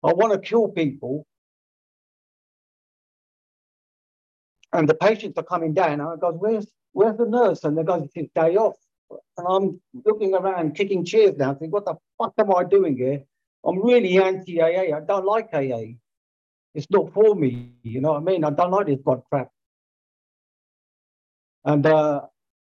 I 0.02 0.12
want 0.12 0.32
to 0.32 0.38
kill 0.38 0.68
people. 0.68 1.26
And 4.72 4.88
the 4.88 4.94
patients 4.94 5.36
are 5.36 5.44
coming 5.44 5.74
down. 5.74 5.92
And 5.92 6.02
I 6.02 6.16
go, 6.16 6.32
where's 6.32 6.66
where's 6.92 7.16
the 7.16 7.26
nurse? 7.26 7.64
And 7.64 7.76
they 7.76 7.82
go, 7.82 8.08
it's 8.14 8.32
day 8.34 8.56
off. 8.56 8.76
And 9.36 9.46
I'm 9.48 9.80
looking 10.04 10.34
around, 10.34 10.74
kicking 10.74 11.04
chairs 11.04 11.36
now, 11.36 11.52
thinking, 11.52 11.70
what 11.70 11.84
the 11.84 11.94
fuck 12.18 12.34
am 12.38 12.54
I 12.54 12.64
doing 12.64 12.96
here? 12.96 13.22
I'm 13.64 13.84
really 13.84 14.18
anti-AA. 14.18 14.96
I 14.96 15.00
don't 15.06 15.26
like 15.26 15.52
AA. 15.52 15.96
It's 16.74 16.90
not 16.90 17.12
for 17.12 17.34
me. 17.34 17.72
You 17.82 18.00
know 18.00 18.12
what 18.12 18.22
I 18.22 18.24
mean? 18.24 18.44
I 18.44 18.50
don't 18.50 18.70
like 18.70 18.86
this 18.86 19.00
god 19.04 19.22
crap. 19.28 19.50
And 21.64 21.84
uh, 21.84 22.22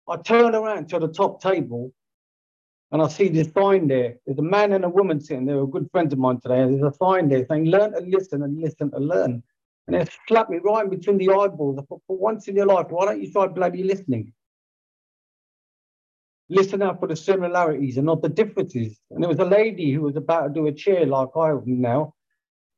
I 0.09 0.17
turn 0.17 0.55
around 0.55 0.89
to 0.91 0.99
the 0.99 1.09
top 1.09 1.43
table 1.43 1.93
and 2.93 3.03
I 3.03 3.09
see 3.09 3.29
this 3.29 3.51
sign 3.53 3.89
there. 3.89 4.17
There's 4.25 4.39
a 4.39 4.43
man 4.43 4.73
and 4.73 4.85
a 4.85 4.89
woman 4.89 5.21
sitting 5.21 5.47
there, 5.47 5.61
a 5.61 5.67
good 5.67 5.91
friend 5.91 6.13
of 6.13 6.19
mine 6.19 6.41
today. 6.41 6.61
And 6.61 6.81
there's 6.81 6.95
a 6.95 6.97
sign 6.97 7.29
there 7.29 7.45
saying, 7.47 7.65
learn 7.65 7.93
to 7.93 8.01
listen 8.01 8.43
and 8.43 8.61
listen 8.61 8.91
to 8.93 8.99
learn. 8.99 9.43
And 9.87 9.97
it 9.97 10.11
slapped 10.29 10.51
me 10.51 10.59
right 10.63 10.85
in 10.85 10.91
between 10.91 11.19
the 11.19 11.31
eyeballs. 11.31 11.79
I 11.79 11.83
thought, 11.83 12.03
for 12.07 12.17
once 12.17 12.47
in 12.47 12.57
your 12.57 12.67
life, 12.67 12.87
why 12.91 13.07
don't 13.07 13.21
you 13.21 13.33
try 13.33 13.49
bloody 13.49 13.83
listening? 13.83 14.33
Listen 16.49 16.83
out 16.83 17.01
for 17.01 17.09
the 17.09 17.17
similarities 17.17 17.97
and 17.97 18.07
not 18.07 18.23
the 18.23 18.29
differences. 18.29 19.01
And 19.11 19.23
there 19.23 19.31
was 19.31 19.41
a 19.41 19.45
lady 19.45 19.93
who 19.93 20.03
was 20.03 20.17
about 20.17 20.49
to 20.49 20.55
do 20.55 20.67
a 20.67 20.73
chair 20.73 21.05
like 21.07 21.31
I 21.35 21.51
am 21.51 21.63
now. 21.67 22.15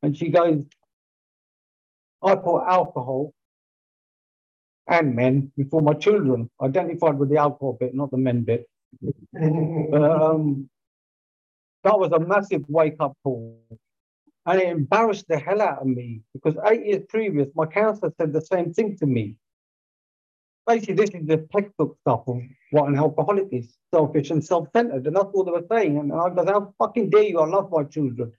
And 0.03 0.17
she 0.17 0.31
goes, 0.31 0.63
I 2.23 2.37
put 2.37 2.65
alcohol 2.67 3.35
and 4.89 5.15
men 5.15 5.53
before 5.57 5.81
my 5.81 5.95
children, 5.95 6.49
identified 6.63 7.19
with 7.19 7.29
the 7.29 7.37
alcohol 7.37 7.77
bit, 7.79 7.95
not 7.95 8.11
the 8.11 8.17
men 8.17 8.43
bit. 8.43 8.69
um, 9.43 10.69
that 11.85 11.99
was 11.99 12.13
a 12.13 12.19
massive 12.19 12.65
wake 12.69 12.97
up 13.01 13.17
call. 13.23 13.61
And 14.47 14.61
it 14.61 14.69
embarrassed 14.69 15.27
the 15.29 15.39
hell 15.39 15.61
out 15.61 15.81
of 15.81 15.89
me 15.89 16.23
because 16.33 16.57
eight 16.71 16.87
years 16.87 17.03
previous, 17.09 17.49
my 17.55 17.67
counselor 17.67 18.13
said 18.19 18.33
the 18.33 18.41
same 18.41 18.73
thing 18.73 18.97
to 18.99 19.07
me. 19.07 19.37
Basically, 20.67 20.95
this 20.95 21.11
is 21.11 21.27
the 21.27 21.47
textbook 21.53 21.97
stuff 22.01 22.23
of 22.27 22.41
what 22.71 22.89
an 22.89 22.97
alcoholic 22.97 23.49
is 23.53 23.77
selfish 23.93 24.31
and 24.31 24.45
self 24.45 24.69
centered. 24.73 25.07
And 25.07 25.17
that's 25.17 25.29
what 25.33 25.47
they 25.47 25.53
were 25.53 25.67
saying. 25.71 25.99
And 25.99 26.13
I 26.13 26.29
was, 26.29 26.49
how 26.49 26.75
fucking 26.79 27.11
dare 27.11 27.25
you? 27.25 27.41
I 27.41 27.47
love 27.47 27.71
my 27.71 27.85
children. 27.85 28.33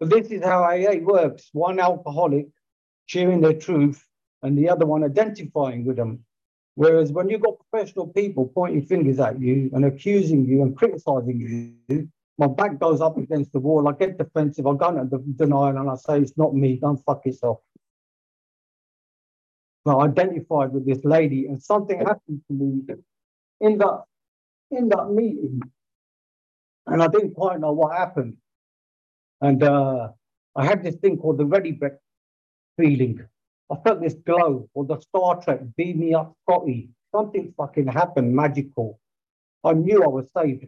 But 0.00 0.10
this 0.10 0.28
is 0.28 0.42
how 0.42 0.64
AA 0.64 0.96
works 1.00 1.48
one 1.52 1.78
alcoholic 1.80 2.48
sharing 3.06 3.40
their 3.40 3.54
truth 3.54 4.04
and 4.44 4.56
the 4.56 4.68
other 4.68 4.86
one 4.86 5.02
identifying 5.02 5.84
with 5.84 5.96
them. 5.96 6.24
Whereas 6.76 7.12
when 7.12 7.28
you've 7.28 7.42
got 7.42 7.58
professional 7.70 8.08
people 8.08 8.50
pointing 8.54 8.82
fingers 8.82 9.18
at 9.18 9.40
you 9.40 9.70
and 9.72 9.84
accusing 9.84 10.44
you 10.44 10.62
and 10.62 10.76
criticizing 10.76 11.76
you, 11.88 12.08
my 12.36 12.46
back 12.46 12.78
goes 12.78 13.00
up 13.00 13.16
against 13.16 13.52
the 13.52 13.60
wall. 13.60 13.88
I 13.88 13.92
get 13.92 14.18
defensive. 14.18 14.66
I 14.66 14.74
go 14.74 14.88
into 14.88 15.18
denial 15.36 15.78
and 15.78 15.88
I 15.88 15.94
say, 15.94 16.18
it's 16.18 16.36
not 16.36 16.54
me. 16.54 16.76
Don't 16.76 17.02
fuck 17.04 17.24
yourself. 17.24 17.60
I 19.86 19.92
identified 19.92 20.72
with 20.72 20.86
this 20.86 21.04
lady 21.04 21.46
and 21.46 21.62
something 21.62 21.98
happened 21.98 22.40
to 22.48 22.54
me 22.54 22.82
in 23.60 23.78
that, 23.78 24.02
in 24.70 24.88
that 24.88 25.10
meeting. 25.10 25.60
And 26.86 27.02
I 27.02 27.08
didn't 27.08 27.34
quite 27.34 27.60
know 27.60 27.72
what 27.72 27.96
happened. 27.96 28.36
And 29.40 29.62
uh, 29.62 30.08
I 30.56 30.64
had 30.64 30.82
this 30.82 30.96
thing 30.96 31.18
called 31.18 31.38
the 31.38 31.46
Ready 31.46 31.72
Brek 31.72 31.96
feeling. 32.76 33.26
I 33.74 33.82
felt 33.82 34.00
this 34.00 34.14
glow, 34.14 34.68
or 34.74 34.84
the 34.84 35.00
Star 35.00 35.42
Trek 35.42 35.60
beam 35.76 36.00
me 36.00 36.14
up 36.14 36.34
Scotty. 36.42 36.90
Something 37.14 37.52
fucking 37.56 37.88
happened, 37.88 38.34
magical. 38.34 39.00
I 39.64 39.72
knew 39.72 40.02
I 40.02 40.08
was 40.08 40.28
saved. 40.36 40.66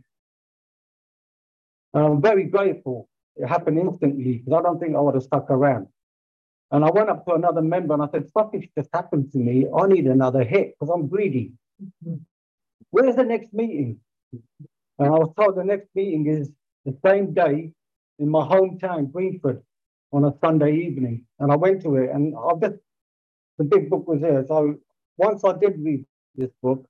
And 1.94 2.04
I'm 2.04 2.20
very 2.20 2.44
grateful 2.44 3.08
it 3.36 3.46
happened 3.46 3.78
instantly 3.78 4.38
because 4.38 4.58
I 4.58 4.62
don't 4.62 4.80
think 4.80 4.96
I 4.96 5.00
would 5.00 5.14
have 5.14 5.22
stuck 5.22 5.50
around. 5.50 5.88
And 6.70 6.84
I 6.84 6.90
went 6.90 7.10
up 7.10 7.24
to 7.26 7.34
another 7.34 7.62
member 7.62 7.94
and 7.94 8.02
I 8.02 8.08
said, 8.10 8.28
Something's 8.32 8.66
just 8.76 8.88
happened 8.92 9.30
to 9.32 9.38
me. 9.38 9.66
I 9.76 9.86
need 9.86 10.06
another 10.06 10.42
hit 10.42 10.74
because 10.78 10.92
I'm 10.92 11.06
greedy. 11.06 11.52
Mm-hmm. 11.82 12.16
Where's 12.90 13.16
the 13.16 13.24
next 13.24 13.52
meeting? 13.52 14.00
And 14.98 15.08
I 15.08 15.10
was 15.10 15.32
told 15.38 15.56
the 15.56 15.64
next 15.64 15.88
meeting 15.94 16.26
is 16.26 16.50
the 16.84 16.96
same 17.04 17.34
day 17.34 17.72
in 18.18 18.28
my 18.30 18.40
hometown, 18.46 19.12
Greenford, 19.12 19.62
on 20.12 20.24
a 20.24 20.32
Sunday 20.40 20.74
evening. 20.76 21.26
And 21.38 21.52
I 21.52 21.56
went 21.56 21.82
to 21.82 21.96
it 21.96 22.10
and 22.10 22.34
I 22.34 22.52
just 22.60 22.80
the 23.58 23.64
big 23.64 23.90
book 23.90 24.06
was 24.06 24.20
there. 24.20 24.44
So 24.46 24.76
once 25.16 25.44
I 25.44 25.52
did 25.56 25.74
read 25.78 26.04
this 26.34 26.50
book, 26.62 26.86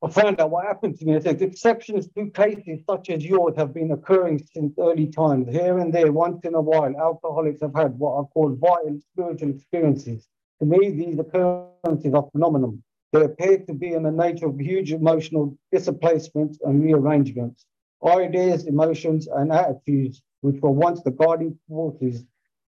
I 0.00 0.08
found 0.10 0.40
out 0.40 0.50
what 0.50 0.64
happened 0.64 0.96
to 0.98 1.04
me. 1.04 1.16
It 1.16 1.24
says 1.24 1.42
exceptions 1.42 2.08
to 2.16 2.30
cases 2.30 2.84
such 2.88 3.10
as 3.10 3.24
yours 3.24 3.56
have 3.56 3.74
been 3.74 3.90
occurring 3.90 4.40
since 4.54 4.72
early 4.78 5.08
times. 5.08 5.48
Here 5.48 5.78
and 5.78 5.92
there, 5.92 6.12
once 6.12 6.44
in 6.44 6.54
a 6.54 6.60
while, 6.60 6.94
alcoholics 6.96 7.60
have 7.62 7.74
had 7.74 7.98
what 7.98 8.14
are 8.14 8.24
called 8.26 8.58
vital 8.58 9.00
spiritual 9.12 9.50
experiences. 9.50 10.28
To 10.60 10.66
me, 10.66 10.90
these 10.90 11.18
occurrences 11.18 12.14
are 12.14 12.28
phenomenal. 12.30 12.78
They 13.12 13.24
appear 13.24 13.58
to 13.58 13.74
be 13.74 13.94
in 13.94 14.04
the 14.04 14.12
nature 14.12 14.46
of 14.46 14.60
huge 14.60 14.92
emotional 14.92 15.56
displacements 15.72 16.60
and 16.62 16.80
rearrangements. 16.84 17.64
Ideas, 18.04 18.66
emotions, 18.66 19.26
and 19.26 19.50
attitudes, 19.50 20.22
which 20.42 20.60
were 20.60 20.70
once 20.70 21.02
the 21.02 21.10
guiding 21.10 21.58
forces 21.68 22.24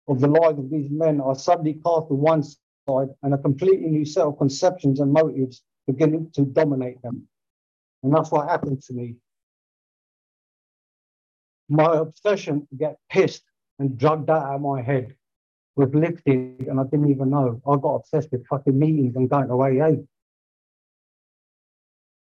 of 0.09 0.21
the 0.21 0.29
lives 0.29 0.59
of 0.59 0.71
these 0.71 0.91
men 0.91 1.21
are 1.21 1.35
suddenly 1.35 1.75
cast 1.75 2.09
to 2.09 2.15
one 2.15 2.43
side 2.43 3.09
and 3.23 3.35
a 3.35 3.39
completely 3.39 3.89
new 3.89 4.05
set 4.05 4.25
of 4.25 4.39
conceptions 4.39 5.01
and 5.01 5.13
motives 5.13 5.63
beginning 5.87 6.31
to 6.35 6.43
dominate 6.43 7.01
them. 7.03 7.27
And 8.03 8.15
that's 8.15 8.31
what 8.31 8.49
happened 8.49 8.83
to 8.83 8.93
me. 8.93 9.17
My 11.69 11.97
obsession 11.97 12.67
to 12.69 12.77
get 12.77 12.99
pissed 13.11 13.43
and 13.79 13.99
drugged 13.99 14.31
out 14.31 14.55
of 14.55 14.61
my 14.61 14.83
head. 14.83 15.15
was 15.75 15.93
lifted 15.93 16.67
and 16.69 16.81
I 16.81 16.85
didn't 16.85 17.11
even 17.11 17.31
know. 17.31 17.61
I 17.67 17.77
got 17.77 17.97
obsessed 17.97 18.31
with 18.33 18.47
fucking 18.47 18.79
meetings 18.79 19.17
and 19.17 19.29
going 19.29 19.49
to 19.49 19.61
AA. 19.61 20.03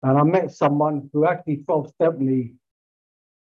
And 0.02 0.18
I 0.18 0.22
met 0.22 0.52
someone 0.52 1.10
who 1.12 1.26
actually 1.26 1.58
12 1.58 1.88
stepped 1.94 2.20
me 2.20 2.52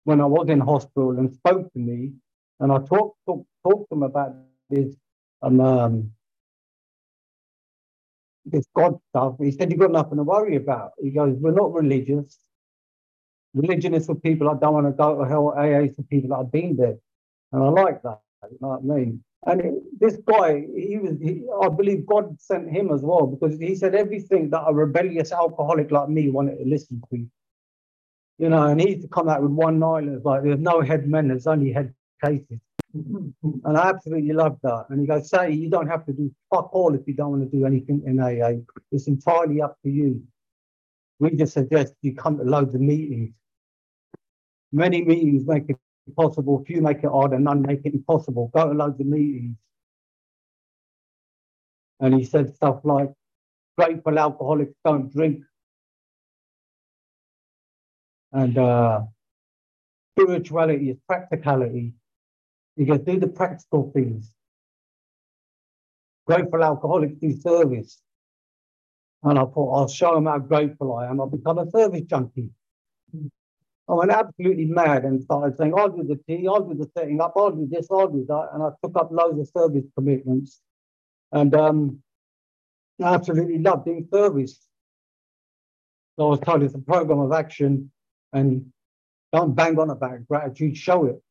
when 0.04 0.20
I 0.20 0.26
was 0.26 0.48
in 0.48 0.60
hospital 0.60 1.18
and 1.18 1.32
spoke 1.32 1.72
to 1.72 1.78
me. 1.78 2.12
And 2.60 2.72
I 2.72 2.78
talked 2.78 3.18
talk, 3.26 3.46
talk 3.66 3.88
to 3.88 3.94
him 3.94 4.02
about 4.02 4.34
this 4.70 4.94
um, 5.42 5.60
um, 5.60 6.12
this 8.46 8.66
God 8.74 8.98
stuff. 9.10 9.34
He 9.38 9.50
said, 9.50 9.70
You've 9.70 9.80
got 9.80 9.90
nothing 9.90 10.18
to 10.18 10.22
worry 10.22 10.56
about. 10.56 10.92
He 11.02 11.10
goes, 11.10 11.36
We're 11.38 11.52
not 11.52 11.72
religious. 11.72 12.38
Religion 13.54 13.94
is 13.94 14.06
for 14.06 14.14
people 14.14 14.48
that 14.48 14.60
don't 14.60 14.74
want 14.74 14.86
to 14.86 14.92
go 14.92 15.18
to 15.18 15.28
hell. 15.28 15.54
AA 15.56 15.84
is 15.86 15.96
for 15.96 16.02
people 16.02 16.30
that 16.30 16.36
have 16.36 16.52
been 16.52 16.76
there. 16.76 16.96
And 17.52 17.62
I 17.62 17.68
like 17.68 18.02
that. 18.02 18.20
You 18.50 18.58
know 18.60 18.68
what 18.68 18.94
I 18.94 18.98
mean? 18.98 19.24
And 19.46 19.80
this 19.98 20.18
guy, 20.26 20.66
he 20.76 20.98
was, 20.98 21.18
he, 21.20 21.44
I 21.62 21.68
believe 21.68 22.06
God 22.06 22.40
sent 22.40 22.70
him 22.70 22.92
as 22.92 23.00
well 23.02 23.26
because 23.26 23.58
he 23.58 23.74
said 23.74 23.94
everything 23.94 24.50
that 24.50 24.64
a 24.66 24.74
rebellious 24.74 25.32
alcoholic 25.32 25.90
like 25.90 26.08
me 26.08 26.30
wanted 26.30 26.58
to 26.58 26.64
listen 26.64 27.02
to. 27.10 27.26
You 28.38 28.50
know, 28.50 28.64
and 28.64 28.80
he's 28.80 29.02
to 29.02 29.08
come 29.08 29.28
out 29.28 29.42
with 29.42 29.52
one 29.52 29.80
liners 29.80 30.22
like, 30.24 30.42
there's 30.42 30.60
no 30.60 30.82
head 30.82 31.08
men, 31.08 31.28
there's 31.28 31.46
only 31.46 31.72
head 31.72 31.94
cases. 32.22 32.58
And 32.94 33.76
I 33.76 33.88
absolutely 33.88 34.32
love 34.32 34.58
that. 34.62 34.86
And 34.90 35.00
he 35.00 35.06
goes, 35.06 35.28
say, 35.28 35.52
you 35.52 35.68
don't 35.68 35.88
have 35.88 36.06
to 36.06 36.12
do 36.12 36.32
fuck 36.52 36.72
all 36.72 36.94
if 36.94 37.06
you 37.06 37.14
don't 37.14 37.30
want 37.30 37.50
to 37.50 37.56
do 37.56 37.66
anything 37.66 38.02
in 38.06 38.20
AA. 38.20 38.60
It's 38.92 39.06
entirely 39.06 39.60
up 39.60 39.76
to 39.82 39.90
you. 39.90 40.22
We 41.18 41.30
just 41.30 41.54
suggest 41.54 41.94
you 42.02 42.14
come 42.14 42.38
to 42.38 42.44
loads 42.44 42.74
of 42.74 42.80
meetings. 42.80 43.32
Many 44.72 45.02
meetings 45.04 45.46
make 45.46 45.68
it 45.68 45.76
possible, 46.16 46.62
few 46.66 46.82
make 46.82 46.98
it 46.98 47.10
hard, 47.10 47.32
and 47.32 47.44
none 47.44 47.62
make 47.62 47.80
it 47.84 47.94
impossible. 47.94 48.50
Go 48.54 48.68
to 48.68 48.74
loads 48.74 49.00
of 49.00 49.06
meetings. 49.06 49.56
And 52.00 52.14
he 52.14 52.24
said 52.24 52.54
stuff 52.54 52.80
like, 52.84 53.10
grateful 53.78 54.18
alcoholics 54.18 54.74
don't 54.84 55.12
drink. 55.12 55.42
And 58.32 58.58
uh, 58.58 59.02
spirituality 60.18 60.90
is 60.90 60.98
practicality. 61.08 61.94
You 62.76 62.86
can 62.86 63.04
do 63.04 63.18
the 63.18 63.28
practical 63.28 63.90
things. 63.94 64.30
Grateful 66.26 66.62
alcoholics 66.62 67.16
do 67.20 67.32
service. 67.40 68.00
And 69.22 69.38
I 69.38 69.44
thought, 69.44 69.74
I'll 69.74 69.88
show 69.88 70.14
them 70.14 70.26
how 70.26 70.38
grateful 70.38 70.94
I 70.94 71.06
am. 71.06 71.20
I'll 71.20 71.26
become 71.26 71.58
a 71.58 71.70
service 71.70 72.02
junkie. 72.02 72.50
I 73.88 73.94
went 73.94 74.10
absolutely 74.10 74.66
mad 74.66 75.04
and 75.04 75.22
started 75.22 75.56
saying, 75.56 75.72
I'll 75.76 75.88
do 75.88 76.02
the 76.02 76.20
tea, 76.28 76.48
I'll 76.48 76.60
do 76.60 76.74
the 76.74 76.90
setting 76.96 77.20
up, 77.20 77.34
I'll 77.36 77.52
do 77.52 77.68
this, 77.70 77.86
I'll 77.90 78.08
do 78.08 78.24
that. 78.28 78.48
And 78.52 78.62
I 78.62 78.70
took 78.82 78.96
up 78.96 79.10
loads 79.12 79.38
of 79.38 79.48
service 79.48 79.84
commitments. 79.94 80.60
And 81.32 81.54
um, 81.54 82.02
I 83.02 83.14
absolutely 83.14 83.58
loved 83.58 83.84
doing 83.84 84.08
service. 84.12 84.58
So 86.18 86.26
I 86.26 86.30
was 86.30 86.40
told 86.40 86.62
it's 86.62 86.74
a 86.74 86.78
program 86.78 87.20
of 87.20 87.32
action 87.32 87.90
and 88.32 88.72
don't 89.32 89.54
bang 89.54 89.78
on 89.78 89.90
about 89.90 90.26
gratitude, 90.26 90.76
show 90.76 91.06
it. 91.06 91.22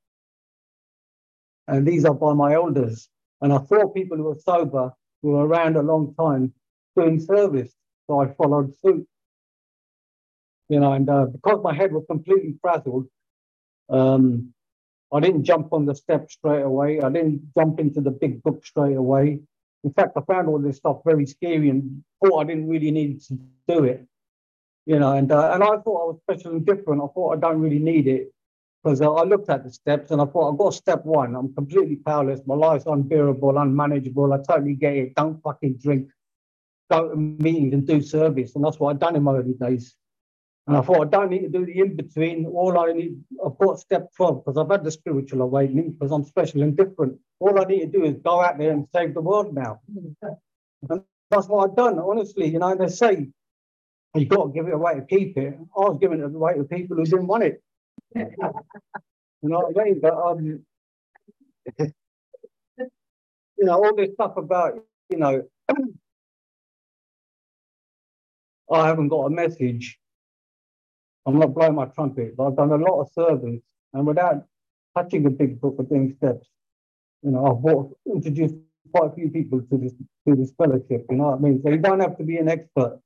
And 1.67 1.87
these 1.87 2.05
are 2.05 2.13
by 2.13 2.33
my 2.33 2.53
elders. 2.53 3.09
And 3.41 3.51
I 3.51 3.63
saw 3.65 3.87
people 3.89 4.17
who 4.17 4.23
were 4.23 4.39
sober, 4.39 4.91
who 5.21 5.29
were 5.29 5.47
around 5.47 5.75
a 5.75 5.81
long 5.81 6.13
time, 6.15 6.53
doing 6.95 7.19
service. 7.19 7.73
So 8.07 8.21
I 8.21 8.27
followed 8.33 8.73
suit 8.79 9.07
you 10.69 10.79
know, 10.79 10.93
and 10.93 11.09
uh, 11.09 11.25
because 11.25 11.59
my 11.63 11.73
head 11.73 11.91
was 11.91 12.05
completely 12.09 12.55
frazzled, 12.61 13.07
um, 13.89 14.53
I 15.13 15.19
didn't 15.19 15.43
jump 15.43 15.73
on 15.73 15.85
the 15.85 15.93
steps 15.93 16.33
straight 16.33 16.63
away. 16.63 17.01
I 17.01 17.09
didn't 17.09 17.53
jump 17.55 17.79
into 17.79 18.01
the 18.01 18.11
big 18.11 18.41
book 18.41 18.65
straight 18.65 18.97
away. 18.97 19.41
In 19.83 19.93
fact, 19.93 20.17
I 20.17 20.21
found 20.21 20.47
all 20.47 20.57
this 20.57 20.77
stuff 20.77 21.01
very 21.05 21.27
scary 21.27 21.69
and 21.69 22.03
thought 22.23 22.39
I 22.39 22.43
didn't 22.45 22.67
really 22.67 22.89
need 22.89 23.21
to 23.21 23.37
do 23.67 23.83
it. 23.83 24.05
You 24.87 24.99
know, 24.99 25.13
and 25.13 25.31
uh, 25.31 25.51
and 25.53 25.63
I 25.63 25.77
thought 25.77 26.03
I 26.03 26.07
was 26.11 26.19
special 26.21 26.51
and 26.53 26.65
different. 26.65 27.01
I 27.01 27.07
thought 27.13 27.37
I 27.37 27.39
don't 27.39 27.61
really 27.61 27.79
need 27.79 28.07
it 28.07 28.31
because 28.85 29.01
I 29.01 29.23
looked 29.23 29.49
at 29.49 29.63
the 29.63 29.71
steps 29.71 30.11
and 30.11 30.21
I 30.21 30.25
thought 30.25 30.51
I've 30.51 30.59
got 30.59 30.75
step 30.75 31.03
one. 31.05 31.35
I'm 31.35 31.51
completely 31.55 31.95
powerless. 31.95 32.41
My 32.45 32.53
life's 32.53 32.85
unbearable, 32.85 33.57
unmanageable. 33.57 34.31
I 34.31 34.37
totally 34.47 34.75
get 34.75 34.93
it. 34.95 35.15
Don't 35.15 35.41
fucking 35.41 35.79
drink. 35.81 36.09
Go 36.91 37.09
to 37.09 37.15
meetings 37.15 37.73
and 37.73 37.87
do 37.87 37.99
service, 37.99 38.53
and 38.53 38.63
that's 38.63 38.79
what 38.79 38.91
I've 38.91 38.99
done 38.99 39.15
in 39.15 39.23
my 39.23 39.37
early 39.37 39.55
days. 39.59 39.95
And 40.67 40.77
I 40.77 40.81
thought, 40.81 41.01
I 41.01 41.09
don't 41.09 41.31
need 41.31 41.41
to 41.41 41.49
do 41.49 41.65
the 41.65 41.79
in 41.79 41.95
between. 41.95 42.45
All 42.45 42.77
I 42.77 42.91
need, 42.91 43.23
I've 43.43 43.57
got 43.57 43.79
step 43.79 44.09
12 44.15 44.45
because 44.45 44.57
I've 44.57 44.69
had 44.69 44.83
the 44.83 44.91
spiritual 44.91 45.41
awakening 45.41 45.93
because 45.93 46.11
I'm 46.11 46.23
special 46.23 46.61
and 46.61 46.77
different. 46.77 47.17
All 47.39 47.59
I 47.59 47.63
need 47.65 47.79
to 47.79 47.87
do 47.87 48.03
is 48.03 48.17
go 48.23 48.39
out 48.39 48.59
there 48.59 48.71
and 48.71 48.87
save 48.93 49.15
the 49.15 49.21
world 49.21 49.55
now. 49.55 49.79
And 50.89 51.01
that's 51.31 51.47
what 51.47 51.69
I've 51.69 51.75
done, 51.75 51.97
honestly. 51.97 52.47
You 52.47 52.59
know, 52.59 52.75
they 52.75 52.89
say 52.89 53.29
you've 54.13 54.29
got 54.29 54.45
to 54.45 54.51
give 54.53 54.67
it 54.67 54.73
away 54.75 54.95
to 54.95 55.05
keep 55.05 55.37
it. 55.37 55.57
I 55.75 55.79
was 55.79 55.97
giving 55.99 56.19
it 56.19 56.25
away 56.25 56.53
to 56.53 56.63
people 56.63 56.97
who 56.97 57.05
didn't 57.05 57.27
want 57.27 57.43
it. 57.43 57.63
You 58.15 58.25
know 59.43 59.59
what 59.59 59.79
I 59.79 59.83
mean? 59.83 59.99
But, 60.01 60.13
um, 60.13 60.65
you 63.57 63.65
know, 63.65 63.83
all 63.83 63.95
this 63.95 64.11
stuff 64.13 64.37
about, 64.37 64.79
you 65.09 65.17
know, 65.17 65.43
I 68.71 68.87
haven't 68.87 69.09
got 69.09 69.25
a 69.25 69.29
message 69.29 69.99
I'm 71.25 71.39
not 71.39 71.53
blowing 71.53 71.75
my 71.75 71.85
trumpet, 71.85 72.37
but 72.37 72.47
I've 72.47 72.55
done 72.55 72.71
a 72.71 72.77
lot 72.77 73.01
of 73.01 73.11
service, 73.13 73.61
and 73.93 74.05
without 74.05 74.45
touching 74.95 75.25
a 75.25 75.29
big 75.29 75.59
book 75.59 75.75
or 75.77 75.85
doing 75.85 76.13
steps, 76.17 76.47
you 77.23 77.31
know, 77.31 77.45
I've 77.45 77.61
brought, 77.63 77.97
introduced 78.05 78.55
quite 78.93 79.11
a 79.11 79.15
few 79.15 79.29
people 79.29 79.61
to 79.61 79.77
this 79.77 79.93
to 80.27 80.35
this 80.35 80.53
fellowship. 80.57 81.05
You 81.09 81.17
know 81.17 81.31
what 81.31 81.39
I 81.39 81.41
mean? 81.41 81.61
So 81.63 81.71
you 81.71 81.77
don't 81.77 81.99
have 81.99 82.17
to 82.17 82.23
be 82.23 82.37
an 82.37 82.47
expert 82.47 82.99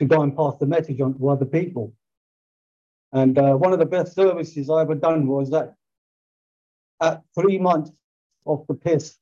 to 0.00 0.06
go 0.06 0.22
and 0.22 0.34
pass 0.34 0.56
the 0.58 0.66
message 0.66 1.00
on 1.00 1.18
to 1.18 1.28
other 1.28 1.44
people. 1.44 1.92
And 3.12 3.38
uh, 3.38 3.54
one 3.54 3.72
of 3.72 3.78
the 3.78 3.86
best 3.86 4.14
services 4.14 4.68
I 4.68 4.82
ever 4.82 4.94
done 4.94 5.26
was 5.26 5.50
that 5.50 5.74
at 7.00 7.22
three 7.34 7.58
months 7.58 7.90
off 8.44 8.66
the 8.66 8.74
piss, 8.74 9.16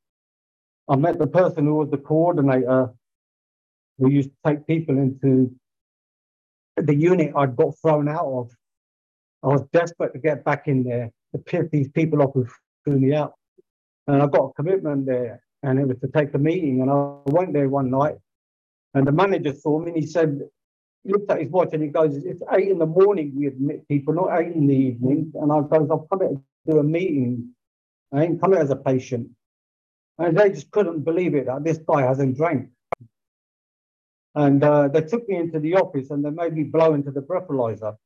I 0.89 0.97
met 0.97 1.18
the 1.18 1.26
person 1.26 1.66
who 1.66 1.74
was 1.74 1.91
the 1.91 1.99
coordinator 1.99 2.93
who 3.99 4.11
used 4.11 4.30
to 4.30 4.37
take 4.47 4.66
people 4.66 4.97
into 4.99 5.55
the 6.76 6.95
unit 6.95 7.32
I'd 7.34 7.57
got 7.57 7.74
thrown 7.80 8.09
out 8.09 8.26
of. 8.26 8.51
I 9.43 9.49
was 9.49 9.62
desperate 9.72 10.12
to 10.12 10.18
get 10.18 10.45
back 10.45 10.68
in 10.68 10.84
there 10.84 11.11
to 11.32 11.39
piss 11.39 11.68
these 11.70 11.89
people 11.89 12.22
off 12.22 12.34
who 12.34 12.47
threw 12.84 12.99
me 12.99 13.14
out. 13.14 13.34
And 14.07 14.22
I 14.22 14.26
got 14.26 14.51
a 14.51 14.53
commitment 14.53 15.07
there, 15.07 15.43
and 15.62 15.78
it 15.78 15.89
was 15.89 15.99
to 16.01 16.09
take 16.09 16.34
a 16.34 16.39
meeting. 16.39 16.80
And 16.80 16.91
I 16.91 17.18
went 17.26 17.53
there 17.53 17.68
one 17.68 17.91
night, 17.91 18.16
and 18.95 19.07
the 19.07 19.12
manager 19.12 19.55
saw 19.55 19.78
me 19.78 19.93
and 19.93 19.97
he 19.97 20.07
said, 20.07 20.41
looked 21.07 21.30
at 21.30 21.40
his 21.40 21.50
watch 21.50 21.70
and 21.72 21.82
he 21.82 21.88
goes, 21.88 22.16
It's 22.16 22.42
eight 22.52 22.68
in 22.68 22.78
the 22.78 22.86
morning, 22.86 23.32
we 23.36 23.46
admit 23.46 23.88
people, 23.88 24.14
not 24.14 24.40
eight 24.40 24.54
in 24.54 24.66
the 24.66 24.74
evening. 24.74 25.32
And 25.34 25.52
I 25.52 25.61
goes, 25.61 25.90
I've 25.90 26.09
come 26.09 26.20
here 26.20 26.28
to 26.30 26.42
do 26.68 26.78
a 26.78 26.82
meeting. 26.82 27.50
I 28.12 28.24
ain't 28.24 28.40
coming 28.40 28.59
as 28.59 28.70
a 28.70 28.76
patient. 28.76 29.30
And 30.18 30.36
they 30.36 30.50
just 30.50 30.70
couldn't 30.70 31.00
believe 31.00 31.34
it 31.34 31.46
that 31.46 31.64
this 31.64 31.78
guy 31.78 32.02
hasn't 32.02 32.36
drank. 32.36 32.70
And 34.34 34.62
uh, 34.62 34.88
they 34.88 35.02
took 35.02 35.28
me 35.28 35.36
into 35.36 35.59
the 35.59 35.74
office 35.74 36.11
and 36.11 36.24
they 36.24 36.30
made 36.30 36.54
me 36.54 36.64
blow 36.64 36.94
into 36.94 37.11
the 37.11 37.22
breathalyzer. 37.22 37.96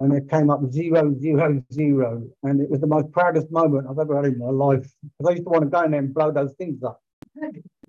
And 0.00 0.12
it 0.12 0.30
came 0.30 0.50
up 0.50 0.60
zero, 0.70 1.14
zero, 1.18 1.62
zero. 1.72 2.28
And 2.44 2.60
it 2.60 2.70
was 2.70 2.80
the 2.80 2.86
most 2.86 3.10
proudest 3.10 3.50
moment 3.50 3.88
I've 3.90 3.98
ever 3.98 4.16
had 4.16 4.26
in 4.26 4.38
my 4.38 4.50
life. 4.50 4.88
Because 5.02 5.28
I 5.28 5.30
used 5.32 5.44
to 5.44 5.50
want 5.50 5.64
to 5.64 5.70
go 5.70 5.82
in 5.82 5.90
there 5.90 6.00
and 6.00 6.14
blow 6.14 6.30
those 6.30 6.52
things 6.54 6.82
up. 6.84 7.02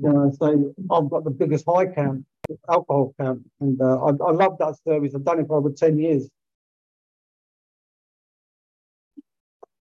You 0.01 0.13
know, 0.13 0.31
so 0.39 0.73
I've 0.91 1.09
got 1.09 1.23
the 1.23 1.29
biggest 1.29 1.65
high 1.67 1.87
count, 1.87 2.25
alcohol 2.69 3.13
count. 3.19 3.41
And 3.59 3.81
uh, 3.81 4.03
I, 4.03 4.09
I 4.09 4.31
love 4.31 4.57
that 4.59 4.75
service. 4.87 5.13
I've 5.15 5.23
done 5.23 5.39
it 5.39 5.47
for 5.47 5.57
over 5.57 5.71
10 5.71 5.97
years. 5.97 6.29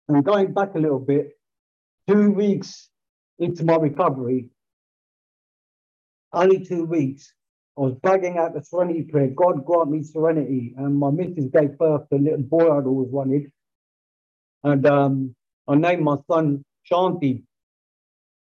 And 0.08 0.24
going 0.24 0.54
back 0.54 0.76
a 0.76 0.80
little 0.80 1.00
bit, 1.00 1.32
two 2.08 2.32
weeks 2.32 2.90
into 3.40 3.66
my 3.66 3.76
recovery, 3.76 4.50
only 6.34 6.64
two 6.64 6.86
weeks, 6.86 7.34
I 7.78 7.82
was 7.82 7.96
begging 8.04 8.38
out 8.38 8.54
the 8.54 8.64
serenity 8.64 9.04
prayer. 9.04 9.28
God 9.36 9.66
grant 9.66 9.90
me 9.90 10.04
serenity. 10.04 10.74
And 10.78 10.98
my 10.98 11.10
missus 11.10 11.50
gave 11.52 11.78
birth 11.78 12.08
to 12.10 12.16
a 12.16 12.18
little 12.18 12.44
boy 12.44 12.72
I'd 12.72 12.86
always 12.86 13.10
wanted. 13.10 13.52
And 14.64 14.86
um, 14.86 15.36
I 15.68 15.76
named 15.76 16.04
my 16.04 16.18
son 16.30 16.64
Shanti, 16.92 17.44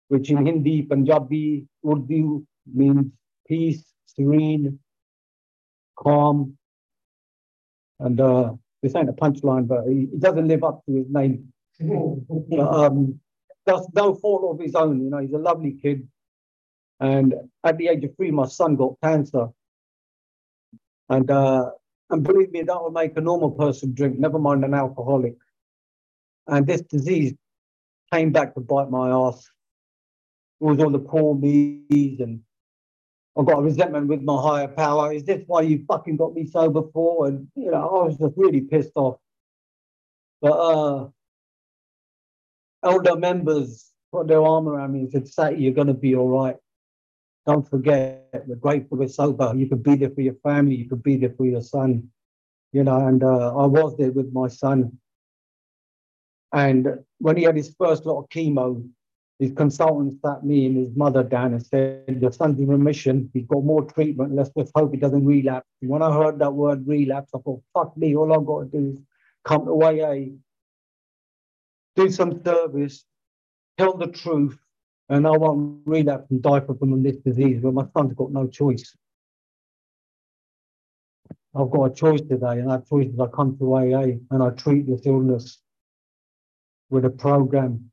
which 0.09 0.31
in 0.31 0.45
Hindi, 0.45 0.83
Punjabi, 0.83 1.67
Urdu 1.87 2.45
means 2.73 3.13
peace, 3.47 3.92
serene, 4.15 4.79
calm. 5.97 6.57
And 8.01 8.21
uh, 8.21 8.55
this 8.83 8.97
ain't 8.97 9.09
a 9.09 9.13
punchline, 9.13 9.69
but 9.69 9.85
he, 9.87 10.09
he, 10.11 10.19
doesn't 10.19 10.49
live 10.49 10.65
up 10.65 10.85
to 10.87 10.95
his 10.95 11.07
name. 11.09 11.53
but, 11.81 12.61
um, 12.61 13.21
that's 13.65 13.87
no 13.95 14.15
fault 14.15 14.55
of 14.55 14.65
his 14.65 14.75
own. 14.75 15.03
You 15.03 15.11
know, 15.11 15.19
he's 15.19 15.33
a 15.33 15.39
lovely 15.39 15.79
kid. 15.81 16.09
And 16.99 17.35
at 17.65 17.79
the 17.79 17.89
age 17.89 18.05
of 18.05 18.17
three, 18.17 18.31
my 18.31 18.47
son 18.47 18.77
got 18.77 19.01
cancer. 19.03 19.49
And 21.09 21.31
uh, 21.31 21.71
and 22.11 22.23
believe 22.23 22.53
me, 22.53 22.63
that 22.63 22.83
will 22.83 22.91
make 22.91 23.17
a 23.17 23.21
normal 23.21 23.51
person 23.51 23.95
drink, 23.95 24.19
never 24.19 24.39
mind 24.39 24.65
an 24.65 24.75
alcoholic. 24.75 25.35
And 26.47 26.67
this 26.67 26.83
disease 26.83 27.35
came 28.13 28.33
back 28.33 28.55
to 28.55 28.61
bite 28.61 28.91
my 28.91 29.11
ass. 29.11 29.51
It 30.61 30.65
was 30.65 30.79
all 30.79 30.91
the 30.91 30.99
poor 30.99 31.35
me's 31.35 32.21
and 32.21 32.41
I've 33.37 33.47
got 33.47 33.61
a 33.61 33.63
resentment 33.63 34.09
with 34.09 34.23
my 34.23 34.41
higher 34.41 34.69
power. 34.69 35.13
Is 35.13 35.25
this 35.25 35.43
why 35.47 35.63
you 35.63 35.85
fucking 35.89 36.19
got 36.19 36.35
me 36.35 36.47
sober 36.47 36.83
for? 36.93 37.29
And 37.29 37.49
you 37.57 37.71
know, 37.71 37.89
I 37.89 38.05
was 38.05 38.19
just 38.19 38.35
really 38.37 38.61
pissed 38.61 38.93
off. 38.95 39.19
But 40.41 40.53
uh 40.53 41.09
elder 42.85 43.17
members 43.17 43.91
put 44.13 44.29
their 44.29 44.43
arm 44.43 44.69
around 44.69 44.93
me 44.93 45.01
and 45.01 45.11
said, 45.11 45.29
Sati, 45.29 45.57
you're 45.57 45.73
gonna 45.73 45.95
be 45.95 46.15
all 46.15 46.29
right. 46.29 46.57
Don't 47.47 47.69
forget, 47.69 48.29
we're 48.47 48.57
grateful 48.57 48.99
we're 48.99 49.09
sober. 49.09 49.53
You 49.57 49.67
could 49.67 49.83
be 49.83 49.97
there 49.97 50.11
for 50.11 50.21
your 50.21 50.37
family, 50.43 50.77
you 50.77 50.89
could 50.89 51.03
be 51.03 51.17
there 51.17 51.35
for 51.37 51.47
your 51.47 51.63
son. 51.63 52.09
You 52.73 52.85
know, 52.85 53.07
and 53.07 53.23
uh, 53.23 53.57
I 53.57 53.67
was 53.67 53.97
there 53.97 54.13
with 54.13 54.33
my 54.33 54.49
son. 54.49 54.99
And 56.53 56.87
when 57.19 57.37
he 57.37 57.45
had 57.45 57.57
his 57.57 57.75
first 57.79 58.07
lot 58.07 58.21
of 58.21 58.29
chemo, 58.29 58.87
his 59.43 59.53
consultant 59.57 60.21
sat 60.25 60.45
me 60.45 60.67
and 60.67 60.77
his 60.77 60.95
mother 60.95 61.25
down 61.25 61.53
and 61.53 61.67
said, 61.67 62.17
Your 62.21 62.31
son's 62.31 62.61
in 62.61 62.69
remission. 62.69 63.29
He's 63.35 63.45
got 63.47 63.65
more 63.65 63.83
treatment. 63.83 64.37
Let's 64.37 64.51
just 64.57 64.71
hope 64.73 64.93
he 64.93 65.01
doesn't 65.01 65.27
relapse. 65.27 65.67
And 65.81 65.91
when 65.91 66.01
I 66.01 66.13
heard 66.13 66.39
that 66.39 66.53
word 66.53 66.87
relapse, 66.87 67.33
I 67.35 67.39
thought, 67.39 67.61
fuck 67.75 67.97
me, 67.97 68.15
all 68.15 68.33
I've 68.33 68.47
got 68.47 68.61
to 68.61 68.67
do 68.67 68.91
is 68.93 68.99
come 69.45 69.65
to 69.65 69.83
AA, 69.83 70.31
do 71.97 72.09
some 72.09 72.41
service, 72.45 73.05
tell 73.77 73.97
the 73.97 74.07
truth, 74.07 74.57
and 75.09 75.27
I 75.27 75.33
won't 75.33 75.81
relapse 75.87 76.31
and 76.31 76.41
die 76.41 76.61
from 76.61 77.03
this 77.03 77.17
disease. 77.17 77.59
But 77.61 77.75
my 77.75 77.87
son's 77.97 78.15
got 78.15 78.31
no 78.31 78.47
choice. 78.47 78.97
I've 81.53 81.69
got 81.69 81.91
a 81.91 81.93
choice 81.93 82.21
today, 82.21 82.61
and 82.61 82.71
that 82.71 82.89
choice 82.89 83.09
is 83.09 83.19
I 83.19 83.27
come 83.27 83.59
to 83.59 83.75
AA 83.75 84.19
and 84.31 84.41
I 84.41 84.51
treat 84.51 84.87
this 84.87 85.05
illness 85.05 85.59
with 86.91 87.05
a 87.05 87.11
program, 87.11 87.91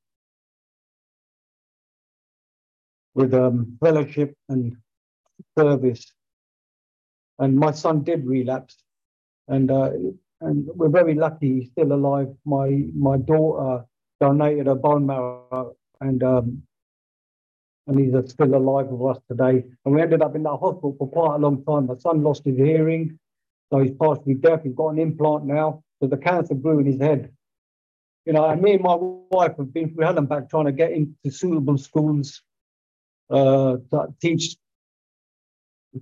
with 3.19 3.33
um, 3.33 3.77
fellowship 3.83 4.33
and 4.47 4.77
service. 5.57 6.05
And 7.37 7.55
my 7.55 7.71
son 7.71 8.03
did 8.03 8.25
relapse, 8.25 8.77
and 9.47 9.69
uh, 9.69 9.91
and 10.41 10.67
we're 10.67 10.89
very 10.89 11.15
lucky 11.15 11.59
he's 11.59 11.69
still 11.71 11.91
alive. 11.91 12.29
My 12.45 12.85
my 12.95 13.17
daughter 13.17 13.85
donated 14.21 14.67
a 14.67 14.75
bone 14.75 15.05
marrow, 15.05 15.75
and 15.99 16.23
um, 16.23 16.63
and 17.87 17.99
he's 17.99 18.31
still 18.31 18.55
alive 18.55 18.87
with 18.87 19.17
us 19.17 19.21
today. 19.29 19.65
And 19.83 19.95
we 19.95 20.01
ended 20.01 20.21
up 20.21 20.35
in 20.35 20.43
that 20.43 20.57
hospital 20.57 20.95
for 20.97 21.09
quite 21.09 21.35
a 21.35 21.39
long 21.39 21.63
time. 21.65 21.87
My 21.87 21.97
son 21.97 22.23
lost 22.23 22.45
his 22.45 22.57
hearing, 22.57 23.19
so 23.69 23.79
he's 23.79 23.95
partially 23.99 24.35
deaf. 24.35 24.63
He's 24.63 24.75
got 24.75 24.89
an 24.89 24.99
implant 24.99 25.45
now, 25.45 25.83
so 26.01 26.07
the 26.07 26.17
cancer 26.17 26.55
grew 26.55 26.79
in 26.79 26.85
his 26.85 27.01
head. 27.01 27.31
You 28.25 28.33
know, 28.33 28.45
and 28.45 28.61
me 28.61 28.73
and 28.73 28.83
my 28.83 28.95
wife 28.95 29.55
have 29.57 29.73
been 29.73 29.93
through 29.93 30.05
hell 30.05 30.17
and 30.17 30.29
back 30.29 30.49
trying 30.49 30.65
to 30.65 30.71
get 30.71 30.91
into 30.91 31.31
suitable 31.31 31.77
schools 31.77 32.41
uh, 33.29 33.77
teach 34.21 34.57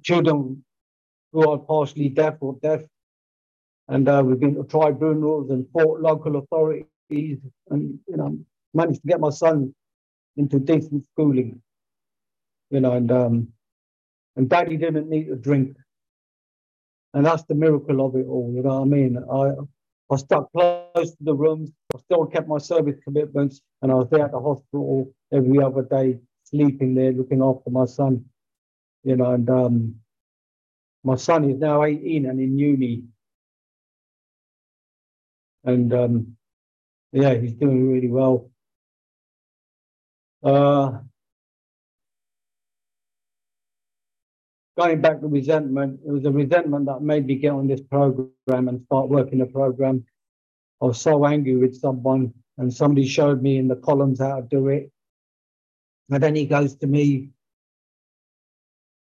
children 0.04 0.64
who 1.32 1.50
are 1.50 1.58
partially 1.58 2.10
deaf 2.10 2.36
or 2.40 2.58
deaf. 2.62 2.82
And 3.88 4.08
uh, 4.10 4.24
we've 4.26 4.40
been 4.40 4.56
to 4.56 4.64
tribunals 4.64 5.50
and 5.50 5.66
fought 5.72 6.02
local 6.02 6.38
authorities 6.38 7.40
and, 7.70 8.00
you 8.08 8.18
know, 8.18 8.38
managed 8.74 9.02
to 9.02 9.08
get 9.08 9.20
my 9.20 9.30
son 9.30 9.74
into 10.36 10.60
decent 10.60 11.06
schooling. 11.06 11.62
You 12.70 12.82
know, 12.82 12.94
and 12.94 13.12
um, 13.12 13.48
and 14.36 14.50
daddy 14.50 14.76
didn't 14.76 15.10
need 15.10 15.28
to 15.28 15.36
drink. 15.36 15.78
And 17.14 17.26
that's 17.26 17.44
the 17.44 17.56
miracle 17.56 18.06
of 18.06 18.16
it 18.16 18.28
all, 18.28 18.52
you 18.54 18.62
know 18.62 18.80
what 18.80 18.82
I 18.82 18.86
mean? 18.86 19.18
I 19.32 20.14
I 20.14 20.16
stuck 20.18 20.52
close 20.52 21.12
to 21.12 21.24
the 21.24 21.34
rooms. 21.34 21.72
I 21.96 22.00
still 22.00 22.26
kept 22.26 22.48
my 22.48 22.58
service 22.58 22.98
commitments, 23.04 23.62
and 23.82 23.92
I 23.92 23.96
was 23.96 24.10
there 24.10 24.26
at 24.26 24.32
the 24.32 24.40
hospital 24.40 25.12
every 25.34 25.60
other 25.62 25.84
day, 25.84 26.20
sleeping 26.50 26.96
there, 26.96 27.12
looking 27.12 27.42
after 27.42 27.70
my 27.70 27.86
son. 27.86 28.26
You 29.04 29.16
know, 29.16 29.32
and 29.32 29.50
um, 29.50 29.96
my 31.04 31.16
son 31.16 31.50
is 31.50 31.58
now 31.60 31.84
18 31.84 32.26
and 32.26 32.40
in 32.40 32.58
uni. 32.58 33.04
And 35.64 35.94
um, 35.94 36.38
yeah, 37.12 37.34
he's 37.36 37.54
doing 37.54 37.92
really 37.92 38.10
well. 38.10 38.50
Uh, 40.44 41.00
going 44.78 45.02
back 45.02 45.20
to 45.22 45.28
resentment, 45.28 46.00
it 46.06 46.12
was 46.12 46.26
a 46.26 46.32
resentment 46.32 46.86
that 46.86 47.02
made 47.02 47.26
me 47.26 47.36
get 47.36 47.52
on 47.52 47.68
this 47.68 47.82
program 47.82 48.30
and 48.48 48.82
start 48.86 49.10
working 49.10 49.40
the 49.40 49.46
program. 49.46 50.06
I 50.82 50.86
was 50.86 51.02
so 51.02 51.26
angry 51.26 51.56
with 51.56 51.76
someone, 51.76 52.34
and 52.58 52.74
somebody 52.74 53.08
showed 53.08 53.42
me 53.42 53.58
in 53.58 53.68
the 53.68 53.76
columns 53.76 54.20
how 54.20 54.42
to 54.42 54.48
do 54.48 54.68
it. 54.68 54.92
And 56.10 56.24
then 56.24 56.36
he 56.36 56.46
goes 56.46 56.76
to 56.78 56.88
me, 56.88 57.32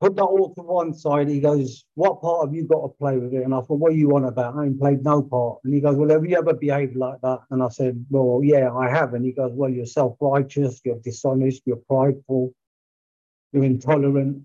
put 0.04 0.16
that 0.18 0.24
all 0.24 0.54
to 0.54 0.62
one 0.62 0.94
side. 0.94 1.30
He 1.30 1.40
goes, 1.40 1.86
What 1.96 2.22
part 2.22 2.46
have 2.46 2.54
you 2.54 2.66
got 2.66 2.82
to 2.82 2.90
play 2.90 3.18
with 3.18 3.34
it? 3.34 3.44
And 3.44 3.54
I 3.54 3.62
thought, 3.62 3.80
What 3.80 3.94
are 3.94 3.96
you 3.96 4.16
on 4.16 4.26
about? 4.26 4.56
I 4.56 4.66
ain't 4.66 4.80
played 4.80 5.04
no 5.04 5.22
part. 5.22 5.60
And 5.64 5.74
he 5.74 5.80
goes, 5.80 5.96
Well, 5.96 6.10
have 6.10 6.26
you 6.26 6.38
ever 6.38 6.54
behaved 6.54 6.96
like 6.98 7.22
that? 7.22 7.40
And 7.52 7.64
I 7.64 7.70
said, 7.70 8.06
Well, 8.10 8.42
yeah, 8.44 8.74
I 8.74 8.90
have. 8.90 9.14
And 9.14 9.24
he 9.26 9.32
goes, 9.32 9.52
Well, 9.54 9.70
you're 9.70 9.86
self 9.86 10.18
righteous, 10.20 10.82
you're 10.84 11.00
dishonest, 11.00 11.64
you're 11.66 11.82
prideful, 11.90 12.54
you're 13.54 13.64
intolerant. 13.64 14.44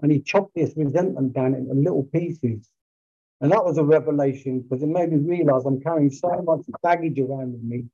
And 0.00 0.12
he 0.12 0.20
chopped 0.20 0.54
this 0.54 0.74
resentment 0.76 1.32
down 1.32 1.54
into 1.54 1.74
little 1.74 2.04
pieces. 2.04 2.68
And 3.40 3.50
that 3.52 3.64
was 3.64 3.78
a 3.78 3.84
revelation 3.84 4.60
because 4.60 4.82
it 4.82 4.88
made 4.88 5.10
me 5.10 5.18
realize 5.18 5.64
I'm 5.64 5.80
carrying 5.80 6.10
so 6.10 6.30
much 6.42 6.60
baggage 6.82 7.18
around 7.18 7.52
with 7.52 7.62
me. 7.62 7.84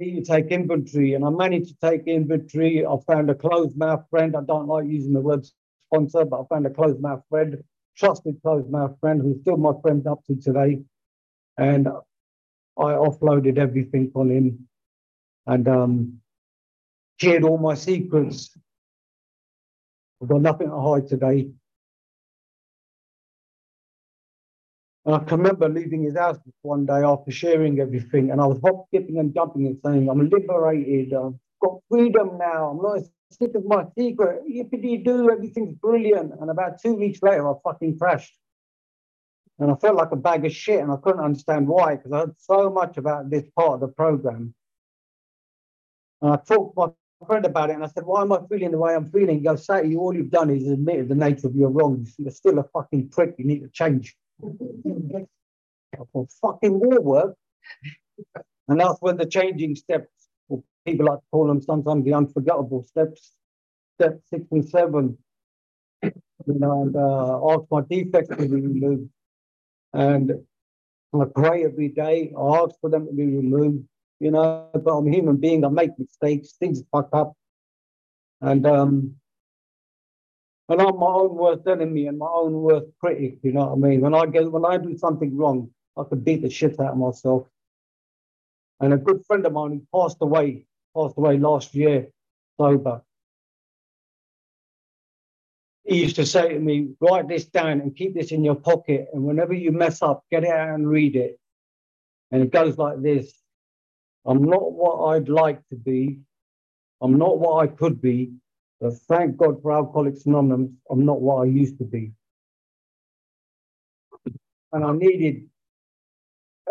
To 0.00 0.22
take 0.22 0.46
inventory, 0.48 1.14
and 1.14 1.24
I 1.24 1.30
managed 1.30 1.68
to 1.70 1.90
take 1.90 2.06
inventory. 2.06 2.86
I 2.86 2.96
found 3.06 3.30
a 3.30 3.34
closed 3.34 3.76
mouth 3.76 4.04
friend. 4.10 4.36
I 4.36 4.42
don't 4.42 4.68
like 4.68 4.86
using 4.86 5.12
the 5.12 5.20
word 5.20 5.46
sponsor, 5.90 6.24
but 6.24 6.42
I 6.42 6.44
found 6.48 6.66
a 6.66 6.70
closed 6.70 7.00
mouth 7.00 7.22
friend, 7.30 7.62
trusted 7.96 8.40
closed 8.42 8.70
mouth 8.70 8.96
friend 9.00 9.20
who's 9.22 9.40
still 9.40 9.56
my 9.56 9.72
friend 9.82 10.06
up 10.06 10.24
to 10.26 10.36
today. 10.36 10.80
And 11.58 11.88
I 11.88 12.92
offloaded 12.92 13.58
everything 13.58 14.12
on 14.14 14.30
him 14.30 14.68
and 15.46 15.68
um, 15.68 16.20
shared 17.20 17.44
all 17.44 17.58
my 17.58 17.74
secrets 17.74 18.50
I've 20.22 20.28
got 20.28 20.42
nothing 20.42 20.68
to 20.70 20.80
hide 20.80 21.08
today. 21.08 21.48
And 25.06 25.14
I 25.14 25.18
can 25.20 25.38
remember 25.38 25.68
leaving 25.68 26.02
his 26.02 26.16
house 26.16 26.38
one 26.62 26.84
day 26.84 27.02
after 27.02 27.30
sharing 27.30 27.80
everything, 27.80 28.30
and 28.30 28.40
I 28.40 28.46
was 28.46 28.60
hop, 28.62 28.86
skipping, 28.88 29.18
and 29.18 29.32
jumping 29.34 29.66
and 29.66 29.78
saying, 29.84 30.08
I'm 30.08 30.28
liberated, 30.28 31.14
I've 31.14 31.34
got 31.62 31.80
freedom 31.90 32.38
now, 32.38 32.68
I'm 32.68 32.78
not 32.78 33.04
sick 33.30 33.54
of 33.54 33.64
my 33.64 33.84
secret, 33.96 34.42
yippity 34.50 35.04
do, 35.04 35.30
everything's 35.30 35.74
brilliant. 35.74 36.32
And 36.40 36.50
about 36.50 36.80
two 36.82 36.94
weeks 36.94 37.22
later, 37.22 37.48
I 37.48 37.54
fucking 37.64 37.98
crashed. 37.98 38.36
And 39.58 39.70
I 39.70 39.74
felt 39.76 39.96
like 39.96 40.12
a 40.12 40.16
bag 40.16 40.44
of 40.44 40.52
shit, 40.52 40.80
and 40.80 40.92
I 40.92 40.96
couldn't 40.96 41.24
understand 41.24 41.66
why, 41.66 41.96
because 41.96 42.12
I 42.12 42.18
heard 42.20 42.34
so 42.38 42.70
much 42.70 42.96
about 42.96 43.30
this 43.30 43.44
part 43.56 43.74
of 43.74 43.80
the 43.80 43.88
program. 43.88 44.54
And 46.20 46.32
I 46.32 46.36
talked 46.36 46.76
to 46.76 46.94
my 47.20 47.26
friend 47.26 47.44
about 47.44 47.70
it 47.70 47.74
and 47.74 47.84
I 47.84 47.88
said, 47.88 48.04
Why 48.04 48.22
am 48.22 48.32
I 48.32 48.40
feeling 48.48 48.70
the 48.70 48.78
way 48.78 48.94
I'm 48.94 49.10
feeling? 49.10 49.38
He 49.38 49.44
goes, 49.44 49.64
Sati, 49.64 49.96
all 49.96 50.14
you've 50.14 50.30
done 50.30 50.50
is 50.50 50.68
admitted 50.68 51.08
the 51.08 51.14
nature 51.14 51.46
of 51.46 51.54
your 51.54 51.70
wrongs. 51.70 52.14
You're 52.18 52.30
still 52.30 52.58
a 52.58 52.64
fucking 52.72 53.10
prick. 53.10 53.34
You 53.38 53.44
need 53.44 53.60
to 53.60 53.68
change. 53.68 54.16
Thought, 54.40 56.30
fucking 56.40 56.78
war 56.78 57.00
work. 57.00 57.36
and 58.68 58.80
that's 58.80 59.00
when 59.00 59.16
the 59.16 59.26
changing 59.26 59.74
steps, 59.76 60.28
or 60.48 60.62
people 60.86 61.06
like 61.06 61.18
to 61.18 61.24
call 61.32 61.48
them 61.48 61.60
sometimes 61.60 62.04
the 62.04 62.14
unforgettable 62.14 62.82
steps, 62.82 63.32
step 63.98 64.20
six 64.28 64.44
and 64.50 64.68
seven. 64.68 65.18
you 66.02 66.12
know, 66.46 66.82
and 66.82 66.96
uh, 66.96 67.52
ask 67.52 67.64
my 67.70 67.82
defects 67.88 68.28
to 68.28 68.36
be 68.36 68.46
removed. 68.46 69.10
And 69.92 70.32
I 71.14 71.24
pray 71.34 71.64
every 71.64 71.88
day. 71.88 72.32
I 72.38 72.58
ask 72.58 72.74
for 72.80 72.90
them 72.90 73.06
to 73.06 73.12
be 73.12 73.24
removed 73.24 73.84
you 74.20 74.30
know, 74.30 74.68
but 74.74 74.90
I'm 74.90 75.06
a 75.06 75.10
human 75.10 75.36
being. 75.36 75.64
I 75.64 75.68
make 75.68 75.98
mistakes, 75.98 76.52
things 76.52 76.82
fuck 76.90 77.08
up. 77.12 77.34
And 78.40 78.66
um, 78.66 79.14
and 80.68 80.82
I'm 80.82 80.98
my 80.98 81.06
own 81.06 81.34
worst 81.34 81.66
enemy 81.66 82.06
and 82.06 82.18
my 82.18 82.28
own 82.30 82.52
worst 82.52 82.86
critic, 83.00 83.38
you 83.42 83.52
know 83.52 83.66
what 83.66 83.72
I 83.72 83.90
mean? 83.90 84.00
When 84.00 84.14
I 84.14 84.26
get 84.26 84.50
when 84.50 84.64
I 84.64 84.76
do 84.76 84.96
something 84.96 85.36
wrong, 85.36 85.70
I 85.96 86.04
could 86.04 86.24
beat 86.24 86.42
the 86.42 86.50
shit 86.50 86.78
out 86.78 86.92
of 86.92 86.98
myself. 86.98 87.46
And 88.80 88.92
a 88.92 88.98
good 88.98 89.24
friend 89.26 89.44
of 89.46 89.52
mine 89.52 89.70
who 89.72 90.00
passed 90.00 90.18
away, 90.20 90.66
passed 90.94 91.14
away 91.16 91.38
last 91.38 91.74
year, 91.74 92.08
sober. 92.60 93.02
He 95.84 96.02
used 96.02 96.16
to 96.16 96.26
say 96.26 96.50
to 96.52 96.58
me, 96.60 96.90
write 97.00 97.28
this 97.28 97.46
down 97.46 97.80
and 97.80 97.96
keep 97.96 98.14
this 98.14 98.30
in 98.30 98.44
your 98.44 98.54
pocket. 98.54 99.08
And 99.12 99.24
whenever 99.24 99.54
you 99.54 99.72
mess 99.72 100.02
up, 100.02 100.22
get 100.30 100.44
it 100.44 100.50
out 100.50 100.74
and 100.74 100.88
read 100.88 101.16
it. 101.16 101.40
And 102.30 102.42
it 102.42 102.52
goes 102.52 102.76
like 102.76 103.00
this 103.00 103.32
I'm 104.26 104.44
not 104.44 104.72
what 104.72 105.14
I'd 105.14 105.30
like 105.30 105.66
to 105.70 105.76
be. 105.76 106.20
I'm 107.00 107.16
not 107.16 107.38
what 107.38 107.64
I 107.64 107.66
could 107.68 108.02
be. 108.02 108.32
But 108.80 108.94
thank 109.08 109.36
God 109.36 109.60
for 109.60 109.72
Alcoholics 109.72 110.26
Anonymous, 110.26 110.70
I'm 110.90 111.04
not 111.04 111.20
what 111.20 111.42
I 111.42 111.46
used 111.46 111.78
to 111.78 111.84
be. 111.84 112.12
And 114.72 114.84
I 114.84 114.92
needed 114.92 115.48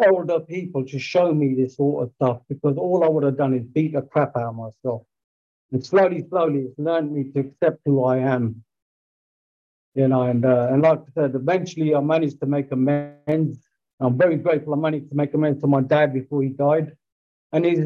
older 0.06 0.40
people 0.40 0.86
to 0.86 1.00
show 1.00 1.34
me 1.34 1.56
this 1.56 1.76
sort 1.76 2.04
of 2.04 2.14
stuff 2.16 2.42
because 2.48 2.78
all 2.78 3.04
I 3.04 3.10
would 3.10 3.24
have 3.24 3.38
done 3.38 3.54
is 3.54 3.66
beat 3.66 3.94
the 3.94 4.02
crap 4.02 4.38
out 4.38 4.50
of 4.50 4.56
myself. 4.56 5.02
And 5.72 5.86
slowly, 5.86 6.26
slowly, 6.30 6.60
it's 6.62 6.80
learned 6.80 7.12
me 7.12 7.32
to 7.32 7.40
accept 7.40 7.82
who 7.86 8.04
I 8.06 8.20
am. 8.20 8.64
You 9.96 10.08
know, 10.08 10.22
and 10.24 10.46
uh, 10.46 10.68
and 10.72 10.84
like 10.84 11.00
I 11.00 11.22
said, 11.22 11.36
eventually 11.36 11.96
I 11.96 12.00
managed 12.00 12.40
to 12.42 12.46
make 12.46 12.72
amends. 12.72 13.58
I'm 14.00 14.18
very 14.18 14.38
grateful 14.38 14.76
I 14.76 14.78
managed 14.78 15.10
to 15.10 15.16
make 15.16 15.34
amends 15.34 15.60
to 15.62 15.68
my 15.68 15.82
dad 15.82 16.14
before 16.14 16.44
he 16.44 16.50
died. 16.50 16.96
And 17.52 17.66
his 17.66 17.80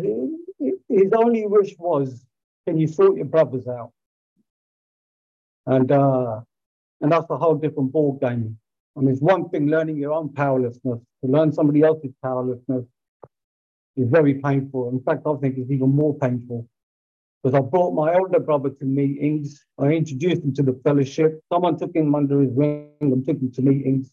his 0.89 1.11
only 1.15 1.47
wish 1.47 1.73
was, 1.79 2.25
can 2.67 2.77
you 2.77 2.87
sort 2.87 3.15
your 3.15 3.25
brothers 3.25 3.67
out? 3.67 3.93
And 5.71 5.89
uh, 5.89 6.41
and 6.99 7.11
that's 7.11 7.29
a 7.29 7.37
whole 7.37 7.55
different 7.55 7.93
ball 7.93 8.17
game. 8.21 8.57
I 8.97 8.99
mean, 8.99 9.13
it's 9.13 9.21
one 9.21 9.47
thing 9.49 9.67
learning 9.67 9.97
your 9.97 10.11
own 10.11 10.33
powerlessness. 10.33 10.99
To 11.23 11.31
learn 11.35 11.53
somebody 11.53 11.81
else's 11.81 12.11
powerlessness 12.21 12.85
is 13.95 14.09
very 14.09 14.33
painful. 14.35 14.89
In 14.89 15.01
fact, 15.01 15.21
I 15.25 15.33
think 15.35 15.57
it's 15.57 15.71
even 15.71 15.95
more 15.95 16.13
painful 16.17 16.67
because 17.41 17.57
I 17.57 17.61
brought 17.61 17.93
my 17.93 18.13
older 18.15 18.41
brother 18.41 18.69
to 18.69 18.85
meetings. 18.85 19.63
I 19.79 19.85
introduced 20.01 20.43
him 20.43 20.53
to 20.55 20.63
the 20.63 20.79
fellowship. 20.83 21.41
Someone 21.51 21.77
took 21.77 21.95
him 21.95 22.13
under 22.15 22.41
his 22.41 22.51
wing 22.51 22.89
and 22.99 23.25
took 23.25 23.37
him 23.37 23.51
to 23.53 23.61
meetings. 23.61 24.11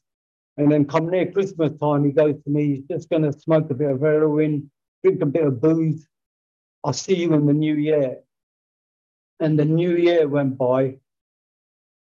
And 0.59 0.71
then 0.71 0.87
come 0.87 1.11
near 1.11 1.31
Christmas 1.31 1.73
time, 1.79 2.05
he 2.05 2.13
goes 2.13 2.37
to 2.45 2.51
me, 2.51 2.77
he's 2.77 2.85
just 2.91 3.11
going 3.11 3.23
to 3.23 3.33
smoke 3.33 3.69
a 3.71 3.75
bit 3.75 3.91
of 3.91 4.01
heroin, 4.01 4.71
drink 5.03 5.23
a 5.23 5.27
bit 5.27 5.45
of 5.45 5.61
booze. 5.61 6.07
I'll 6.85 6.93
see 6.93 7.17
you 7.17 7.35
in 7.35 7.47
the 7.47 7.53
new 7.53 7.75
year. 7.75 8.19
And 9.41 9.59
the 9.59 9.65
new 9.65 9.97
year 9.97 10.29
went 10.29 10.57
by. 10.57 10.99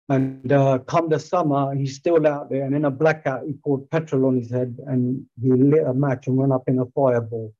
And 0.08 0.52
uh, 0.52 0.80
come 0.80 1.08
the 1.08 1.18
summer, 1.18 1.74
he's 1.74 1.96
still 1.96 2.26
out 2.26 2.50
there. 2.50 2.64
And 2.64 2.74
in 2.74 2.84
a 2.84 2.90
blackout, 2.90 3.46
he 3.46 3.54
poured 3.54 3.90
petrol 3.90 4.26
on 4.26 4.36
his 4.36 4.50
head 4.50 4.76
and 4.86 5.24
he 5.40 5.50
lit 5.50 5.86
a 5.86 5.94
match 5.94 6.26
and 6.26 6.36
went 6.36 6.52
up 6.52 6.64
in 6.68 6.78
a 6.78 6.86
fireball. 6.86 7.54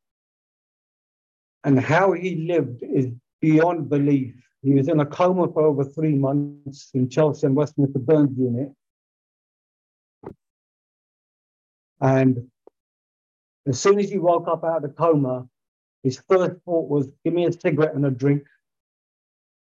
And 1.65 1.81
how 1.81 2.13
he 2.13 2.47
lived 2.47 2.83
is 2.83 3.07
beyond 3.41 3.89
belief. 3.89 4.35
He 4.63 4.75
was 4.75 4.89
in 4.89 5.01
a 5.01 5.07
coma 5.07 5.49
for 5.53 5.63
over 5.63 5.85
three 5.85 6.15
months 6.15 6.91
in 6.93 7.09
Chelsea 7.09 7.47
and 7.47 7.57
Westminster 7.57 7.99
Burns 7.99 8.37
unit. 8.39 8.73
And 12.01 12.51
as 13.67 13.81
soon 13.81 13.99
as 13.99 14.11
he 14.11 14.19
woke 14.19 14.47
up 14.49 14.65
out 14.65 14.79
of 14.79 14.83
the 14.83 14.89
coma, 14.91 15.49
his 16.03 16.23
first 16.29 16.57
thought 16.67 16.89
was, 16.91 17.11
give 17.25 17.33
me 17.33 17.47
a 17.47 17.53
cigarette 17.53 17.95
and 17.95 18.05
a 18.05 18.11
drink. 18.11 18.45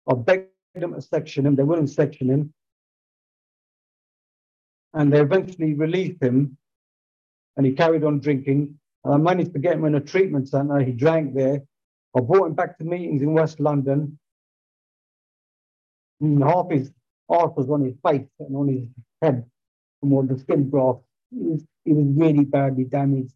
I 0.10 0.16
begged 0.16 0.50
them 0.82 0.94
to 0.94 1.02
section 1.02 1.46
him. 1.46 1.56
They 1.56 1.64
wouldn't 1.64 1.90
section 1.90 2.30
him. 2.30 2.54
And 4.94 5.12
they 5.12 5.20
eventually 5.20 5.74
released 5.74 6.22
him 6.22 6.58
and 7.58 7.66
he 7.66 7.74
carried 7.74 8.04
on 8.04 8.20
drinking. 8.20 8.78
And 9.04 9.14
I 9.14 9.18
managed 9.18 9.54
to 9.54 9.60
get 9.60 9.76
him 9.76 9.86
in 9.86 9.96
a 9.96 10.02
treatment 10.02 10.48
center. 10.50 10.80
He 10.80 10.92
drank 10.92 11.36
there. 11.36 11.62
I 12.16 12.22
brought 12.22 12.48
him 12.48 12.54
back 12.54 12.78
to 12.78 12.84
meetings 12.84 13.22
in 13.22 13.34
West 13.34 13.60
London. 13.60 14.18
And 16.22 16.44
half 16.44 16.72
his 16.72 16.92
arse 17.30 17.54
was 17.56 17.70
on 17.70 17.84
his 17.84 17.96
face 18.06 18.28
and 18.40 18.56
on 18.56 18.68
his 18.68 18.88
head 19.22 19.46
from 20.00 20.14
all 20.14 20.24
the 20.24 20.40
skin 20.40 20.70
graft. 20.70 21.00
He 21.32 21.44
was, 21.44 21.64
he 21.84 21.94
was 21.94 22.06
really 22.16 22.46
badly 22.46 22.86
damaged. 22.86 23.34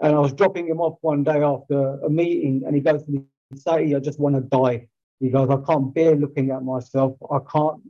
And 0.00 0.14
I 0.14 0.18
was 0.18 0.32
dropping 0.32 0.68
him 0.68 0.80
off 0.80 0.98
one 1.00 1.24
day 1.24 1.42
after 1.42 1.98
a 2.00 2.10
meeting, 2.10 2.62
and 2.66 2.74
he 2.74 2.80
goes 2.80 3.04
to 3.04 3.10
me, 3.10 3.22
Say, 3.56 3.94
I 3.94 4.00
just 4.00 4.18
want 4.18 4.34
to 4.34 4.40
die. 4.40 4.88
Goes, 5.30 5.48
I 5.50 5.56
can't 5.66 5.94
bear 5.94 6.14
looking 6.16 6.50
at 6.50 6.62
myself. 6.62 7.16
I 7.30 7.38
can't 7.50 7.80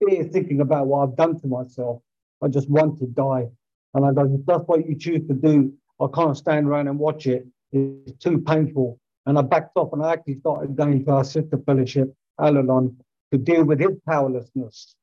bear 0.00 0.24
thinking 0.24 0.60
about 0.60 0.86
what 0.86 1.08
I've 1.08 1.16
done 1.16 1.40
to 1.40 1.46
myself. 1.46 2.02
I 2.42 2.48
just 2.48 2.68
want 2.68 2.98
to 2.98 3.06
die. 3.06 3.48
And 3.94 4.04
I 4.04 4.12
go, 4.12 4.24
if 4.24 4.44
that's 4.46 4.64
what 4.66 4.86
you 4.86 4.96
choose 4.96 5.26
to 5.28 5.34
do, 5.34 5.72
I 6.00 6.06
can't 6.12 6.36
stand 6.36 6.66
around 6.66 6.88
and 6.88 6.98
watch 6.98 7.26
it. 7.26 7.46
It's 7.72 8.18
too 8.18 8.38
painful. 8.40 8.98
And 9.26 9.38
I 9.38 9.42
backed 9.42 9.76
off 9.76 9.92
and 9.92 10.02
I 10.04 10.12
actually 10.12 10.40
started 10.40 10.76
going 10.76 11.04
to 11.04 11.10
our 11.12 11.24
sister 11.24 11.58
fellowship, 11.64 12.14
Al 12.40 12.58
Anon, 12.58 12.96
to 13.32 13.38
deal 13.38 13.64
with 13.64 13.80
his 13.80 13.96
powerlessness. 14.06 14.94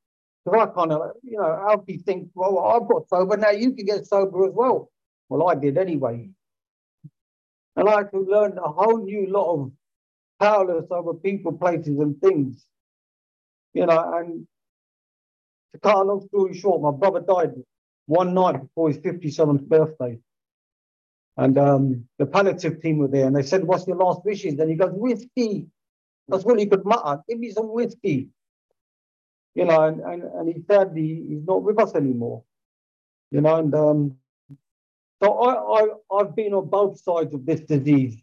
Because 0.46 0.68
I 0.68 0.74
kind 0.74 0.92
of, 0.92 1.12
you 1.24 1.38
know, 1.38 1.64
how 1.68 1.78
do 1.78 1.94
you 1.94 2.00
think, 2.00 2.30
well, 2.36 2.60
I've 2.60 2.88
got 2.88 3.10
sober, 3.10 3.38
now 3.38 3.52
you 3.52 3.74
can 3.74 3.86
get 3.86 4.06
sober 4.06 4.46
as 4.46 4.54
well. 4.54 4.92
Well, 5.30 5.48
I 5.48 5.56
did 5.56 5.78
anyway. 5.78 6.30
And 7.76 7.90
I 7.90 8.04
could 8.04 8.28
learn 8.28 8.58
a 8.58 8.68
whole 8.68 9.04
new 9.04 9.28
lot 9.28 9.54
of 9.54 9.72
powerless 10.42 10.88
over 10.90 11.14
people, 11.14 11.54
places, 11.54 12.00
and 12.00 12.20
things. 12.20 12.66
You 13.74 13.86
know, 13.86 14.14
and 14.18 14.48
to 15.74 15.80
cut 15.80 15.96
a 15.96 16.02
long 16.02 16.28
story 16.28 16.58
short, 16.58 16.82
my 16.82 16.92
brother 16.92 17.22
died 17.22 17.54
one 18.08 18.34
night 18.34 18.60
before 18.60 18.90
his 18.90 18.98
57th 18.98 19.62
birthday. 19.68 20.20
And 21.38 21.58
um, 21.58 22.06
the 22.18 22.26
palliative 22.26 22.82
team 22.82 22.98
were 22.98 23.08
there 23.08 23.26
and 23.26 23.36
they 23.36 23.44
said, 23.44 23.64
What's 23.64 23.88
your 23.88 23.96
last 23.96 24.26
wishes? 24.26 24.60
And 24.60 24.70
he 24.70 24.76
goes, 24.76 24.92
Whiskey. 24.94 25.68
That's 26.28 26.44
what 26.44 26.60
he 26.60 26.66
could 26.66 26.86
mutter. 26.86 27.22
Give 27.28 27.40
me 27.40 27.52
some 27.52 27.74
whiskey. 27.74 28.30
You 29.56 29.66
know, 29.66 29.82
and, 29.84 30.00
and, 30.02 30.24
and 30.24 30.48
he 30.48 30.64
said 30.70 30.92
he, 30.96 31.26
he's 31.28 31.46
not 31.46 31.64
with 31.64 31.80
us 31.80 31.94
anymore. 31.96 32.44
You 33.32 33.42
know, 33.42 33.56
and 33.58 33.74
um, 33.76 34.18
so 35.22 35.34
I, 35.34 35.82
I, 35.82 36.18
I've 36.18 36.36
been 36.36 36.54
on 36.54 36.70
both 36.70 37.00
sides 37.00 37.34
of 37.34 37.46
this 37.46 37.62
disease. 37.62 38.22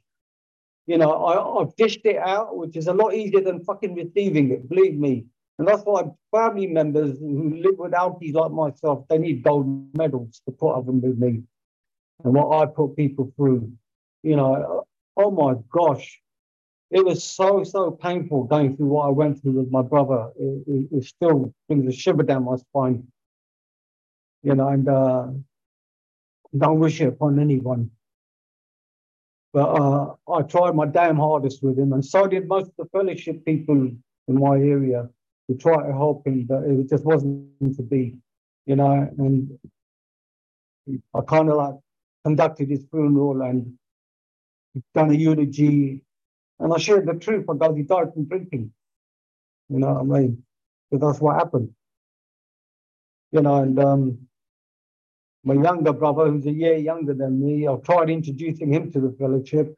You 0.89 0.97
know, 0.97 1.13
I, 1.13 1.61
I've 1.61 1.77
dished 1.77 2.01
it 2.07 2.17
out, 2.17 2.57
which 2.57 2.75
is 2.75 2.87
a 2.87 2.95
lot 2.95 3.13
easier 3.13 3.43
than 3.43 3.63
fucking 3.63 3.95
receiving 3.95 4.51
it, 4.53 4.67
believe 4.71 4.95
me. 4.95 5.27
And 5.59 5.69
that's 5.69 5.83
why 5.83 6.05
family 6.31 6.67
members 6.67 7.19
who 7.19 7.61
live 7.63 7.79
with 7.79 7.93
alkies 7.93 8.33
like 8.33 8.53
myself, 8.53 9.05
they 9.11 9.19
need 9.19 9.43
gold 9.43 9.67
medals 9.95 10.41
to 10.47 10.51
put 10.51 10.73
up 10.73 10.85
with 10.87 11.19
me 11.19 11.43
and 12.25 12.33
what 12.33 12.63
I 12.63 12.65
put 12.65 12.97
people 12.97 13.31
through. 13.37 13.71
You 14.23 14.37
know, 14.37 14.85
oh 15.19 15.31
my 15.31 15.57
gosh, 15.71 16.23
it 16.91 17.05
was 17.05 17.23
so, 17.23 17.65
so 17.65 17.91
painful 17.91 18.45
going 18.45 18.75
through 18.75 18.87
what 18.87 19.09
I 19.09 19.11
went 19.11 19.43
through 19.43 19.59
with 19.61 19.71
my 19.71 19.83
brother. 19.83 20.31
It, 20.41 20.65
it, 20.67 20.89
it 20.91 21.05
still 21.05 21.53
brings 21.69 21.87
a 21.87 21.93
shiver 21.93 22.23
down 22.23 22.45
my 22.45 22.57
spine. 22.57 23.07
You 24.43 24.55
know, 24.55 24.69
and 24.69 24.89
uh, 24.89 25.27
don't 26.57 26.81
wish 26.81 27.03
it 27.03 27.09
upon 27.09 27.39
anyone. 27.39 27.91
But 29.53 29.69
uh, 29.69 30.15
I 30.31 30.43
tried 30.43 30.75
my 30.75 30.87
damn 30.87 31.17
hardest 31.17 31.63
with 31.63 31.79
him, 31.79 31.93
and 31.93 32.05
so 32.05 32.27
did 32.27 32.49
most 32.49 32.67
of 32.67 32.75
the 32.79 32.85
fellowship 32.87 33.45
people 33.45 33.91
in 34.29 34.35
my 34.35 34.57
area 34.57 35.09
to 35.49 35.57
try 35.57 35.83
to 35.87 35.93
help 35.93 36.27
him, 36.27 36.45
but 36.45 36.65
it 36.65 36.89
just 36.89 37.05
wasn't 37.05 37.49
to 37.77 37.83
be, 37.83 38.19
you 38.67 38.77
know. 38.77 39.11
And 39.19 39.59
I 41.15 41.21
kind 41.27 41.49
of 41.49 41.57
like 41.57 41.75
conducted 42.25 42.69
his 42.69 42.85
funeral 42.91 43.41
and 43.43 43.79
done 44.95 45.11
a 45.11 45.15
eulogy, 45.15 46.05
and 46.61 46.73
I 46.73 46.77
shared 46.79 47.07
the 47.07 47.15
truth 47.15 47.47
about 47.49 47.77
he 47.77 47.85
died 47.85 48.13
from 48.13 48.27
drinking. 48.27 48.73
You 49.71 49.79
know 49.79 49.95
what 49.95 50.17
I 50.19 50.21
mean? 50.21 50.43
Because 50.91 51.09
that's 51.09 51.21
what 51.23 51.37
happened. 51.37 51.71
You 53.33 53.43
know, 53.43 53.57
and 53.63 53.79
um, 53.79 54.28
my 55.49 55.55
younger 55.55 55.95
brother, 55.95 56.31
who's 56.31 56.45
a 56.45 56.53
year 56.53 56.77
younger 56.77 57.15
than 57.15 57.43
me, 57.43 57.67
I've 57.67 57.83
tried 57.83 58.11
introducing 58.11 58.71
him 58.71 58.93
to 58.93 59.01
the 59.01 59.17
fellowship. 59.19 59.75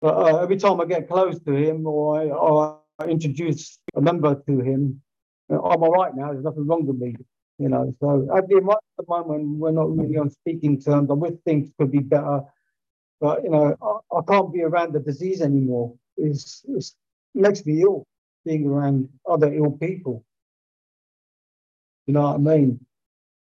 But 0.00 0.14
uh, 0.14 0.38
every 0.38 0.56
time 0.58 0.80
I 0.80 0.84
get 0.84 1.08
close 1.08 1.36
to 1.40 1.52
him 1.52 1.88
or 1.88 2.20
I, 2.20 2.24
or 2.26 2.78
I 3.00 3.06
introduce 3.06 3.80
a 3.96 4.00
member 4.00 4.40
to 4.46 4.60
him, 4.60 5.02
I'm 5.50 5.82
all 5.82 5.90
right 5.90 6.14
now. 6.14 6.32
There's 6.32 6.44
nothing 6.44 6.68
wrong 6.68 6.86
with 6.86 6.98
me, 6.98 7.16
you 7.58 7.68
know. 7.68 7.92
So 8.00 8.28
at 8.36 8.48
the, 8.48 8.60
moment, 9.08 9.58
we're 9.58 9.72
not 9.72 9.96
really 9.96 10.18
on 10.18 10.30
speaking 10.30 10.80
terms. 10.80 11.10
I 11.10 11.14
wish 11.14 11.34
things 11.44 11.68
could 11.80 11.90
be 11.90 11.98
better, 11.98 12.42
but 13.20 13.42
you 13.42 13.50
know, 13.50 13.74
I, 13.82 14.18
I 14.18 14.20
can't 14.28 14.52
be 14.52 14.62
around 14.62 14.92
the 14.92 15.00
disease 15.00 15.42
anymore. 15.42 15.94
It's, 16.16 16.64
it's, 16.68 16.94
it 17.34 17.40
makes 17.40 17.66
me 17.66 17.82
ill 17.82 18.06
being 18.44 18.68
around 18.68 19.08
other 19.28 19.52
ill 19.52 19.72
people. 19.72 20.24
You 22.06 22.14
know 22.14 22.22
what 22.22 22.34
I 22.34 22.38
mean? 22.38 22.85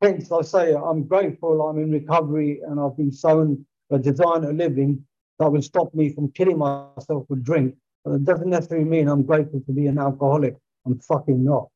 Hence, 0.01 0.31
I 0.31 0.41
say 0.41 0.73
I'm 0.73 1.03
grateful 1.03 1.61
I'm 1.61 1.77
in 1.77 1.91
recovery 1.91 2.61
and 2.65 2.79
I've 2.79 2.97
been 2.97 3.11
shown 3.11 3.63
a 3.91 3.99
design 3.99 4.43
of 4.43 4.55
living 4.55 5.05
that 5.37 5.51
will 5.51 5.61
stop 5.61 5.93
me 5.93 6.11
from 6.13 6.31
killing 6.31 6.57
myself 6.57 7.25
with 7.29 7.43
drink. 7.43 7.75
But 8.03 8.13
it 8.13 8.25
doesn't 8.25 8.49
necessarily 8.49 8.87
mean 8.87 9.07
I'm 9.07 9.21
grateful 9.21 9.61
to 9.61 9.71
be 9.71 9.85
an 9.85 9.99
alcoholic. 9.99 10.55
I'm 10.87 10.97
fucking 10.99 11.43
not. 11.43 11.67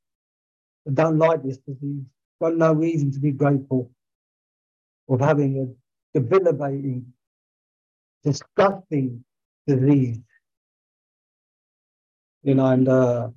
I 0.88 0.92
don't 0.94 1.20
like 1.20 1.44
this 1.44 1.58
disease. 1.58 2.04
I've 2.42 2.50
got 2.50 2.58
no 2.58 2.74
reason 2.74 3.12
to 3.12 3.20
be 3.20 3.32
grateful 3.32 3.92
of 5.08 5.20
having 5.20 5.76
a 6.16 6.20
debilitating, 6.20 7.06
disgusting 8.24 9.24
disease. 9.68 10.20
You 12.42 12.56
know, 12.56 12.66
and 12.66 12.88
uh, 12.88 13.30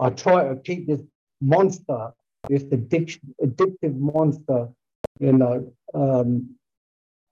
I 0.00 0.10
try 0.10 0.48
to 0.48 0.56
keep 0.56 0.88
this 0.88 1.00
monster, 1.40 2.10
this 2.48 2.64
addictive 2.64 3.98
monster, 3.98 4.68
you 5.18 5.32
know, 5.32 5.72
um, 5.94 6.56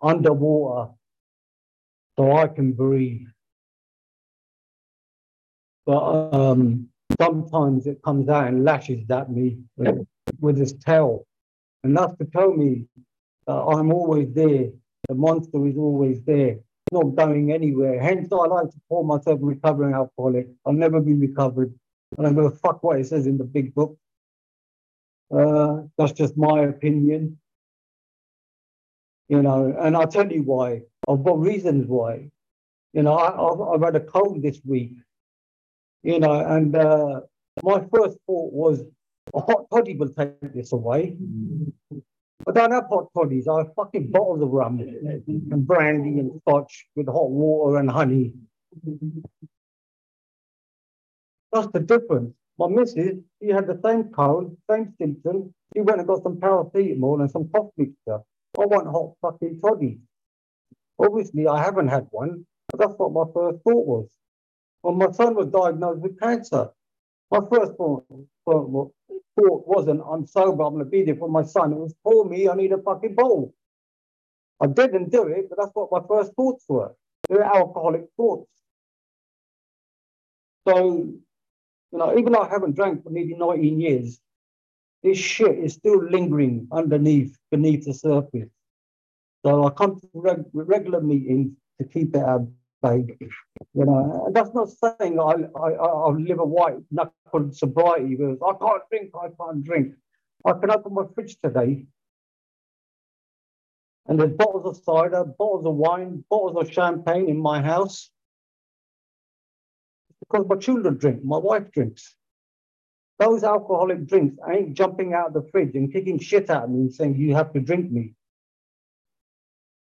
underwater 0.02 0.92
so 2.16 2.32
I 2.32 2.46
can 2.48 2.72
breathe. 2.72 3.26
But 5.86 6.32
um, 6.32 6.88
sometimes 7.20 7.86
it 7.86 8.00
comes 8.02 8.28
out 8.28 8.48
and 8.48 8.64
lashes 8.64 9.08
at 9.10 9.30
me 9.30 9.58
with, 9.76 10.06
with 10.40 10.60
its 10.60 10.72
tail. 10.72 11.26
And 11.82 11.96
that's 11.96 12.16
to 12.16 12.24
tell 12.24 12.52
me 12.52 12.86
that 13.46 13.52
I'm 13.54 13.92
always 13.92 14.32
there 14.32 14.70
The 15.08 15.14
monster 15.14 15.66
is 15.66 15.76
always 15.76 16.22
there, 16.22 16.52
It's 16.52 16.92
not 16.92 17.14
going 17.14 17.52
anywhere. 17.52 18.00
Hence, 18.00 18.28
I 18.32 18.36
like 18.36 18.70
to 18.70 18.80
call 18.88 19.04
myself 19.04 19.40
a 19.40 19.44
recovering 19.44 19.94
alcoholic. 19.94 20.48
I'll 20.64 20.72
never 20.72 21.00
be 21.00 21.14
recovered. 21.14 21.74
And 22.16 22.26
I'm 22.26 22.34
going 22.34 22.50
to 22.50 22.56
fuck 22.56 22.82
what 22.82 22.98
it 22.98 23.06
says 23.06 23.26
in 23.26 23.38
the 23.38 23.44
big 23.44 23.74
book. 23.74 23.96
Uh, 25.34 25.82
that's 25.98 26.12
just 26.12 26.36
my 26.36 26.62
opinion. 26.62 27.38
You 29.28 29.42
know, 29.42 29.74
and 29.80 29.96
I'll 29.96 30.06
tell 30.06 30.30
you 30.30 30.42
why. 30.42 30.82
I've 31.08 31.24
got 31.24 31.40
reasons 31.40 31.86
why. 31.86 32.30
You 32.92 33.02
know, 33.02 33.16
I, 33.16 33.32
have 33.32 33.60
I've 33.60 33.82
had 33.82 33.96
a 33.96 34.04
cold 34.04 34.42
this 34.42 34.60
week. 34.64 34.92
You 36.02 36.20
know, 36.20 36.40
and 36.40 36.76
uh, 36.76 37.20
my 37.62 37.82
first 37.92 38.18
thought 38.26 38.52
was 38.52 38.82
a 39.34 39.40
hot 39.40 39.66
toddy 39.72 39.96
will 39.96 40.10
take 40.10 40.52
this 40.54 40.72
away. 40.72 41.16
I 42.46 42.52
don't 42.52 42.72
have 42.72 42.84
hot 42.90 43.08
toddies. 43.16 43.48
I 43.48 43.64
fucking 43.74 44.10
bottles 44.10 44.42
of 44.42 44.50
rum 44.50 44.80
and 44.80 45.66
brandy 45.66 46.18
and 46.18 46.40
scotch 46.42 46.86
with 46.94 47.06
hot 47.06 47.30
water 47.30 47.78
and 47.78 47.90
honey. 47.90 48.34
That's 51.54 51.68
the 51.72 51.80
difference. 51.80 52.34
My 52.58 52.66
missus, 52.66 53.18
she 53.40 53.48
had 53.48 53.68
the 53.68 53.80
same 53.84 54.10
cold, 54.10 54.56
same 54.68 54.92
symptoms. 55.00 55.52
She 55.72 55.82
went 55.82 56.00
and 56.00 56.08
got 56.08 56.24
some 56.24 56.36
paracetamol 56.36 57.20
and 57.20 57.30
some 57.30 57.48
cough 57.54 57.70
mixture. 57.76 58.18
I 58.58 58.66
want 58.66 58.88
hot 58.88 59.14
fucking 59.22 59.60
toddy. 59.60 60.00
Obviously, 60.98 61.46
I 61.46 61.62
haven't 61.62 61.88
had 61.88 62.08
one, 62.10 62.44
but 62.70 62.80
that's 62.80 62.98
what 62.98 63.12
my 63.12 63.24
first 63.32 63.62
thought 63.62 63.86
was. 63.86 64.08
When 64.82 64.98
my 64.98 65.12
son 65.12 65.36
was 65.36 65.46
diagnosed 65.46 66.00
with 66.00 66.18
cancer, 66.20 66.70
my 67.30 67.40
first 67.50 67.72
thought, 67.76 68.04
wasn't, 69.36 70.02
I'm 70.08 70.26
sober, 70.26 70.64
I'm 70.64 70.74
going 70.74 70.84
to 70.84 70.90
be 70.90 71.04
there 71.04 71.16
for 71.16 71.28
my 71.28 71.42
son. 71.42 71.72
It 71.72 71.78
was, 71.78 71.94
for 72.02 72.24
me, 72.24 72.48
I 72.48 72.54
need 72.54 72.72
a 72.72 72.78
fucking 72.78 73.14
bowl. 73.14 73.54
I 74.60 74.66
didn't 74.66 75.10
do 75.10 75.28
it, 75.28 75.48
but 75.48 75.58
that's 75.58 75.70
what 75.74 75.92
my 75.92 76.00
first 76.08 76.32
thoughts 76.34 76.64
were. 76.68 76.94
They 77.28 77.36
were 77.36 77.44
alcoholic 77.44 78.06
thoughts. 78.16 78.50
So, 80.68 81.14
you 81.94 82.00
know, 82.00 82.18
even 82.18 82.32
though 82.32 82.40
I 82.40 82.48
haven't 82.48 82.74
drank 82.74 83.04
for 83.04 83.10
nearly 83.10 83.34
19 83.34 83.80
years, 83.80 84.20
this 85.04 85.16
shit 85.16 85.56
is 85.60 85.74
still 85.74 86.02
lingering 86.02 86.66
underneath, 86.72 87.38
beneath 87.52 87.84
the 87.84 87.94
surface. 87.94 88.50
So 89.46 89.64
I 89.64 89.70
come 89.70 90.00
to 90.00 90.08
reg- 90.12 90.44
regular 90.52 91.00
meetings 91.00 91.52
to 91.80 91.86
keep 91.86 92.16
it 92.16 92.22
at 92.22 92.40
bay. 92.82 93.16
You 93.74 93.84
know, 93.84 94.24
and 94.26 94.34
that's 94.34 94.52
not 94.52 94.70
saying 94.70 95.20
I, 95.20 95.34
I, 95.56 95.72
I'll 95.74 96.20
live 96.20 96.40
a 96.40 96.44
white 96.44 96.80
knuckle 96.90 97.52
sobriety 97.52 98.16
because 98.16 98.38
I 98.44 98.52
can't 98.54 98.82
drink, 98.90 99.10
I 99.14 99.28
can't 99.40 99.64
drink. 99.64 99.94
I 100.44 100.52
can 100.54 100.72
open 100.72 100.94
my 100.94 101.04
fridge 101.14 101.36
today 101.44 101.86
and 104.06 104.18
there's 104.18 104.32
bottles 104.32 104.66
of 104.66 104.82
cider, 104.84 105.24
bottles 105.24 105.64
of 105.64 105.76
wine, 105.76 106.24
bottles 106.28 106.56
of 106.56 106.72
champagne 106.72 107.28
in 107.28 107.38
my 107.38 107.62
house 107.62 108.10
because 110.30 110.46
my 110.48 110.56
children 110.56 110.96
drink, 110.96 111.24
my 111.24 111.38
wife 111.38 111.70
drinks. 111.72 112.16
Those 113.18 113.44
alcoholic 113.44 114.06
drinks 114.06 114.36
ain't 114.48 114.74
jumping 114.74 115.14
out 115.14 115.28
of 115.28 115.34
the 115.34 115.48
fridge 115.50 115.74
and 115.74 115.92
kicking 115.92 116.18
shit 116.18 116.50
at 116.50 116.68
me 116.68 116.80
and 116.80 116.92
saying, 116.92 117.16
you 117.16 117.34
have 117.34 117.52
to 117.52 117.60
drink 117.60 117.90
me. 117.90 118.14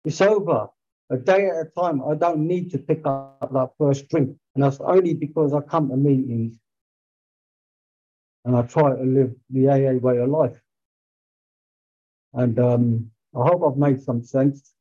It's 0.05 0.21
over. 0.21 0.67
A 1.11 1.17
day 1.17 1.47
at 1.47 1.67
a 1.67 1.69
time, 1.77 2.01
I 2.03 2.15
don't 2.15 2.47
need 2.47 2.71
to 2.71 2.77
pick 2.77 3.01
up 3.05 3.49
that 3.51 3.69
first 3.77 4.09
drink. 4.09 4.35
And 4.55 4.63
that's 4.63 4.79
only 4.79 5.13
because 5.13 5.53
I 5.53 5.61
come 5.61 5.89
to 5.89 5.97
meetings 5.97 6.57
and 8.45 8.55
I 8.55 8.61
try 8.63 8.95
to 8.95 9.03
live 9.03 9.35
the 9.49 9.69
AA 9.69 9.93
way 9.99 10.17
of 10.17 10.29
life. 10.29 10.59
And 12.33 12.59
um, 12.59 13.11
I 13.35 13.39
hope 13.39 13.63
I've 13.63 13.77
made 13.77 14.01
some 14.01 14.23
sense. 14.23 14.73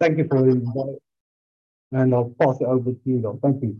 Thank 0.00 0.18
you 0.18 0.26
for 0.28 0.42
the 0.42 0.50
invite. 0.50 1.02
And 1.92 2.14
I'll 2.14 2.34
pass 2.40 2.60
it 2.60 2.66
over 2.66 2.92
to 2.92 2.98
you. 3.04 3.38
Thank 3.42 3.62
you. 3.62 3.78